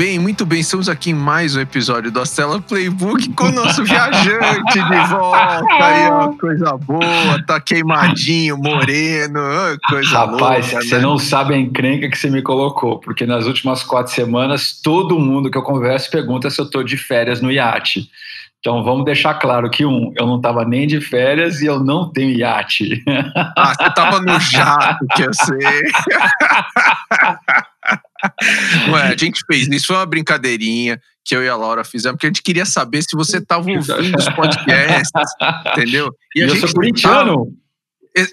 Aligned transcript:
bem, 0.00 0.18
muito 0.18 0.46
bem. 0.46 0.60
Estamos 0.60 0.88
aqui 0.88 1.10
em 1.10 1.14
mais 1.14 1.54
um 1.54 1.60
episódio 1.60 2.10
do 2.10 2.22
Astela 2.22 2.58
Playbook 2.58 3.34
com 3.34 3.44
o 3.44 3.52
nosso 3.52 3.84
viajante 3.84 4.72
de 4.72 5.06
volta. 5.10 5.62
Aí, 5.78 6.10
ó, 6.10 6.28
coisa 6.38 6.74
boa, 6.78 7.44
tá 7.46 7.60
queimadinho, 7.60 8.56
moreno, 8.56 9.38
coisa 9.90 10.20
Rapaz, 10.20 10.72
louca, 10.72 10.86
você 10.86 10.96
né? 10.96 11.02
não 11.02 11.18
sabe 11.18 11.52
a 11.52 11.58
encrenca 11.58 12.08
que 12.08 12.16
você 12.16 12.30
me 12.30 12.40
colocou, 12.40 12.98
porque 12.98 13.26
nas 13.26 13.44
últimas 13.44 13.82
quatro 13.82 14.10
semanas 14.10 14.80
todo 14.82 15.18
mundo 15.18 15.50
que 15.50 15.58
eu 15.58 15.62
converso 15.62 16.10
pergunta 16.10 16.48
se 16.48 16.58
eu 16.58 16.70
tô 16.70 16.82
de 16.82 16.96
férias 16.96 17.42
no 17.42 17.52
iate. 17.52 18.08
Então 18.58 18.82
vamos 18.82 19.04
deixar 19.04 19.34
claro 19.34 19.68
que 19.68 19.84
um, 19.84 20.14
eu 20.16 20.26
não 20.26 20.36
estava 20.36 20.64
nem 20.64 20.86
de 20.86 20.98
férias 21.02 21.60
e 21.60 21.66
eu 21.66 21.78
não 21.78 22.10
tenho 22.10 22.30
iate. 22.38 23.04
Ah, 23.36 23.74
você 23.76 23.90
tava 23.92 24.18
no 24.22 24.40
jato, 24.40 25.06
que 25.14 25.24
eu 25.24 25.30
sei. 25.44 25.82
Ué, 28.90 29.02
a 29.02 29.16
gente 29.16 29.40
fez 29.46 29.68
isso, 29.68 29.86
foi 29.88 29.96
uma 29.96 30.06
brincadeirinha 30.06 31.00
que 31.24 31.36
eu 31.36 31.44
e 31.44 31.48
a 31.48 31.56
Laura 31.56 31.84
fizemos, 31.84 32.16
porque 32.16 32.26
a 32.26 32.30
gente 32.30 32.42
queria 32.42 32.64
saber 32.64 33.02
se 33.02 33.14
você 33.16 33.40
tava 33.40 33.60
ouvindo 33.60 33.80
os 33.80 34.28
podcasts, 34.30 35.10
entendeu? 35.72 36.10
E, 36.34 36.40
eu 36.40 36.56
sou 36.56 36.72
corintiano. 36.72 37.46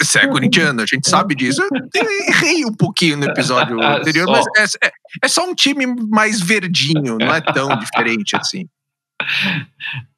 Você 0.02 0.20
é 0.20 0.28
corintiano, 0.28 0.82
a 0.82 0.86
gente 0.88 1.08
sabe 1.08 1.36
disso. 1.36 1.62
Eu 1.94 2.10
errei 2.28 2.66
um 2.66 2.74
pouquinho 2.74 3.18
no 3.18 3.26
episódio 3.26 3.80
anterior, 3.84 4.26
Só. 4.26 4.32
mas 4.56 4.76
é, 4.82 4.88
é- 4.88 4.92
é 5.24 5.28
só 5.28 5.48
um 5.48 5.54
time 5.54 5.86
mais 6.10 6.42
verdinho, 6.42 7.18
não 7.20 7.34
é 7.34 7.42
tão 7.42 7.78
diferente 7.78 8.36
assim. 8.36 8.68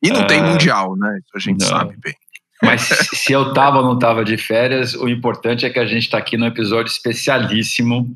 E 0.01 0.09
não 0.11 0.25
tem 0.27 0.39
Ah, 0.39 0.43
mundial, 0.43 0.95
né? 0.95 1.19
Isso 1.19 1.35
a 1.35 1.39
gente 1.39 1.59
não. 1.61 1.67
sabe 1.67 1.95
bem. 2.03 2.13
Mas 2.61 2.81
se 2.81 3.15
se 3.15 3.31
eu 3.33 3.53
tava 3.53 3.77
ou 3.79 3.83
não 3.85 3.97
tava 3.97 4.23
de 4.25 4.37
férias, 4.37 4.93
o 4.93 5.07
importante 5.07 5.65
é 5.65 5.69
que 5.69 5.79
a 5.79 5.85
gente 5.85 6.03
está 6.03 6.17
aqui 6.17 6.37
num 6.37 6.45
episódio 6.47 6.91
especialíssimo. 6.91 8.13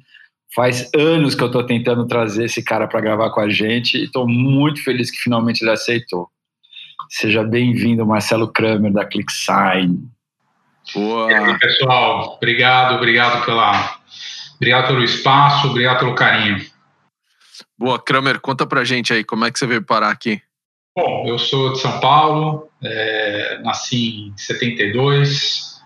Faz 0.55 0.89
anos 0.95 1.33
que 1.33 1.41
eu 1.41 1.47
estou 1.47 1.65
tentando 1.65 2.05
trazer 2.05 2.45
esse 2.45 2.63
cara 2.63 2.87
para 2.87 3.01
gravar 3.01 3.31
com 3.31 3.39
a 3.39 3.49
gente 3.49 3.97
e 3.97 4.03
estou 4.03 4.27
muito 4.27 4.83
feliz 4.83 5.09
que 5.09 5.17
finalmente 5.17 5.61
ele 5.61 5.71
aceitou. 5.71 6.29
Seja 7.09 7.43
bem-vindo, 7.43 8.05
Marcelo 8.05 8.47
Kramer, 8.47 8.93
da 8.93 9.03
ClickSign. 9.03 10.07
Boa. 10.93 11.31
E 11.31 11.35
aí, 11.35 11.59
pessoal, 11.59 12.35
obrigado, 12.35 12.95
obrigado 12.95 13.43
pela, 13.45 13.99
obrigado 14.55 14.87
pelo 14.87 15.03
espaço, 15.03 15.69
obrigado 15.69 15.99
pelo 15.99 16.15
carinho. 16.15 16.63
Boa, 17.77 17.99
Kramer, 17.99 18.39
conta 18.39 18.67
pra 18.67 18.83
gente 18.83 19.11
aí 19.11 19.23
como 19.23 19.45
é 19.45 19.51
que 19.51 19.57
você 19.57 19.65
veio 19.65 19.83
parar 19.83 20.09
aqui. 20.09 20.39
Bom, 20.95 21.25
eu 21.27 21.39
sou 21.39 21.73
de 21.73 21.79
São 21.79 21.99
Paulo, 21.99 22.69
é, 22.83 23.59
nasci 23.63 24.27
em 24.27 24.37
72, 24.37 25.81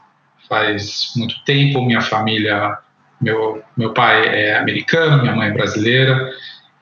faz 0.50 1.14
muito 1.16 1.42
tempo. 1.46 1.82
Minha 1.86 2.02
família, 2.02 2.78
meu, 3.22 3.64
meu 3.76 3.94
pai 3.94 4.26
é 4.28 4.58
americano, 4.58 5.22
minha 5.22 5.36
mãe 5.36 5.50
é 5.50 5.54
brasileira 5.54 6.30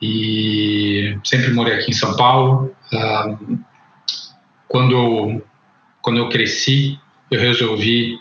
e 0.01 1.17
sempre 1.23 1.51
morei 1.53 1.75
aqui 1.75 1.91
em 1.91 1.93
São 1.93 2.15
Paulo. 2.15 2.75
Ah, 2.93 3.35
quando, 4.67 5.41
quando 6.01 6.17
eu 6.19 6.29
cresci, 6.29 6.99
eu 7.31 7.39
resolvi 7.39 8.17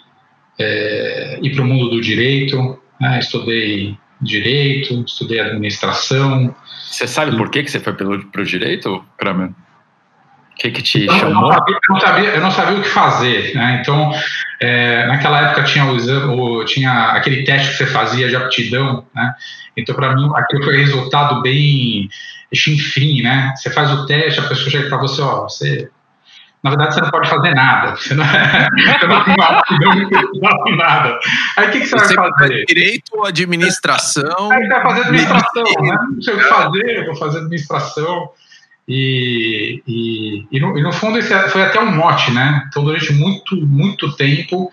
é, 0.58 1.38
ir 1.42 1.54
para 1.54 1.62
o 1.62 1.66
mundo 1.66 1.90
do 1.90 2.00
direito. 2.00 2.80
né, 3.00 3.18
estudei 3.18 3.96
direito, 4.20 5.04
estudei 5.06 5.40
administração, 5.40 6.54
Você 6.86 7.06
sabe 7.06 7.36
por 7.36 7.50
que, 7.50 7.62
que 7.64 7.70
você 7.70 7.80
foi 7.80 7.92
pelo, 7.92 8.24
pro 8.26 8.44
direito, 8.44 9.04
Kramer? 9.18 9.48
O 9.48 10.56
que, 10.56 10.70
que 10.70 10.82
te 10.82 11.00
Eu 11.00 11.12
não, 11.12 11.18
chamou? 11.18 11.52
sabia, 11.52 11.74
eu 11.74 11.80
não 11.94 12.00
sabia- 12.00 12.34
eu 12.36 12.40
não 12.40 12.50
sabia 12.52 12.78
o 12.78 12.82
que 12.82 12.88
fazer, 12.88 13.54
né? 13.56 13.78
Então, 13.82 14.12
é, 14.64 15.06
naquela 15.06 15.40
época 15.42 15.64
tinha 15.64 15.84
o 15.84 15.96
exame, 15.96 16.64
tinha 16.64 17.10
aquele 17.12 17.44
teste 17.44 17.68
que 17.70 17.76
você 17.76 17.86
fazia 17.86 18.28
de 18.28 18.36
aptidão, 18.36 19.04
né? 19.14 19.34
Então, 19.76 19.94
para 19.94 20.14
mim, 20.14 20.30
aquilo 20.34 20.64
foi 20.64 20.76
resultado 20.76 21.42
bem 21.42 22.08
chinfrim, 22.52 23.22
né? 23.22 23.52
Você 23.56 23.70
faz 23.70 23.90
o 23.90 24.06
teste, 24.06 24.40
a 24.40 24.44
pessoa 24.44 24.70
chega 24.70 24.88
para 24.88 24.98
você, 24.98 25.20
ó, 25.20 25.42
você 25.42 25.90
na 26.62 26.70
verdade, 26.70 26.94
você 26.94 27.00
não 27.02 27.10
pode 27.10 27.28
fazer 27.28 27.54
nada. 27.54 27.92
Você 27.94 28.14
não, 28.14 28.24
você 28.24 29.06
não 29.06 29.24
tem 29.24 29.34
aptidão 29.38 29.90
de 30.64 30.76
nada. 30.78 31.18
Aí, 31.58 31.68
o 31.68 31.70
que, 31.70 31.80
que 31.80 31.86
você, 31.86 31.98
Você 31.98 32.14
vai 32.14 32.30
faz 32.30 32.38
fazer? 32.38 32.64
direito 32.64 33.10
ou 33.12 33.26
administração? 33.26 34.50
Aí 34.50 34.62
você 34.62 34.68
vai 34.68 34.82
fazer 34.82 35.00
administração, 35.02 35.64
né? 35.82 35.98
Não 36.10 36.22
sei 36.22 36.34
o 36.34 36.38
que 36.38 36.44
fazer, 36.44 36.96
eu 36.96 37.04
vou 37.04 37.16
fazer 37.16 37.38
administração. 37.40 38.30
E, 38.86 39.82
e, 39.86 40.46
e, 40.52 40.60
no, 40.60 40.78
e 40.78 40.82
no 40.82 40.92
fundo 40.92 41.18
esse 41.18 41.36
foi 41.48 41.62
até 41.62 41.80
um 41.80 41.90
mote, 41.90 42.30
né? 42.32 42.64
Então 42.68 42.84
durante 42.84 43.12
muito, 43.12 43.56
muito 43.56 44.14
tempo 44.16 44.70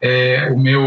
é, 0.00 0.48
o, 0.52 0.58
meu, 0.58 0.82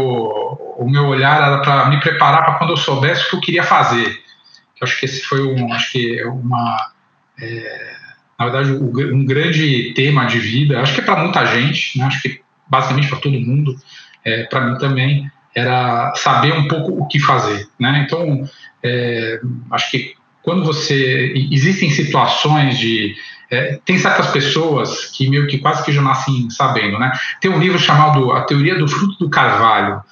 o 0.78 0.88
meu 0.88 1.06
olhar 1.06 1.36
era 1.36 1.58
para 1.58 1.88
me 1.90 2.00
preparar 2.00 2.44
para 2.44 2.54
quando 2.54 2.70
eu 2.70 2.76
soubesse 2.76 3.26
o 3.26 3.30
que 3.30 3.36
eu 3.36 3.40
queria 3.40 3.62
fazer. 3.62 4.08
Eu 4.08 4.84
acho 4.84 4.98
que 4.98 5.04
esse 5.04 5.22
foi 5.22 5.42
um, 5.42 5.72
acho 5.72 5.92
que 5.92 6.24
uma, 6.24 6.92
é, 7.38 7.94
na 8.38 8.46
verdade, 8.46 8.72
um, 8.72 9.16
um 9.16 9.24
grande 9.24 9.92
tema 9.94 10.24
de 10.24 10.38
vida. 10.38 10.80
Acho 10.80 10.94
que 10.94 11.00
é 11.00 11.04
para 11.04 11.22
muita 11.22 11.44
gente, 11.46 11.98
né? 11.98 12.06
Acho 12.06 12.22
que 12.22 12.40
basicamente 12.68 13.08
para 13.08 13.18
todo 13.18 13.38
mundo, 13.38 13.76
é, 14.24 14.44
para 14.44 14.62
mim 14.62 14.78
também 14.78 15.30
era 15.54 16.14
saber 16.14 16.54
um 16.54 16.66
pouco 16.66 16.92
o 16.92 17.06
que 17.06 17.18
fazer, 17.18 17.68
né? 17.78 18.04
Então, 18.06 18.48
é, 18.82 19.38
acho 19.70 19.90
que 19.90 20.14
quando 20.42 20.64
você 20.64 21.32
existem 21.50 21.90
situações 21.90 22.78
de 22.78 23.14
é, 23.50 23.78
tem 23.84 23.98
certas 23.98 24.28
pessoas 24.28 25.06
que 25.06 25.28
meio 25.28 25.46
que 25.46 25.58
quase 25.58 25.84
que 25.84 25.92
já 25.92 26.00
nascem 26.00 26.48
sabendo, 26.48 26.98
né? 26.98 27.12
Tem 27.40 27.50
um 27.50 27.58
livro 27.58 27.78
chamado 27.78 28.32
A 28.32 28.42
Teoria 28.42 28.78
do 28.78 28.88
Fruto 28.88 29.18
do 29.18 29.28
Carvalho, 29.28 30.02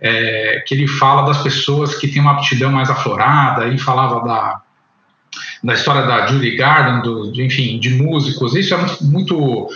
é, 0.00 0.62
que 0.66 0.74
ele 0.74 0.88
fala 0.88 1.22
das 1.22 1.40
pessoas 1.42 1.96
que 1.96 2.08
têm 2.08 2.20
uma 2.20 2.32
aptidão 2.32 2.72
mais 2.72 2.90
aflorada, 2.90 3.68
e 3.68 3.78
falava 3.78 4.20
da 4.24 4.60
da 5.62 5.72
história 5.72 6.06
da 6.06 6.26
Julie 6.26 6.56
Garden, 6.56 7.00
do, 7.02 7.32
de, 7.32 7.42
enfim, 7.42 7.78
de 7.78 7.90
músicos. 7.90 8.54
Isso 8.54 8.74
é 8.74 8.76
muito, 8.76 9.04
muito, 9.04 9.68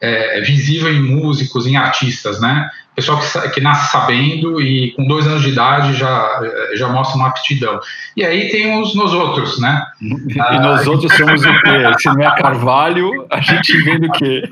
é, 0.00 0.40
visível 0.40 0.92
em 0.92 1.00
músicos, 1.00 1.66
em 1.66 1.76
artistas, 1.76 2.40
né? 2.40 2.68
Pessoal 2.94 3.20
que, 3.20 3.50
que 3.50 3.60
nasce 3.60 3.92
sabendo 3.92 4.60
e 4.60 4.92
com 4.92 5.06
dois 5.06 5.26
anos 5.26 5.42
de 5.42 5.50
idade 5.50 5.92
já, 5.94 6.40
já 6.74 6.88
mostra 6.88 7.16
uma 7.16 7.28
aptidão. 7.28 7.78
E 8.16 8.24
aí 8.24 8.48
tem 8.48 8.80
os 8.80 8.94
nos 8.94 9.12
outros, 9.12 9.60
né? 9.60 9.84
E 10.00 10.58
nós 10.58 10.86
outros 10.86 11.14
somos 11.14 11.44
o 11.44 11.62
quê? 11.62 11.98
Se 11.98 12.08
não 12.08 12.22
é 12.22 12.40
Carvalho, 12.40 13.26
a 13.30 13.40
gente 13.40 13.76
vem 13.82 14.00
do 14.00 14.10
quê? 14.12 14.42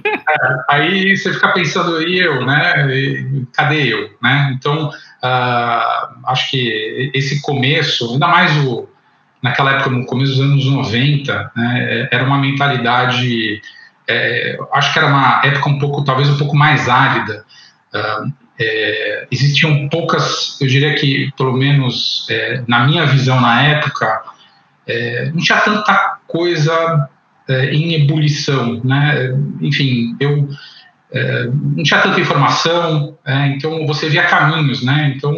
Aí 0.68 1.16
você 1.16 1.32
fica 1.32 1.52
pensando, 1.52 2.02
e 2.06 2.18
eu, 2.18 2.44
né? 2.44 2.86
E 2.94 3.46
Cadê 3.54 3.94
eu, 3.94 4.10
né? 4.22 4.54
Então, 4.58 4.90
ah, 5.22 6.10
acho 6.26 6.50
que 6.50 7.10
esse 7.14 7.40
começo, 7.40 8.12
ainda 8.12 8.28
mais 8.28 8.54
o, 8.58 8.86
naquela 9.44 9.72
época, 9.72 9.90
no 9.90 10.06
começo 10.06 10.32
dos 10.32 10.40
anos 10.40 10.66
90, 10.66 11.52
né, 11.54 12.08
era 12.10 12.24
uma 12.24 12.38
mentalidade, 12.38 13.60
é, 14.08 14.58
acho 14.72 14.92
que 14.92 14.98
era 14.98 15.08
uma 15.08 15.42
época 15.44 15.68
um 15.68 15.78
pouco, 15.78 16.04
talvez 16.04 16.28
um 16.28 16.38
pouco 16.38 16.56
mais 16.56 16.88
árida. 16.88 17.44
Ah, 17.92 18.24
é, 18.58 19.26
existiam 19.30 19.88
poucas, 19.88 20.60
eu 20.60 20.68
diria 20.68 20.94
que, 20.94 21.32
pelo 21.36 21.52
menos 21.52 22.26
é, 22.30 22.62
na 22.68 22.86
minha 22.86 23.04
visão 23.06 23.40
na 23.40 23.62
época, 23.62 24.22
é, 24.86 25.30
não 25.32 25.40
tinha 25.40 25.60
tanta 25.60 26.18
coisa 26.26 27.08
é, 27.48 27.74
em 27.74 27.94
ebulição, 27.94 28.80
né? 28.84 29.34
Enfim, 29.60 30.16
eu 30.20 30.48
é, 31.12 31.46
não 31.46 31.82
tinha 31.82 32.00
tanta 32.00 32.20
informação, 32.20 33.16
então 33.46 33.86
você 33.86 34.08
via 34.08 34.24
caminhos, 34.24 34.82
né? 34.82 35.12
Então 35.16 35.34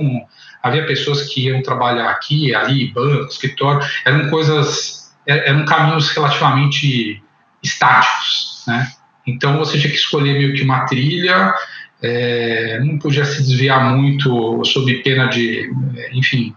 havia 0.63 0.87
pessoas 0.87 1.23
que 1.23 1.47
iam 1.47 1.63
trabalhar 1.63 2.11
aqui, 2.11 2.55
ali, 2.55 2.91
banco, 2.93 3.31
escritório, 3.31 3.87
eram 4.05 4.29
coisas, 4.29 5.15
eram 5.27 5.65
caminhos 5.65 6.11
relativamente 6.11 7.23
estáticos, 7.63 8.46
né? 8.67 8.89
Então 9.27 9.59
você 9.59 9.79
tinha 9.79 9.91
que 9.91 9.99
escolher 9.99 10.35
meio 10.35 10.55
que 10.55 10.63
uma 10.63 10.85
trilha, 10.87 11.55
é, 12.03 12.79
não 12.81 12.99
podia 12.99 13.25
se 13.25 13.39
desviar 13.39 13.97
muito 13.97 14.65
sob 14.65 14.95
pena 15.03 15.27
de, 15.27 15.71
enfim, 16.13 16.55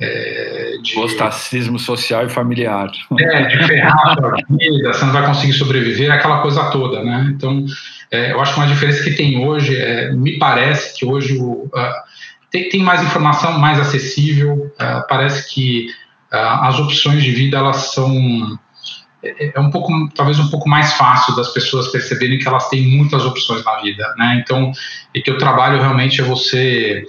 é, 0.00 0.76
de, 0.82 0.98
Ostracismo 0.98 1.78
social 1.78 2.26
e 2.26 2.28
familiar. 2.28 2.90
é, 3.18 3.42
de 3.44 3.64
ferrar 3.64 4.10
a 4.10 4.14
sua 4.14 4.34
vida, 4.50 4.92
você 4.92 5.04
não 5.04 5.12
vai 5.12 5.26
conseguir 5.26 5.52
sobreviver, 5.52 6.12
aquela 6.12 6.42
coisa 6.42 6.70
toda, 6.70 7.02
né? 7.02 7.32
Então, 7.34 7.64
é, 8.10 8.32
eu 8.32 8.40
acho 8.40 8.54
que 8.54 8.60
uma 8.60 8.66
diferença 8.66 9.02
que 9.02 9.12
tem 9.14 9.44
hoje, 9.44 9.76
é, 9.76 10.12
me 10.12 10.38
parece 10.38 10.98
que 10.98 11.06
hoje 11.06 11.38
o, 11.38 11.70
ah, 11.74 12.04
tem, 12.50 12.68
tem 12.68 12.82
mais 12.82 13.02
informação, 13.02 13.58
mais 13.58 13.78
acessível, 13.78 14.72
ah, 14.78 15.04
parece 15.08 15.52
que 15.52 15.88
ah, 16.30 16.68
as 16.68 16.78
opções 16.78 17.22
de 17.22 17.30
vida, 17.30 17.56
elas 17.56 17.92
são, 17.92 18.58
é, 19.24 19.52
é 19.54 19.60
um 19.60 19.70
pouco, 19.70 19.92
talvez 20.14 20.38
um 20.38 20.48
pouco 20.48 20.68
mais 20.68 20.92
fácil 20.94 21.34
das 21.34 21.52
pessoas 21.52 21.88
perceberem 21.88 22.38
que 22.38 22.46
elas 22.46 22.68
têm 22.68 22.86
muitas 22.96 23.24
opções 23.24 23.64
na 23.64 23.80
vida, 23.80 24.14
né? 24.16 24.42
Então, 24.42 24.72
e 25.14 25.22
que 25.22 25.30
o 25.30 25.38
trabalho 25.38 25.80
realmente 25.80 26.20
é 26.20 26.24
você 26.24 27.04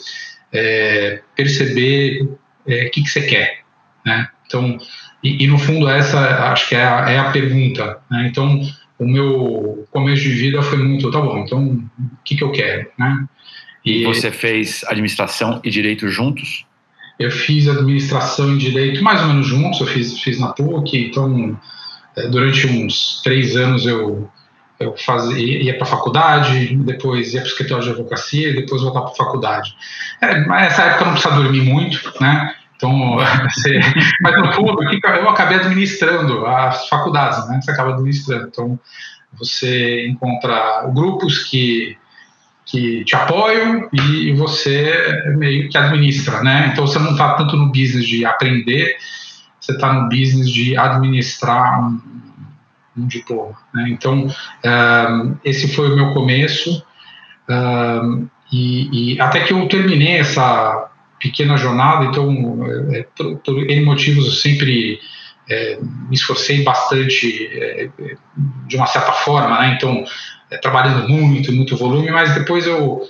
é, 0.53 1.21
perceber 1.35 2.27
é, 2.67 2.85
o 2.85 2.91
que, 2.91 3.03
que 3.03 3.09
você 3.09 3.21
quer, 3.21 3.59
né? 4.05 4.27
Então, 4.45 4.77
e, 5.23 5.43
e, 5.43 5.47
no 5.47 5.57
fundo 5.57 5.89
essa 5.89 6.51
acho 6.51 6.69
que 6.69 6.75
é 6.75 6.83
a, 6.83 7.09
é 7.09 7.19
a 7.19 7.31
pergunta, 7.31 7.99
né? 8.09 8.27
Então, 8.29 8.61
o 8.97 9.05
meu 9.05 9.87
começo 9.91 10.23
de 10.23 10.29
vida 10.29 10.61
foi 10.61 10.77
muito, 10.77 11.11
tá 11.11 11.19
bom, 11.19 11.39
então 11.39 11.65
o 11.67 12.17
que, 12.23 12.35
que 12.35 12.43
eu 12.43 12.51
quero, 12.51 12.87
né? 12.97 13.25
E 13.83 14.03
você 14.03 14.31
fez 14.31 14.83
administração 14.87 15.59
e 15.63 15.69
direito 15.69 16.07
juntos? 16.07 16.65
eu 17.19 17.31
fiz 17.31 17.67
administração 17.67 18.53
em 18.53 18.57
direito 18.57 19.03
mais 19.03 19.21
ou 19.21 19.27
menos 19.27 19.47
juntos, 19.47 19.79
eu 19.79 19.87
fiz, 19.87 20.19
fiz 20.19 20.39
na 20.39 20.49
PUC, 20.49 20.97
então 20.97 21.29
é, 21.49 21.57
durante 22.29 22.67
uns 22.67 23.21
três 23.23 23.55
anos 23.55 23.85
eu, 23.85 24.29
eu 24.79 24.95
fazia, 24.97 25.63
ia 25.63 25.75
para 25.75 25.83
a 25.83 25.89
faculdade, 25.89 26.75
depois 26.77 27.33
ia 27.33 27.41
para 27.41 27.47
o 27.47 27.51
escritório 27.51 27.83
de 27.83 27.89
advocacia 27.91 28.49
e 28.49 28.55
depois 28.55 28.81
voltar 28.81 29.01
para 29.01 29.11
a 29.11 29.15
faculdade. 29.15 29.75
É, 30.21 30.39
nessa 30.47 30.83
época 30.83 31.05
não 31.05 31.13
precisa 31.13 31.35
dormir 31.35 31.61
muito, 31.61 32.13
né? 32.19 32.55
Então, 32.75 32.91
mas 34.21 34.41
no 34.41 34.53
fundo, 34.53 34.83
eu 34.83 35.29
acabei 35.29 35.57
administrando 35.57 36.45
as 36.45 36.87
faculdades, 36.89 37.47
né? 37.47 37.59
Você 37.61 37.71
acaba 37.71 37.93
administrando. 37.93 38.47
Então, 38.47 38.79
você 39.37 40.07
encontra 40.07 40.89
grupos 40.93 41.43
que 41.43 41.97
que 42.65 43.05
te 43.05 43.15
apoiam 43.15 43.87
e 43.93 44.33
você 44.33 45.23
meio 45.37 45.69
que 45.69 45.77
administra, 45.77 46.41
né? 46.41 46.69
Então 46.73 46.87
você 46.87 46.97
não 46.97 47.11
está 47.11 47.35
tanto 47.35 47.55
no 47.55 47.67
business 47.67 48.07
de 48.07 48.25
aprender, 48.25 48.97
você 49.65 49.73
está 49.73 49.93
no 49.93 50.09
business 50.09 50.49
de 50.49 50.77
administrar 50.77 51.81
um, 51.81 52.01
um 52.97 53.07
diploma. 53.07 53.57
Né? 53.73 53.89
Então 53.89 54.27
eh, 54.63 55.07
esse 55.43 55.73
foi 55.73 55.91
o 55.91 55.95
meu 55.95 56.13
começo 56.13 56.83
eh, 57.49 58.01
e, 58.51 59.15
e, 59.15 59.21
até 59.21 59.41
que 59.41 59.53
eu 59.53 59.67
terminei 59.67 60.17
essa 60.17 60.89
pequena 61.19 61.57
jornada. 61.57 62.05
Então 62.05 62.59
é, 62.93 63.07
por, 63.17 63.37
por 63.39 63.69
N 63.69 63.83
motivos 63.83 64.25
eu 64.25 64.31
sempre 64.31 64.99
é, 65.49 65.79
me 65.81 66.15
esforcei 66.15 66.63
bastante 66.63 67.47
é, 67.51 67.89
de 68.67 68.77
uma 68.77 68.85
certa 68.85 69.11
forma, 69.11 69.59
né? 69.59 69.73
Então 69.75 70.03
trabalhando 70.61 71.09
muito, 71.09 71.51
muito 71.51 71.75
volume, 71.75 72.11
mas 72.11 72.33
depois 72.35 72.67
eu 72.67 73.01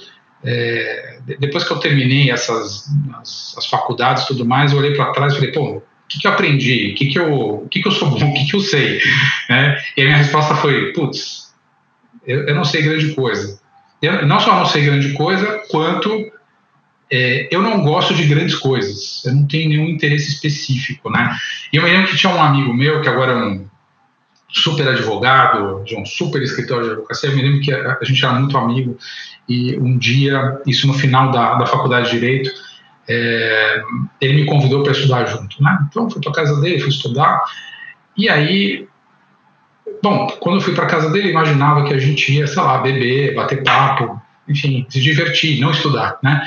depois 1.39 1.63
que 1.63 1.73
eu 1.73 1.79
terminei 1.79 2.29
essas 2.29 2.87
as, 3.15 3.55
as 3.57 3.65
faculdades 3.65 4.25
tudo 4.25 4.45
mais, 4.45 4.71
eu 4.71 4.77
olhei 4.77 4.93
para 4.93 5.11
trás 5.11 5.33
e 5.33 5.37
falei, 5.37 5.51
pô, 5.51 5.81
o 6.05 6.07
que, 6.07 6.19
que 6.19 6.27
eu 6.27 6.31
aprendi? 6.31 6.91
O 6.91 6.95
que, 6.95 7.05
que, 7.07 7.19
eu, 7.19 7.33
o 7.33 7.67
que, 7.67 7.81
que 7.81 7.87
eu 7.87 7.91
sou 7.91 8.09
bom? 8.09 8.29
O 8.29 8.33
que, 8.33 8.45
que 8.45 8.55
eu 8.55 8.61
sei? 8.61 9.01
Né? 9.49 9.77
E 9.97 10.01
a 10.01 10.05
minha 10.05 10.17
resposta 10.17 10.55
foi, 10.55 10.93
putz, 10.93 11.53
eu, 12.25 12.47
eu, 12.47 12.55
não 12.55 12.63
sei 12.63 12.83
grande 12.83 13.13
coisa. 13.13 13.59
Eu 14.01 14.25
não 14.25 14.39
só 14.39 14.55
não 14.55 14.65
sei 14.65 14.85
grande 14.85 15.13
coisa, 15.13 15.63
quanto 15.69 16.31
é, 17.11 17.47
eu 17.51 17.61
não 17.61 17.81
gosto 17.83 18.13
de 18.13 18.25
grandes 18.25 18.55
coisas. 18.55 19.23
Eu 19.25 19.33
não 19.33 19.47
tenho 19.47 19.69
nenhum 19.69 19.89
interesse 19.89 20.29
específico, 20.29 21.09
né? 21.09 21.35
E 21.73 21.77
eu 21.77 21.83
me 21.83 21.89
lembro 21.89 22.07
que 22.07 22.17
tinha 22.17 22.33
um 22.33 22.41
amigo 22.41 22.73
meu, 22.73 23.01
que 23.01 23.09
agora 23.09 23.31
é 23.31 23.35
um 23.35 23.65
super 24.49 24.87
advogado, 24.87 25.83
de 25.83 25.95
um 25.95 26.05
super 26.05 26.41
escritório 26.41 26.85
de 26.85 26.91
advocacia. 26.91 27.29
Eu 27.29 27.35
me 27.35 27.41
lembro 27.41 27.61
que 27.61 27.73
a, 27.73 27.97
a 27.99 28.05
gente 28.05 28.23
era 28.23 28.33
muito 28.35 28.57
amigo 28.57 28.97
e 29.49 29.77
um 29.77 29.97
dia, 29.97 30.61
isso 30.65 30.87
no 30.87 30.93
final 30.93 31.31
da, 31.31 31.55
da 31.55 31.65
faculdade 31.65 32.09
de 32.09 32.19
Direito, 32.19 32.51
é, 33.07 33.83
ele 34.19 34.33
me 34.41 34.45
convidou 34.45 34.83
para 34.83 34.91
estudar 34.91 35.25
junto, 35.25 35.61
né? 35.61 35.77
Então, 35.87 36.09
fui 36.09 36.21
para 36.21 36.31
casa 36.31 36.59
dele, 36.59 36.79
fui 36.79 36.89
estudar. 36.89 37.43
E 38.17 38.29
aí, 38.29 38.87
bom, 40.01 40.27
quando 40.39 40.55
eu 40.55 40.61
fui 40.61 40.73
para 40.73 40.87
casa 40.87 41.09
dele, 41.09 41.29
imaginava 41.29 41.85
que 41.85 41.93
a 41.93 41.99
gente 41.99 42.33
ia, 42.33 42.47
sei 42.47 42.61
lá, 42.61 42.79
beber, 42.79 43.35
bater 43.35 43.63
papo, 43.63 44.21
enfim, 44.47 44.85
se 44.89 45.01
divertir, 45.01 45.59
não 45.59 45.71
estudar, 45.71 46.17
né? 46.21 46.43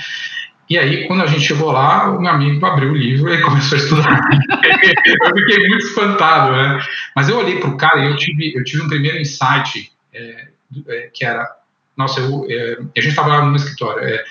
E 0.68 0.76
aí, 0.76 1.06
quando 1.06 1.22
a 1.22 1.26
gente 1.26 1.46
chegou 1.46 1.72
lá, 1.72 2.10
o 2.10 2.20
meu 2.20 2.30
amigo 2.30 2.64
abriu 2.66 2.92
o 2.92 2.96
livro 2.96 3.32
e 3.32 3.40
começou 3.40 3.78
a 3.78 3.80
estudar. 3.80 4.20
eu 5.22 5.36
fiquei 5.36 5.68
muito 5.68 5.86
espantado, 5.86 6.52
né? 6.52 6.80
Mas 7.16 7.28
eu 7.28 7.38
olhei 7.38 7.58
para 7.58 7.70
o 7.70 7.76
cara 7.76 8.04
e 8.04 8.10
eu 8.10 8.16
tive, 8.16 8.54
eu 8.54 8.64
tive 8.64 8.82
um 8.82 8.88
primeiro 8.88 9.18
insight, 9.18 9.90
é, 10.12 10.48
é, 10.88 11.10
que 11.12 11.24
era, 11.24 11.50
nossa, 11.96 12.20
eu, 12.20 12.46
é, 12.50 12.78
a 12.96 13.00
gente 13.00 13.08
estava 13.08 13.28
lá 13.28 13.46
no 13.46 13.56
escritório, 13.56 14.04
é, 14.04 14.24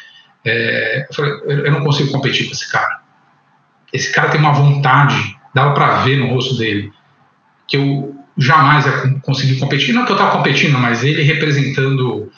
é, 0.47 1.05
eu, 1.09 1.13
falei, 1.13 1.33
eu 1.45 1.71
não 1.71 1.83
consigo 1.83 2.09
competir 2.09 2.45
com 2.45 2.53
esse 2.53 2.71
cara. 2.71 3.01
Esse 3.91 4.13
cara 4.13 4.29
tem 4.29 4.39
uma 4.39 4.53
vontade, 4.53 5.35
dava 5.53 5.73
para 5.73 6.03
ver 6.03 6.17
no 6.17 6.27
rosto 6.27 6.55
dele, 6.57 6.91
que 7.67 7.75
eu 7.75 8.15
jamais 8.37 8.85
ia 8.85 9.19
conseguir 9.21 9.59
competir. 9.59 9.93
Não 9.93 10.05
que 10.05 10.11
eu 10.11 10.15
estava 10.15 10.37
competindo, 10.37 10.77
mas 10.77 11.03
ele 11.03 11.21
representando 11.23 12.31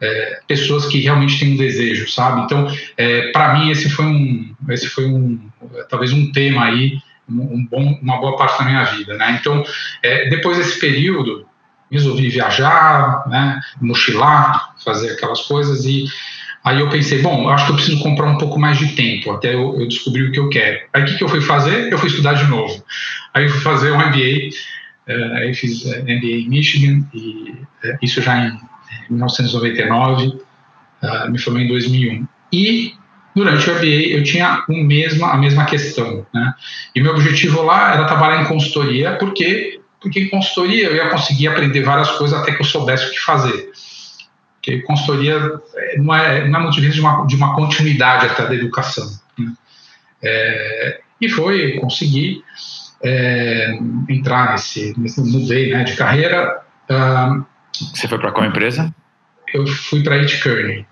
é, 0.00 0.40
pessoas 0.48 0.86
que 0.86 0.98
realmente 1.00 1.38
têm 1.38 1.54
um 1.54 1.56
desejo, 1.56 2.10
sabe? 2.10 2.42
Então, 2.42 2.66
é, 2.96 3.30
para 3.30 3.54
mim 3.54 3.70
esse 3.70 3.88
foi 3.88 4.06
um, 4.06 4.54
esse 4.70 4.88
foi 4.88 5.06
um, 5.06 5.38
talvez 5.88 6.12
um 6.12 6.32
tema 6.32 6.64
aí, 6.64 6.98
um 7.28 7.64
bom, 7.64 7.98
uma 8.02 8.20
boa 8.20 8.36
parte 8.36 8.58
da 8.58 8.64
minha 8.64 8.82
vida, 8.84 9.16
né? 9.16 9.38
Então, 9.40 9.64
é, 10.02 10.28
depois 10.28 10.56
desse 10.56 10.80
período, 10.80 11.46
resolvi 11.90 12.28
viajar, 12.28 13.28
né? 13.28 13.60
Mochilar, 13.80 14.74
fazer 14.82 15.12
aquelas 15.12 15.42
coisas 15.42 15.84
e 15.84 16.06
Aí 16.64 16.78
eu 16.78 16.88
pensei, 16.88 17.20
bom, 17.20 17.48
acho 17.48 17.66
que 17.66 17.72
eu 17.72 17.76
preciso 17.76 18.02
comprar 18.02 18.26
um 18.26 18.38
pouco 18.38 18.58
mais 18.58 18.78
de 18.78 18.94
tempo 18.94 19.32
até 19.32 19.54
eu, 19.54 19.80
eu 19.80 19.88
descobrir 19.88 20.24
o 20.24 20.32
que 20.32 20.38
eu 20.38 20.48
quero. 20.48 20.80
Aí 20.92 21.02
o 21.02 21.04
que, 21.04 21.16
que 21.16 21.24
eu 21.24 21.28
fui 21.28 21.40
fazer? 21.40 21.92
Eu 21.92 21.98
fui 21.98 22.08
estudar 22.08 22.34
de 22.34 22.44
novo. 22.44 22.84
Aí 23.34 23.44
eu 23.44 23.50
fui 23.50 23.60
fazer 23.60 23.90
um 23.90 23.98
MBA, 23.98 24.54
é, 25.08 25.14
aí 25.38 25.54
fiz 25.54 25.84
é, 25.86 26.02
MBA 26.02 26.26
em 26.26 26.48
Michigan, 26.48 27.04
e 27.12 27.54
é, 27.84 27.98
isso 28.00 28.22
já 28.22 28.46
em 28.46 28.58
1999, 29.10 30.26
uh, 30.26 30.40
ah, 31.02 31.28
me 31.28 31.38
formei 31.38 31.64
em 31.64 31.68
2001. 31.68 32.26
E 32.52 32.94
durante 33.34 33.68
o 33.68 33.74
MBA 33.74 33.86
eu 33.86 34.22
tinha 34.22 34.64
um 34.68 34.84
mesma, 34.84 35.32
a 35.32 35.36
mesma 35.36 35.64
questão, 35.64 36.24
né? 36.32 36.54
E 36.94 37.00
meu 37.00 37.12
objetivo 37.12 37.62
lá 37.62 37.94
era 37.94 38.04
trabalhar 38.04 38.42
em 38.42 38.46
consultoria, 38.46 39.16
porque 39.16 39.80
porque 40.00 40.18
em 40.18 40.28
consultoria 40.28 40.88
eu 40.88 40.96
ia 40.96 41.08
conseguir 41.08 41.46
aprender 41.46 41.82
várias 41.82 42.10
coisas 42.10 42.38
até 42.38 42.52
que 42.52 42.60
eu 42.60 42.66
soubesse 42.66 43.06
o 43.06 43.10
que 43.12 43.20
fazer. 43.20 43.70
Porque 44.62 44.80
consultoria 44.82 45.60
eh, 45.74 45.98
não 45.98 46.14
é, 46.14 46.46
não 46.46 46.60
é 46.60 46.62
muito 46.62 46.76
difícil 46.76 46.94
de 46.94 47.00
uma, 47.00 47.26
de 47.26 47.34
uma 47.34 47.54
continuidade 47.56 48.26
até 48.26 48.46
da 48.46 48.54
educação. 48.54 49.10
Né? 49.36 49.52
É, 50.22 51.00
e 51.20 51.28
foi, 51.28 51.72
consegui 51.80 52.44
é, 53.02 53.76
entrar 54.08 54.52
nesse, 54.52 54.94
nesse, 54.96 55.20
mudei 55.20 55.72
né, 55.72 55.82
de 55.82 55.96
carreira. 55.96 56.62
Uh, 56.88 57.44
você 57.92 58.06
foi 58.06 58.18
para 58.18 58.30
qual 58.30 58.46
empresa? 58.46 58.94
Eu 59.52 59.66
fui 59.66 60.02
para 60.04 60.14
It 60.14 60.40
Kearney. 60.40 60.86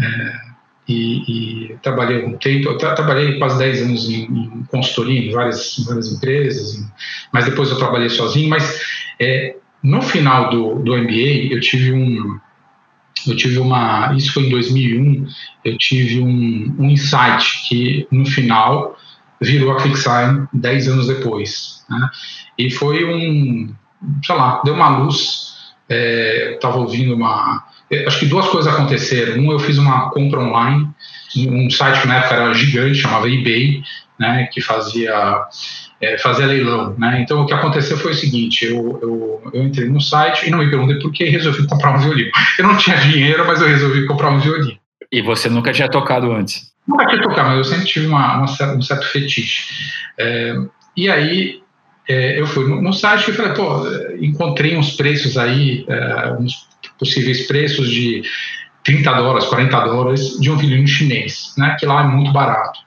É, 0.00 0.46
e, 0.88 1.72
e, 1.72 1.76
trabalhei 1.82 2.22
algum 2.22 2.36
tempo, 2.36 2.68
eu 2.68 2.78
tra 2.78 2.94
trabalhei 2.94 3.38
quase 3.38 3.58
10 3.58 3.82
anos 3.82 4.08
em, 4.08 4.22
em 4.24 4.64
consultoria 4.70 5.28
em 5.28 5.32
várias, 5.32 5.78
em 5.78 5.84
várias 5.84 6.12
empresas, 6.12 6.78
em, 6.78 6.86
mas 7.32 7.44
depois 7.44 7.70
eu 7.70 7.78
trabalhei 7.78 8.08
sozinho, 8.08 8.48
mas 8.48 8.80
é, 9.20 9.56
no 9.82 10.00
final 10.00 10.50
do, 10.50 10.76
do 10.76 10.96
MBA 10.96 11.52
eu 11.52 11.60
tive 11.60 11.92
um, 11.92 12.38
eu 13.30 13.36
tive 13.36 13.58
uma, 13.58 14.12
isso 14.16 14.32
foi 14.32 14.44
em 14.44 14.50
2001, 14.50 15.26
eu 15.64 15.78
tive 15.78 16.20
um, 16.20 16.74
um 16.78 16.90
insight 16.90 17.68
que 17.68 18.06
no 18.10 18.24
final 18.26 18.96
virou 19.40 19.72
a 19.72 19.76
QuickSign 19.76 20.48
10 20.52 20.88
anos 20.88 21.06
depois, 21.08 21.84
né? 21.90 22.08
e 22.58 22.70
foi 22.70 23.04
um, 23.04 23.74
sei 24.24 24.34
lá, 24.34 24.62
deu 24.64 24.74
uma 24.74 24.98
luz 24.98 25.46
é, 25.88 26.54
estava 26.54 26.78
ouvindo 26.78 27.14
uma. 27.14 27.64
É, 27.90 28.06
acho 28.06 28.20
que 28.20 28.26
duas 28.26 28.46
coisas 28.48 28.72
aconteceram. 28.72 29.40
Um, 29.40 29.52
eu 29.52 29.58
fiz 29.58 29.78
uma 29.78 30.10
compra 30.10 30.40
online, 30.40 30.88
um 31.36 31.70
site 31.70 32.02
que 32.02 32.08
na 32.08 32.16
época 32.16 32.34
era 32.34 32.54
gigante, 32.54 32.98
chamava 32.98 33.30
eBay, 33.30 33.82
né, 34.18 34.48
que 34.52 34.60
fazia, 34.60 35.44
é, 36.00 36.18
fazia 36.18 36.46
leilão. 36.46 36.94
Né? 36.98 37.22
Então, 37.22 37.42
o 37.42 37.46
que 37.46 37.54
aconteceu 37.54 37.96
foi 37.96 38.12
o 38.12 38.14
seguinte: 38.14 38.64
eu, 38.64 38.98
eu, 39.02 39.50
eu 39.52 39.62
entrei 39.62 39.88
no 39.88 40.00
site 40.00 40.46
e 40.46 40.50
não 40.50 40.58
me 40.58 40.70
perguntei 40.70 40.98
por 40.98 41.12
que 41.12 41.24
resolvi 41.24 41.66
comprar 41.68 41.96
um 41.96 42.00
violino. 42.00 42.30
Eu 42.58 42.66
não 42.66 42.76
tinha 42.76 42.96
dinheiro, 42.96 43.46
mas 43.46 43.60
eu 43.60 43.68
resolvi 43.68 44.06
comprar 44.06 44.30
um 44.30 44.40
violino. 44.40 44.78
E 45.10 45.22
você 45.22 45.48
nunca 45.48 45.72
tinha 45.72 45.88
tocado 45.88 46.32
antes? 46.32 46.72
Nunca 46.86 47.06
tinha 47.06 47.22
tocado, 47.22 47.50
mas 47.50 47.58
eu 47.58 47.64
sempre 47.64 47.86
tive 47.86 48.06
uma, 48.06 48.38
uma 48.38 48.74
um 48.74 48.82
certo 48.82 49.06
fetiche. 49.06 49.64
É, 50.18 50.56
e 50.96 51.08
aí 51.08 51.60
é, 52.08 52.40
eu 52.40 52.46
fui 52.46 52.68
no, 52.68 52.80
no, 52.80 52.92
site 52.92 53.30
e 53.30 53.34
falei, 53.34 53.52
pô, 53.52 53.82
encontrei 54.20 54.76
uns 54.76 54.92
preços 54.92 55.36
aí, 55.36 55.84
é, 55.88 56.32
uns 56.38 56.66
possíveis 56.98 57.46
preços 57.46 57.90
de 57.90 58.22
30 58.84 59.12
dólares, 59.12 59.46
40 59.46 59.80
dólares 59.80 60.40
de 60.40 60.50
um 60.50 60.56
violino 60.56 60.86
chinês, 60.86 61.52
né, 61.58 61.76
que 61.78 61.84
lá 61.84 62.04
é 62.04 62.06
muito 62.06 62.32
barato. 62.32 62.78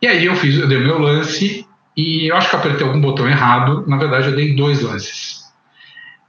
E 0.00 0.06
aí 0.06 0.26
eu 0.26 0.34
fiz, 0.34 0.56
eu 0.58 0.66
dei 0.66 0.78
o 0.78 0.82
meu 0.82 0.98
lance 0.98 1.64
e 1.96 2.30
eu 2.30 2.36
acho 2.36 2.48
que 2.50 2.56
apertei 2.56 2.86
algum 2.86 3.00
botão 3.00 3.28
errado, 3.28 3.84
na 3.86 3.96
verdade 3.96 4.28
eu 4.28 4.36
dei 4.36 4.54
dois 4.54 4.80
lances. 4.80 5.42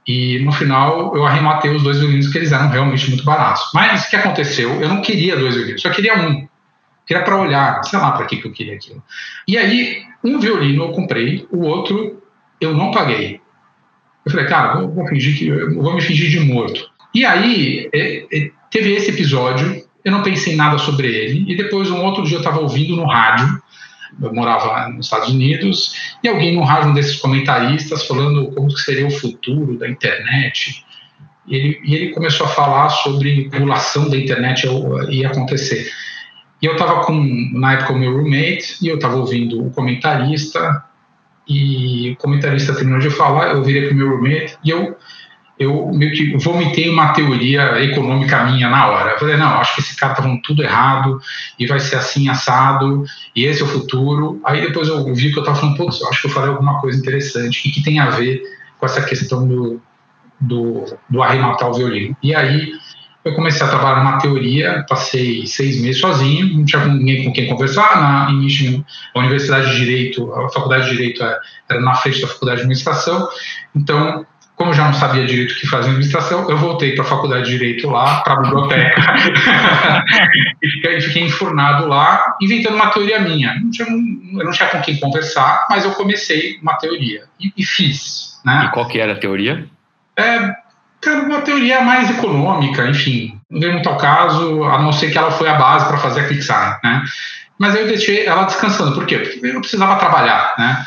E 0.06 0.38
no 0.40 0.52
final 0.52 1.16
eu 1.16 1.24
arrematei 1.24 1.70
os 1.70 1.82
dois 1.82 1.98
violinos 1.98 2.28
que 2.28 2.36
eles 2.36 2.52
eram 2.52 2.68
realmente 2.68 3.08
muito 3.08 3.24
baratos. 3.24 3.62
Mas 3.72 4.04
o 4.04 4.10
que 4.10 4.16
aconteceu? 4.16 4.80
Eu 4.80 4.88
não 4.88 5.00
queria 5.00 5.36
dois 5.36 5.54
violinos, 5.54 5.80
só 5.80 5.90
queria 5.90 6.18
um. 6.18 6.46
Queria 7.06 7.22
para 7.22 7.40
olhar, 7.40 7.82
sei 7.84 7.98
lá 7.98 8.12
para 8.12 8.26
que, 8.26 8.36
que 8.36 8.46
eu 8.46 8.52
queria 8.52 8.74
aquilo. 8.74 9.02
E 9.48 9.56
aí 9.56 10.02
um 10.22 10.38
violino 10.38 10.84
eu 10.84 10.92
comprei, 10.92 11.46
o 11.50 11.62
outro 11.62 12.22
eu 12.60 12.74
não 12.74 12.90
paguei. 12.90 13.40
Eu 14.24 14.30
falei, 14.30 14.46
cara, 14.46 14.76
vou, 14.76 14.90
vou 14.90 15.06
fingir 15.06 15.38
que 15.38 15.50
vou 15.74 15.94
me 15.94 16.00
fingir 16.00 16.30
de 16.30 16.40
morto. 16.40 16.90
E 17.14 17.24
aí 17.24 17.88
é, 17.92 18.26
é, 18.32 18.50
teve 18.70 18.92
esse 18.92 19.10
episódio, 19.10 19.84
eu 20.04 20.12
não 20.12 20.22
pensei 20.22 20.56
nada 20.56 20.78
sobre 20.78 21.08
ele, 21.08 21.44
e 21.50 21.56
depois 21.56 21.90
um 21.90 22.02
outro 22.02 22.24
dia 22.24 22.36
eu 22.36 22.40
estava 22.40 22.60
ouvindo 22.60 22.96
no 22.96 23.06
rádio, 23.06 23.62
eu 24.20 24.32
morava 24.32 24.88
nos 24.88 25.06
Estados 25.06 25.28
Unidos, 25.28 26.14
e 26.22 26.28
alguém 26.28 26.54
no 26.54 26.62
rádio, 26.62 26.90
um 26.90 26.94
desses 26.94 27.16
comentaristas, 27.16 28.06
falando 28.06 28.50
como 28.52 28.70
seria 28.70 29.06
o 29.06 29.10
futuro 29.10 29.78
da 29.78 29.88
internet. 29.88 30.84
E 31.46 31.56
ele, 31.56 31.80
e 31.84 31.94
ele 31.94 32.10
começou 32.10 32.46
a 32.46 32.50
falar 32.50 32.88
sobre 32.88 33.48
regulação 33.50 34.08
da 34.08 34.16
internet 34.16 34.66
ia 35.10 35.28
acontecer. 35.28 35.90
E 36.62 36.66
eu 36.66 36.72
estava 36.72 37.04
com, 37.04 37.22
na 37.52 37.74
época, 37.74 37.92
o 37.92 37.98
meu 37.98 38.16
roommate, 38.16 38.78
e 38.80 38.88
eu 38.88 38.96
estava 38.96 39.16
ouvindo 39.16 39.66
o 39.66 39.70
comentarista, 39.70 40.84
e 41.46 42.12
o 42.12 42.16
comentarista 42.16 42.74
terminou 42.74 43.00
de 43.00 43.10
falar, 43.10 43.52
eu 43.52 43.62
virei 43.62 43.82
para 43.82 43.92
o 43.92 43.96
meu 43.96 44.08
roommate, 44.16 44.56
e 44.64 44.70
eu, 44.70 44.96
eu 45.58 45.88
meio 45.92 46.12
que 46.12 46.36
vomitei 46.36 46.88
uma 46.88 47.12
teoria 47.12 47.80
econômica 47.82 48.44
minha 48.44 48.68
na 48.68 48.88
hora. 48.88 49.12
Eu 49.12 49.18
falei, 49.18 49.36
não, 49.36 49.58
acho 49.58 49.74
que 49.74 49.80
esse 49.80 49.96
cara 49.96 50.12
está 50.12 50.22
falando 50.22 50.42
tudo 50.42 50.62
errado, 50.62 51.20
e 51.58 51.66
vai 51.66 51.78
ser 51.78 51.96
assim, 51.96 52.28
assado, 52.28 53.04
e 53.34 53.44
esse 53.44 53.62
é 53.62 53.64
o 53.64 53.68
futuro. 53.68 54.40
Aí 54.44 54.60
depois 54.60 54.88
eu 54.88 55.14
vi 55.14 55.32
que 55.32 55.38
eu 55.38 55.42
estava 55.42 55.58
falando, 55.58 55.76
putz, 55.76 56.02
acho 56.02 56.22
que 56.22 56.26
eu 56.26 56.32
falei 56.32 56.50
alguma 56.50 56.80
coisa 56.80 56.98
interessante, 56.98 57.68
e 57.68 57.72
que 57.72 57.82
tem 57.82 58.00
a 58.00 58.10
ver 58.10 58.42
com 58.78 58.86
essa 58.86 59.02
questão 59.02 59.46
do, 59.46 59.80
do, 60.40 60.84
do 61.08 61.22
arrematar 61.22 61.70
o 61.70 61.74
violino. 61.74 62.16
E 62.22 62.34
aí 62.34 62.72
eu 63.24 63.34
comecei 63.34 63.64
a 63.64 63.70
trabalhar 63.70 64.04
numa 64.04 64.18
teoria, 64.18 64.84
passei 64.86 65.46
seis 65.46 65.80
meses 65.80 66.00
sozinho, 66.00 66.58
não 66.58 66.64
tinha 66.64 66.84
ninguém 66.84 67.24
com 67.24 67.32
quem 67.32 67.46
conversar. 67.46 68.00
Na, 68.00 68.30
Michigan, 68.30 68.84
a 69.14 69.18
Universidade 69.20 69.70
de 69.70 69.76
Direito, 69.76 70.30
a 70.34 70.50
Faculdade 70.50 70.84
de 70.84 70.90
Direito 70.90 71.22
é, 71.22 71.38
era 71.70 71.80
na 71.80 71.94
frente 71.94 72.20
da 72.20 72.26
Faculdade 72.26 72.58
de 72.58 72.62
Administração, 72.64 73.28
então, 73.74 74.26
como 74.64 74.72
eu 74.72 74.76
já 74.76 74.86
não 74.86 74.94
sabia 74.94 75.26
direito 75.26 75.52
o 75.52 75.56
que 75.56 75.66
fazer 75.66 75.88
em 75.88 75.90
administração, 75.90 76.48
eu 76.48 76.56
voltei 76.56 76.94
para 76.94 77.04
a 77.04 77.06
Faculdade 77.06 77.44
de 77.44 77.50
Direito 77.50 77.90
lá, 77.90 78.22
para 78.22 78.32
a 78.32 78.40
biblioteca, 78.40 79.14
e 80.62 80.70
fiquei, 80.70 81.00
fiquei 81.02 81.22
enfurnado 81.24 81.86
lá, 81.86 82.34
inventando 82.40 82.76
uma 82.76 82.86
teoria 82.86 83.20
minha. 83.20 83.60
Não 83.60 83.70
tinha, 83.70 83.86
eu 83.86 84.44
não 84.44 84.50
tinha 84.50 84.70
com 84.70 84.80
quem 84.80 84.98
conversar, 84.98 85.66
mas 85.68 85.84
eu 85.84 85.90
comecei 85.92 86.58
uma 86.62 86.78
teoria 86.78 87.24
e, 87.38 87.52
e 87.54 87.62
fiz. 87.62 88.40
Né? 88.42 88.64
E 88.66 88.72
qual 88.72 88.88
que 88.88 88.98
era 88.98 89.12
a 89.12 89.16
teoria? 89.16 89.66
É, 90.18 90.54
Cara, 91.02 91.20
uma 91.20 91.42
teoria 91.42 91.82
mais 91.82 92.08
econômica, 92.08 92.88
enfim, 92.88 93.38
não 93.50 93.60
veio 93.60 93.74
muito 93.74 93.88
ao 93.90 93.98
caso, 93.98 94.64
a 94.64 94.78
não 94.78 94.90
ser 94.90 95.10
que 95.10 95.18
ela 95.18 95.30
foi 95.30 95.50
a 95.50 95.54
base 95.56 95.86
para 95.86 95.98
fazer 95.98 96.20
a 96.20 96.28
Kickstarter, 96.28 96.80
né? 96.82 97.04
Mas 97.58 97.76
aí 97.76 97.82
eu 97.82 97.88
deixei 97.88 98.24
ela 98.24 98.44
descansando, 98.44 98.94
por 98.94 99.04
quê? 99.04 99.18
Porque 99.18 99.46
eu 99.46 99.60
precisava 99.60 99.96
trabalhar, 99.96 100.54
né? 100.56 100.82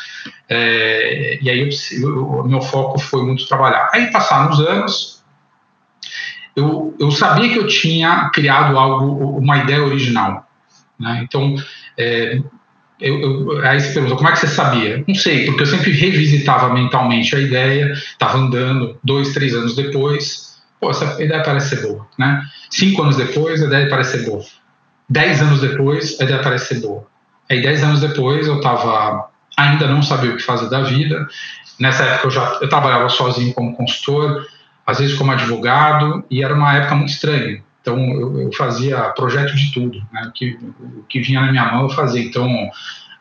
É, 0.50 1.40
e 1.42 1.50
aí 1.50 1.70
o 2.04 2.44
meu 2.44 2.62
foco 2.62 3.00
foi 3.00 3.24
muito 3.24 3.48
trabalhar. 3.48 3.90
Aí 3.94 4.12
passaram 4.12 4.52
os 4.52 4.60
anos, 4.60 5.24
eu, 6.56 6.96
eu 7.00 7.12
sabia 7.12 7.50
que 7.50 7.60
eu 7.60 7.68
tinha 7.68 8.30
criado 8.34 8.78
algo, 8.78 9.38
uma 9.38 9.58
ideia 9.60 9.84
original, 9.84 10.48
né? 11.00 11.22
Então, 11.24 11.56
é, 11.98 12.42
eu, 13.00 13.22
eu, 13.22 13.66
aí 13.66 13.80
você 13.80 13.94
pergunta, 13.94 14.16
como 14.16 14.30
é 14.30 14.32
que 14.32 14.40
você 14.40 14.48
sabia? 14.48 15.04
Não 15.08 15.14
sei, 15.14 15.46
porque 15.46 15.62
eu 15.62 15.68
sempre 15.68 15.92
revisitava 15.92 16.74
mentalmente 16.74 17.36
a 17.36 17.40
ideia, 17.40 17.92
estava 17.92 18.38
andando 18.38 18.98
dois, 19.04 19.34
três 19.34 19.54
anos 19.54 19.76
depois, 19.76 20.58
pô, 20.80 20.90
essa 20.90 21.22
ideia 21.22 21.44
parece 21.44 21.76
ser 21.76 21.88
boa, 21.88 22.08
né? 22.18 22.42
Cinco 22.70 23.04
anos 23.04 23.18
depois, 23.18 23.62
a 23.62 23.68
ideia 23.68 23.90
parece 23.90 24.18
ser 24.18 24.30
boa. 24.30 24.44
Dez 25.10 25.42
anos 25.42 25.62
depois, 25.62 26.20
a 26.20 26.24
ideia 26.24 26.42
parece 26.42 26.74
ser 26.74 26.82
boa. 26.82 27.06
Aí 27.50 27.62
dez 27.62 27.84
anos 27.84 28.02
depois, 28.02 28.48
eu 28.48 28.58
estava 28.58 29.30
ainda 29.58 29.88
não 29.88 30.04
sabia 30.04 30.32
o 30.32 30.38
que 30.38 30.44
fazer 30.44 30.70
da 30.70 30.82
vida. 30.82 31.28
Nessa 31.80 32.04
época 32.04 32.28
eu 32.28 32.32
já 32.32 32.60
eu 32.62 32.70
trabalhava 32.70 33.10
sozinho 33.10 33.54
como 33.54 33.76
consultor, 33.76 34.46
às 34.86 35.00
vezes 35.00 35.18
como 35.18 35.32
advogado, 35.32 36.24
e 36.30 36.44
era 36.44 36.54
uma 36.54 36.76
época 36.76 36.96
muito 36.96 37.10
estranha. 37.10 37.62
Então 37.82 37.98
eu, 37.98 38.42
eu 38.42 38.54
fazia 38.54 38.98
projeto 39.10 39.56
de 39.56 39.72
tudo, 39.74 40.02
né? 40.12 40.28
o, 40.28 40.32
que, 40.32 40.58
o 40.80 41.04
que 41.10 41.20
vinha 41.22 41.42
na 41.42 41.52
minha 41.52 41.72
mão 41.72 41.84
eu 41.84 41.90
fazia. 41.90 42.22
Então 42.22 42.70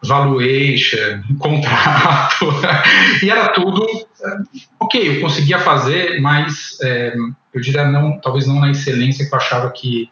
valuation, 0.02 1.22
contrato, 1.40 2.46
e 3.22 3.30
era 3.30 3.48
tudo 3.48 3.86
ok. 4.78 5.16
Eu 5.16 5.20
conseguia 5.22 5.58
fazer, 5.58 6.20
mas 6.20 6.78
é, 6.82 7.14
eu 7.54 7.60
diria 7.60 7.86
não, 7.86 8.20
talvez 8.20 8.46
não 8.46 8.60
na 8.60 8.70
excelência 8.70 9.26
que 9.26 9.34
eu 9.34 9.38
achava 9.38 9.70
que 9.70 10.10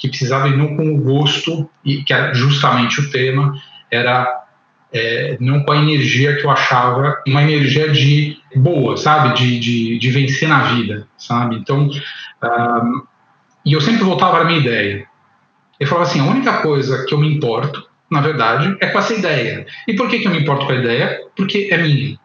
que 0.00 0.08
precisava 0.08 0.48
e 0.48 0.56
não 0.56 0.78
com 0.78 0.94
o 0.94 0.98
gosto 0.98 1.68
e 1.84 2.02
que 2.02 2.10
era 2.10 2.32
justamente 2.32 3.00
o 3.02 3.10
tema 3.10 3.54
era 3.90 4.46
é, 4.92 5.36
não 5.40 5.62
com 5.62 5.72
a 5.72 5.76
energia 5.76 6.36
que 6.36 6.44
eu 6.44 6.50
achava, 6.50 7.22
uma 7.26 7.42
energia 7.42 7.88
de 7.90 8.36
boa, 8.54 8.96
sabe, 8.96 9.34
de, 9.34 9.60
de, 9.60 9.98
de 9.98 10.10
vencer 10.10 10.48
na 10.48 10.74
vida, 10.74 11.06
sabe. 11.16 11.56
Então 11.56 11.88
um, 12.42 13.02
e 13.64 13.72
eu 13.72 13.80
sempre 13.80 14.04
voltava 14.04 14.32
para 14.32 14.40
a 14.42 14.44
minha 14.44 14.58
ideia. 14.58 15.06
Eu 15.78 15.86
falava 15.86 16.08
assim: 16.08 16.20
a 16.20 16.24
única 16.24 16.58
coisa 16.62 17.04
que 17.04 17.14
eu 17.14 17.18
me 17.18 17.32
importo, 17.32 17.86
na 18.10 18.20
verdade, 18.20 18.76
é 18.80 18.86
com 18.86 18.98
essa 18.98 19.14
ideia. 19.14 19.66
E 19.86 19.94
por 19.94 20.08
que, 20.08 20.18
que 20.18 20.26
eu 20.26 20.32
me 20.32 20.40
importo 20.40 20.66
com 20.66 20.72
a 20.72 20.76
ideia? 20.76 21.20
Porque 21.36 21.68
é 21.70 21.78
minha. 21.78 22.18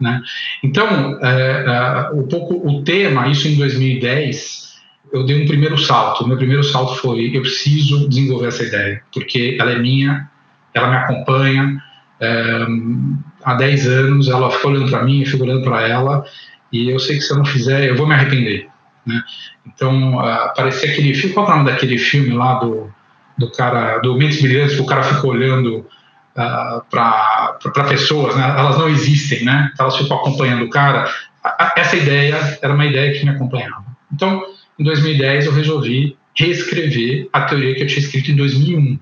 Né? 0.00 0.20
Então, 0.62 1.18
é, 1.22 1.64
é, 1.66 2.10
um 2.14 2.26
pouco 2.26 2.66
o 2.66 2.82
tema, 2.82 3.28
isso 3.28 3.48
em 3.48 3.56
2010, 3.56 4.74
eu 5.12 5.24
dei 5.24 5.42
um 5.42 5.46
primeiro 5.46 5.78
salto. 5.78 6.24
O 6.24 6.28
meu 6.28 6.36
primeiro 6.36 6.64
salto 6.64 6.96
foi: 6.96 7.34
eu 7.34 7.42
preciso 7.42 8.08
desenvolver 8.08 8.48
essa 8.48 8.64
ideia, 8.64 9.02
porque 9.12 9.56
ela 9.58 9.72
é 9.72 9.78
minha, 9.78 10.28
ela 10.74 10.90
me 10.90 10.96
acompanha. 10.96 11.82
É, 12.20 12.66
há 13.44 13.54
10 13.54 13.86
anos, 13.86 14.28
ela 14.28 14.50
ficou 14.50 14.70
olhando 14.70 14.90
para 14.90 15.04
mim, 15.04 15.20
eu 15.20 15.26
fico 15.26 15.44
olhando 15.44 15.62
para 15.62 15.86
ela, 15.86 16.24
e 16.72 16.90
eu 16.90 16.98
sei 16.98 17.16
que 17.16 17.22
se 17.22 17.32
eu 17.32 17.38
não 17.38 17.44
fizer, 17.44 17.88
eu 17.88 17.96
vou 17.96 18.06
me 18.06 18.14
arrepender. 18.14 18.68
Né? 19.06 19.22
Então, 19.66 20.16
uh, 20.16 20.54
parecia 20.56 20.90
aquele 20.90 21.14
filme, 21.14 21.34
qual 21.34 21.46
é 21.46 21.50
o 21.50 21.56
nome 21.56 21.70
daquele 21.70 21.98
filme 21.98 22.30
lá 22.30 22.54
do, 22.54 22.90
do 23.36 23.50
cara, 23.52 23.98
do 23.98 24.16
Mentes 24.16 24.40
Brilhantes, 24.40 24.76
que 24.76 24.82
o 24.82 24.86
cara 24.86 25.02
fica 25.02 25.26
olhando 25.26 25.78
uh, 25.78 25.86
ah, 26.36 26.82
para 26.90 27.84
pessoas, 27.88 28.34
né? 28.34 28.54
elas 28.58 28.78
não 28.78 28.88
existem, 28.88 29.44
né? 29.44 29.70
elas 29.78 29.96
ficam 29.96 30.16
acompanhando 30.16 30.64
o 30.64 30.70
cara. 30.70 31.08
Essa 31.76 31.96
ideia 31.96 32.58
era 32.62 32.72
uma 32.72 32.86
ideia 32.86 33.12
que 33.12 33.24
me 33.24 33.30
acompanhava. 33.30 33.84
Então, 34.12 34.42
em 34.78 34.84
2010, 34.84 35.46
eu 35.46 35.52
resolvi 35.52 36.16
reescrever 36.36 37.28
a 37.32 37.42
teoria 37.42 37.74
que 37.74 37.82
eu 37.82 37.86
tinha 37.86 38.00
escrito 38.00 38.30
em 38.30 38.36
2001. 38.36 38.98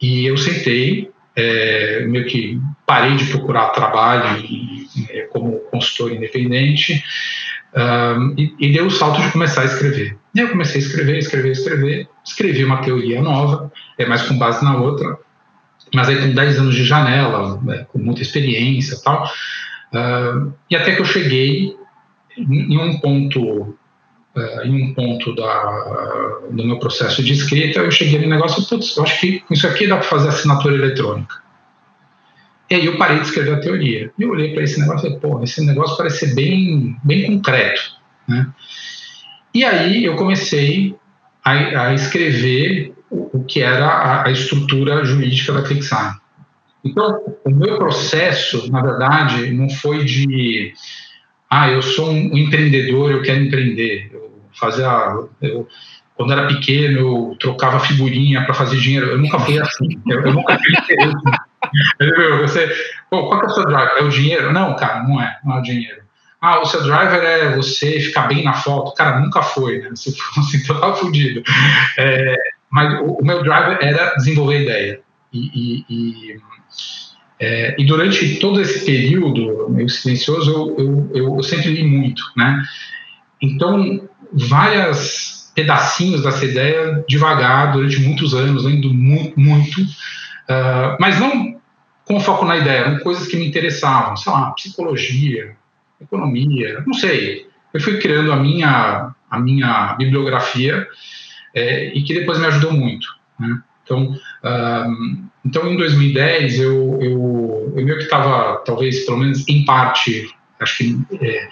E 0.00 0.26
eu 0.26 0.36
sentei, 0.36 1.10
é, 1.36 2.04
meio 2.06 2.26
que 2.26 2.60
parei 2.86 3.16
de 3.16 3.26
procurar 3.26 3.70
trabalho 3.70 4.42
é, 5.10 5.20
como 5.30 5.60
consultor 5.70 6.12
independente, 6.12 7.02
um, 7.74 8.34
e, 8.36 8.54
e 8.58 8.72
deu 8.72 8.86
o 8.86 8.90
salto 8.90 9.20
de 9.20 9.30
começar 9.30 9.62
a 9.62 9.66
escrever. 9.66 10.16
E 10.34 10.40
eu 10.40 10.48
comecei 10.48 10.80
a 10.80 10.84
escrever, 10.84 11.18
escrever, 11.18 11.52
escrever, 11.52 12.08
escrevi 12.24 12.64
uma 12.64 12.78
teoria 12.78 13.22
nova, 13.22 13.70
é 13.98 14.06
mais 14.06 14.22
com 14.22 14.36
base 14.36 14.64
na 14.64 14.76
outra, 14.76 15.16
mas 15.94 16.08
aí 16.08 16.16
com 16.20 16.34
10 16.34 16.58
anos 16.58 16.74
de 16.74 16.84
janela, 16.84 17.60
né, 17.62 17.86
com 17.92 17.98
muita 17.98 18.22
experiência 18.22 18.94
e 18.94 19.02
tal, 19.02 19.24
uh, 19.24 20.52
e 20.68 20.76
até 20.76 20.94
que 20.94 21.00
eu 21.00 21.06
cheguei 21.06 21.76
em 22.36 22.78
um 22.78 22.98
ponto, 23.00 23.76
uh, 24.36 24.66
em 24.66 24.82
um 24.82 24.94
ponto 24.94 25.34
da, 25.34 26.40
do 26.50 26.64
meu 26.64 26.78
processo 26.78 27.22
de 27.22 27.32
escrita, 27.32 27.80
eu 27.80 27.90
cheguei 27.90 28.20
no 28.20 28.28
negócio, 28.28 28.64
putz, 28.66 28.96
eu 28.96 29.02
acho 29.02 29.20
que 29.20 29.42
isso 29.50 29.66
aqui 29.66 29.86
dá 29.86 29.96
para 29.96 30.04
fazer 30.04 30.28
assinatura 30.28 30.74
eletrônica. 30.74 31.40
E 32.70 32.74
aí 32.76 32.86
eu 32.86 32.96
parei 32.96 33.18
de 33.18 33.26
escrever 33.26 33.54
a 33.54 33.60
teoria. 33.60 34.12
E 34.16 34.22
eu 34.22 34.30
olhei 34.30 34.54
para 34.54 34.62
esse 34.62 34.78
negócio 34.78 35.08
e 35.08 35.10
falei, 35.10 35.18
pô, 35.18 35.42
esse 35.42 35.66
negócio 35.66 35.96
parece 35.96 36.28
ser 36.28 36.34
bem, 36.36 36.96
bem 37.02 37.26
concreto. 37.26 37.80
Né? 38.28 38.46
E 39.52 39.64
aí 39.64 40.04
eu 40.04 40.14
comecei 40.14 40.94
a, 41.44 41.88
a 41.88 41.94
escrever 41.94 42.94
o, 43.10 43.38
o, 43.38 43.44
que 43.44 43.60
era 43.60 43.86
a, 43.86 44.28
a, 44.28 44.30
estrutura 44.30 45.04
jurídica 45.04 45.52
da 45.52 45.62
ClickSign. 45.62 46.14
Então, 46.84 47.36
o 47.44 47.50
meu 47.50 47.76
processo, 47.76 48.70
na 48.70 48.80
verdade, 48.80 49.50
não 49.50 49.68
foi 49.68 50.04
de, 50.04 50.72
ah, 51.50 51.68
eu 51.68 51.82
sou 51.82 52.10
um 52.10 52.38
empreendedor, 52.38 53.10
eu 53.10 53.22
quero 53.22 53.42
empreender. 53.42 54.08
Eu 54.12 54.30
fazia, 54.52 54.86
eu, 55.42 55.68
quando 56.14 56.32
era 56.32 56.46
pequeno, 56.46 56.98
eu 56.98 57.36
trocava 57.40 57.80
figurinha 57.80 58.44
para 58.44 58.54
fazer 58.54 58.76
dinheiro. 58.76 59.08
Eu 59.08 59.18
nunca 59.18 59.38
fui 59.40 59.58
assim. 59.58 60.00
Eu, 60.08 60.20
eu 60.24 60.32
nunca 60.32 60.58
fui 60.58 60.72
Você, 62.42 62.72
pô, 63.10 63.28
qual 63.28 63.40
que 63.40 63.46
é 63.46 63.48
o 63.48 63.54
seu 63.54 63.64
driver? 63.64 63.98
É 63.98 64.02
o 64.02 64.08
dinheiro? 64.08 64.52
Não, 64.52 64.76
cara, 64.76 65.02
não 65.02 65.20
é. 65.20 65.38
Não 65.44 65.56
é 65.56 65.58
o 65.58 65.62
dinheiro. 65.62 66.00
Ah, 66.40 66.60
o 66.60 66.64
seu 66.64 66.82
driver 66.82 67.22
é 67.22 67.54
você 67.54 68.00
ficar 68.00 68.28
bem 68.28 68.44
na 68.44 68.54
foto. 68.54 68.94
Cara, 68.94 69.20
nunca 69.20 69.42
foi, 69.42 69.78
né? 69.78 69.90
Se 69.94 70.16
fosse, 70.16 70.56
então 70.56 70.78
tava 70.80 70.96
fudido. 70.96 71.42
É, 71.98 72.36
mas 72.70 73.00
o, 73.00 73.18
o, 73.20 73.24
meu 73.24 73.42
driver 73.42 73.78
era 73.80 74.14
desenvolver 74.14 74.62
ideia. 74.62 75.00
E, 75.32 75.38
e, 75.38 75.84
e, 75.88 76.40
é, 77.40 77.74
e, 77.78 77.86
durante 77.86 78.36
todo 78.36 78.60
esse 78.60 78.84
período 78.84 79.70
meio 79.70 79.88
silencioso, 79.88 80.76
eu, 80.76 81.10
eu, 81.14 81.36
eu, 81.36 81.42
sempre 81.42 81.70
li 81.70 81.82
muito, 81.82 82.22
né? 82.36 82.62
Então, 83.40 84.08
várias 84.30 85.50
pedacinhos 85.54 86.22
dessa 86.22 86.44
ideia 86.44 87.02
devagar 87.08 87.72
durante 87.72 87.98
muitos 88.00 88.34
anos, 88.34 88.64
lendo 88.64 88.92
muito, 88.92 89.40
muito 89.40 89.80
uh, 89.80 90.96
mas 91.00 91.18
não 91.18 91.58
com 92.04 92.20
foco 92.20 92.44
na 92.44 92.56
ideia, 92.56 92.80
eram 92.80 92.98
coisas 92.98 93.28
que 93.28 93.36
me 93.36 93.46
interessavam, 93.46 94.16
sei 94.16 94.32
lá, 94.32 94.50
psicologia, 94.50 95.56
economia, 96.00 96.82
não 96.84 96.92
sei. 96.92 97.46
Eu 97.72 97.80
fui 97.80 97.98
criando 97.98 98.32
a 98.32 98.36
minha, 98.36 99.12
a 99.30 99.38
minha 99.38 99.94
bibliografia 99.94 100.88
é, 101.54 101.96
e 101.96 102.02
que 102.02 102.12
depois 102.12 102.38
me 102.38 102.46
ajudou 102.46 102.72
muito. 102.72 103.06
Né? 103.38 103.62
Então, 103.84 104.18
um, 104.44 105.28
então, 105.44 105.72
em 105.72 105.76
2010, 105.76 106.60
eu, 106.60 106.98
eu, 107.00 107.72
eu 107.76 107.84
meio 107.84 107.98
que 107.98 108.04
estava, 108.04 108.62
talvez, 108.64 109.04
pelo 109.06 109.18
menos 109.18 109.48
em 109.48 109.64
parte, 109.64 110.28
acho 110.60 110.78
que 110.78 110.98
é, 111.20 111.48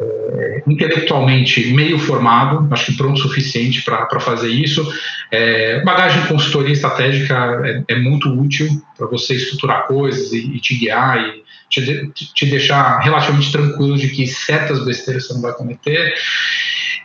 é, 0.00 0.62
intelectualmente 0.66 1.72
meio 1.72 1.98
formado, 1.98 2.68
acho 2.72 2.86
que 2.86 2.96
pronto 2.96 3.18
o 3.18 3.22
suficiente 3.22 3.82
para 3.82 4.20
fazer 4.20 4.48
isso. 4.48 4.86
É, 5.30 5.80
bagagem 5.84 6.22
de 6.22 6.28
consultoria 6.28 6.72
estratégica 6.72 7.60
é, 7.64 7.94
é 7.94 7.98
muito 7.98 8.28
útil 8.28 8.68
para 8.96 9.06
você 9.06 9.34
estruturar 9.34 9.86
coisas 9.86 10.32
e, 10.32 10.56
e 10.56 10.60
te 10.60 10.76
guiar 10.76 11.18
e 11.18 11.42
te, 11.68 12.10
te, 12.12 12.46
deixar 12.46 13.00
relativamente 13.00 13.52
tranquilo 13.52 13.96
de 13.96 14.08
que 14.08 14.26
certas 14.26 14.84
besteiras 14.84 15.26
você 15.26 15.34
não 15.34 15.42
vai 15.42 15.52
cometer. 15.52 16.14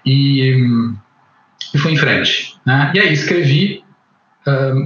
E, 0.06 0.56
e 1.74 1.78
fui 1.78 1.94
em 1.94 1.98
frente. 1.98 2.56
Né? 2.66 2.92
E 2.96 3.00
aí 3.00 3.14
escrevi. 3.14 3.84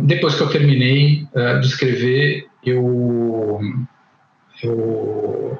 Depois 0.04 0.36
que 0.36 0.42
eu 0.42 0.50
terminei 0.50 1.28
uh, 1.34 1.60
de 1.60 1.68
escrever, 1.68 2.48
eu, 2.64 3.60
eu 4.62 5.60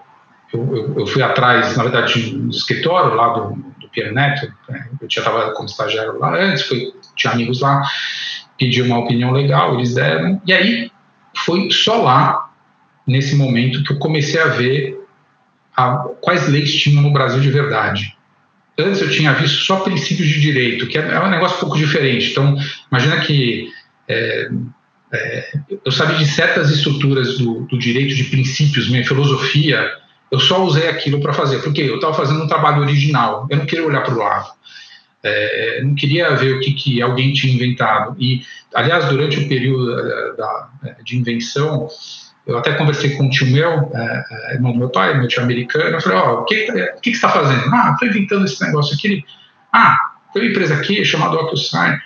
eu, 0.54 0.96
eu, 0.98 1.08
fui 1.08 1.22
atrás, 1.22 1.76
na 1.76 1.84
verdade, 1.84 2.36
um 2.38 2.50
escritório 2.50 3.14
lá 3.14 3.34
do, 3.34 3.56
do 3.80 3.90
Pierre 3.90 4.14
Neto, 4.14 4.52
né? 4.70 4.88
eu 5.02 5.08
tinha 5.08 5.24
trabalhado 5.24 5.54
como 5.54 5.68
estagiário 5.68 6.18
lá 6.18 6.36
antes, 6.36 6.64
fui, 6.64 6.94
tinha 7.16 7.34
amigos 7.34 7.62
lá, 7.62 7.84
pedi 8.58 8.82
uma 8.82 9.00
opinião 9.00 9.32
legal, 9.32 9.76
eles 9.76 9.94
deram, 9.94 10.42
e 10.46 10.54
aí 10.54 10.92
foi 11.36 11.70
só 11.70 12.02
lá, 12.02 12.50
nesse 13.06 13.36
momento, 13.36 13.84
que 13.84 13.92
eu 13.92 14.00
comecei 14.00 14.40
a 14.40 14.48
ver 14.48 15.00
a, 15.76 15.98
quais 16.22 16.48
leis 16.48 16.74
tinham 16.74 17.04
no 17.04 17.12
Brasil 17.12 17.42
de 17.42 17.52
verdade. 17.52 18.18
Antes 18.80 19.02
eu 19.02 19.10
tinha 19.10 19.34
visto 19.34 19.64
só 19.64 19.82
princípios 19.82 20.28
de 20.30 20.40
direito, 20.40 20.88
que 20.88 20.98
é, 20.98 21.02
é 21.02 21.20
um 21.20 21.30
negócio 21.30 21.58
um 21.58 21.62
pouco 21.62 21.78
diferente. 21.78 22.32
Então, 22.32 22.56
imagina 22.92 23.20
que 23.22 23.72
é, 24.08 24.50
é, 25.12 25.52
eu 25.86 25.92
sabia 25.92 26.18
de 26.18 26.26
certas 26.26 26.70
estruturas 26.70 27.38
do, 27.38 27.62
do 27.62 27.78
direito, 27.78 28.16
de 28.16 28.26
princípios, 28.26 28.90
minha 28.90 29.06
filosofia, 29.06 29.90
eu 30.32 30.40
só 30.40 30.64
usei 30.64 30.90
aquilo 30.90 31.22
para 31.22 31.34
fazer, 31.34 31.60
porque 31.60 31.82
eu 31.82 31.96
estava 31.96 32.14
fazendo 32.14 32.44
um 32.44 32.48
trabalho 32.48 32.82
original, 32.82 33.48
eu 33.50 33.58
não 33.58 33.66
queria 33.66 33.86
olhar 33.86 34.02
para 34.02 34.14
o 34.14 34.18
lado, 34.18 34.50
é, 35.24 35.82
não 35.84 35.96
queria 35.96 36.36
ver 36.36 36.56
o 36.56 36.60
que, 36.60 36.74
que 36.74 37.02
alguém 37.02 37.34
tinha 37.34 37.54
inventado. 37.54 38.16
E, 38.20 38.42
aliás, 38.74 39.06
durante 39.06 39.40
o 39.40 39.48
período 39.48 39.96
da, 39.96 40.32
da, 40.84 40.96
de 41.04 41.18
invenção, 41.18 41.88
eu 42.46 42.58
até 42.58 42.74
conversei 42.74 43.16
com 43.16 43.24
um 43.24 43.30
tio 43.30 43.48
meu, 43.48 43.92
é, 43.94 44.26
é 44.32 44.54
irmão 44.56 44.74
do 44.74 44.80
meu 44.80 44.90
pai, 44.90 45.18
meu 45.18 45.28
tio 45.28 45.44
americano, 45.44 45.96
eu 45.96 46.02
falei, 46.02 46.18
ó, 46.18 46.34
oh, 46.34 46.42
o 46.42 46.46
que, 46.46 46.70
o 46.70 47.02
que, 47.02 47.10
você 47.10 47.16
está 47.16 47.30
fazendo? 47.30 47.74
Ah, 47.74 47.92
estou 47.94 48.08
inventando 48.08 48.46
esse 48.46 48.62
negócio 48.64 48.96
aqui. 48.96 49.24
Ah, 49.72 49.98
tem 50.34 50.44
uma 50.44 50.52
empresa 50.52 50.76
aqui 50.76 51.04
chamada 51.04 51.38
OcuSign. 51.38 51.98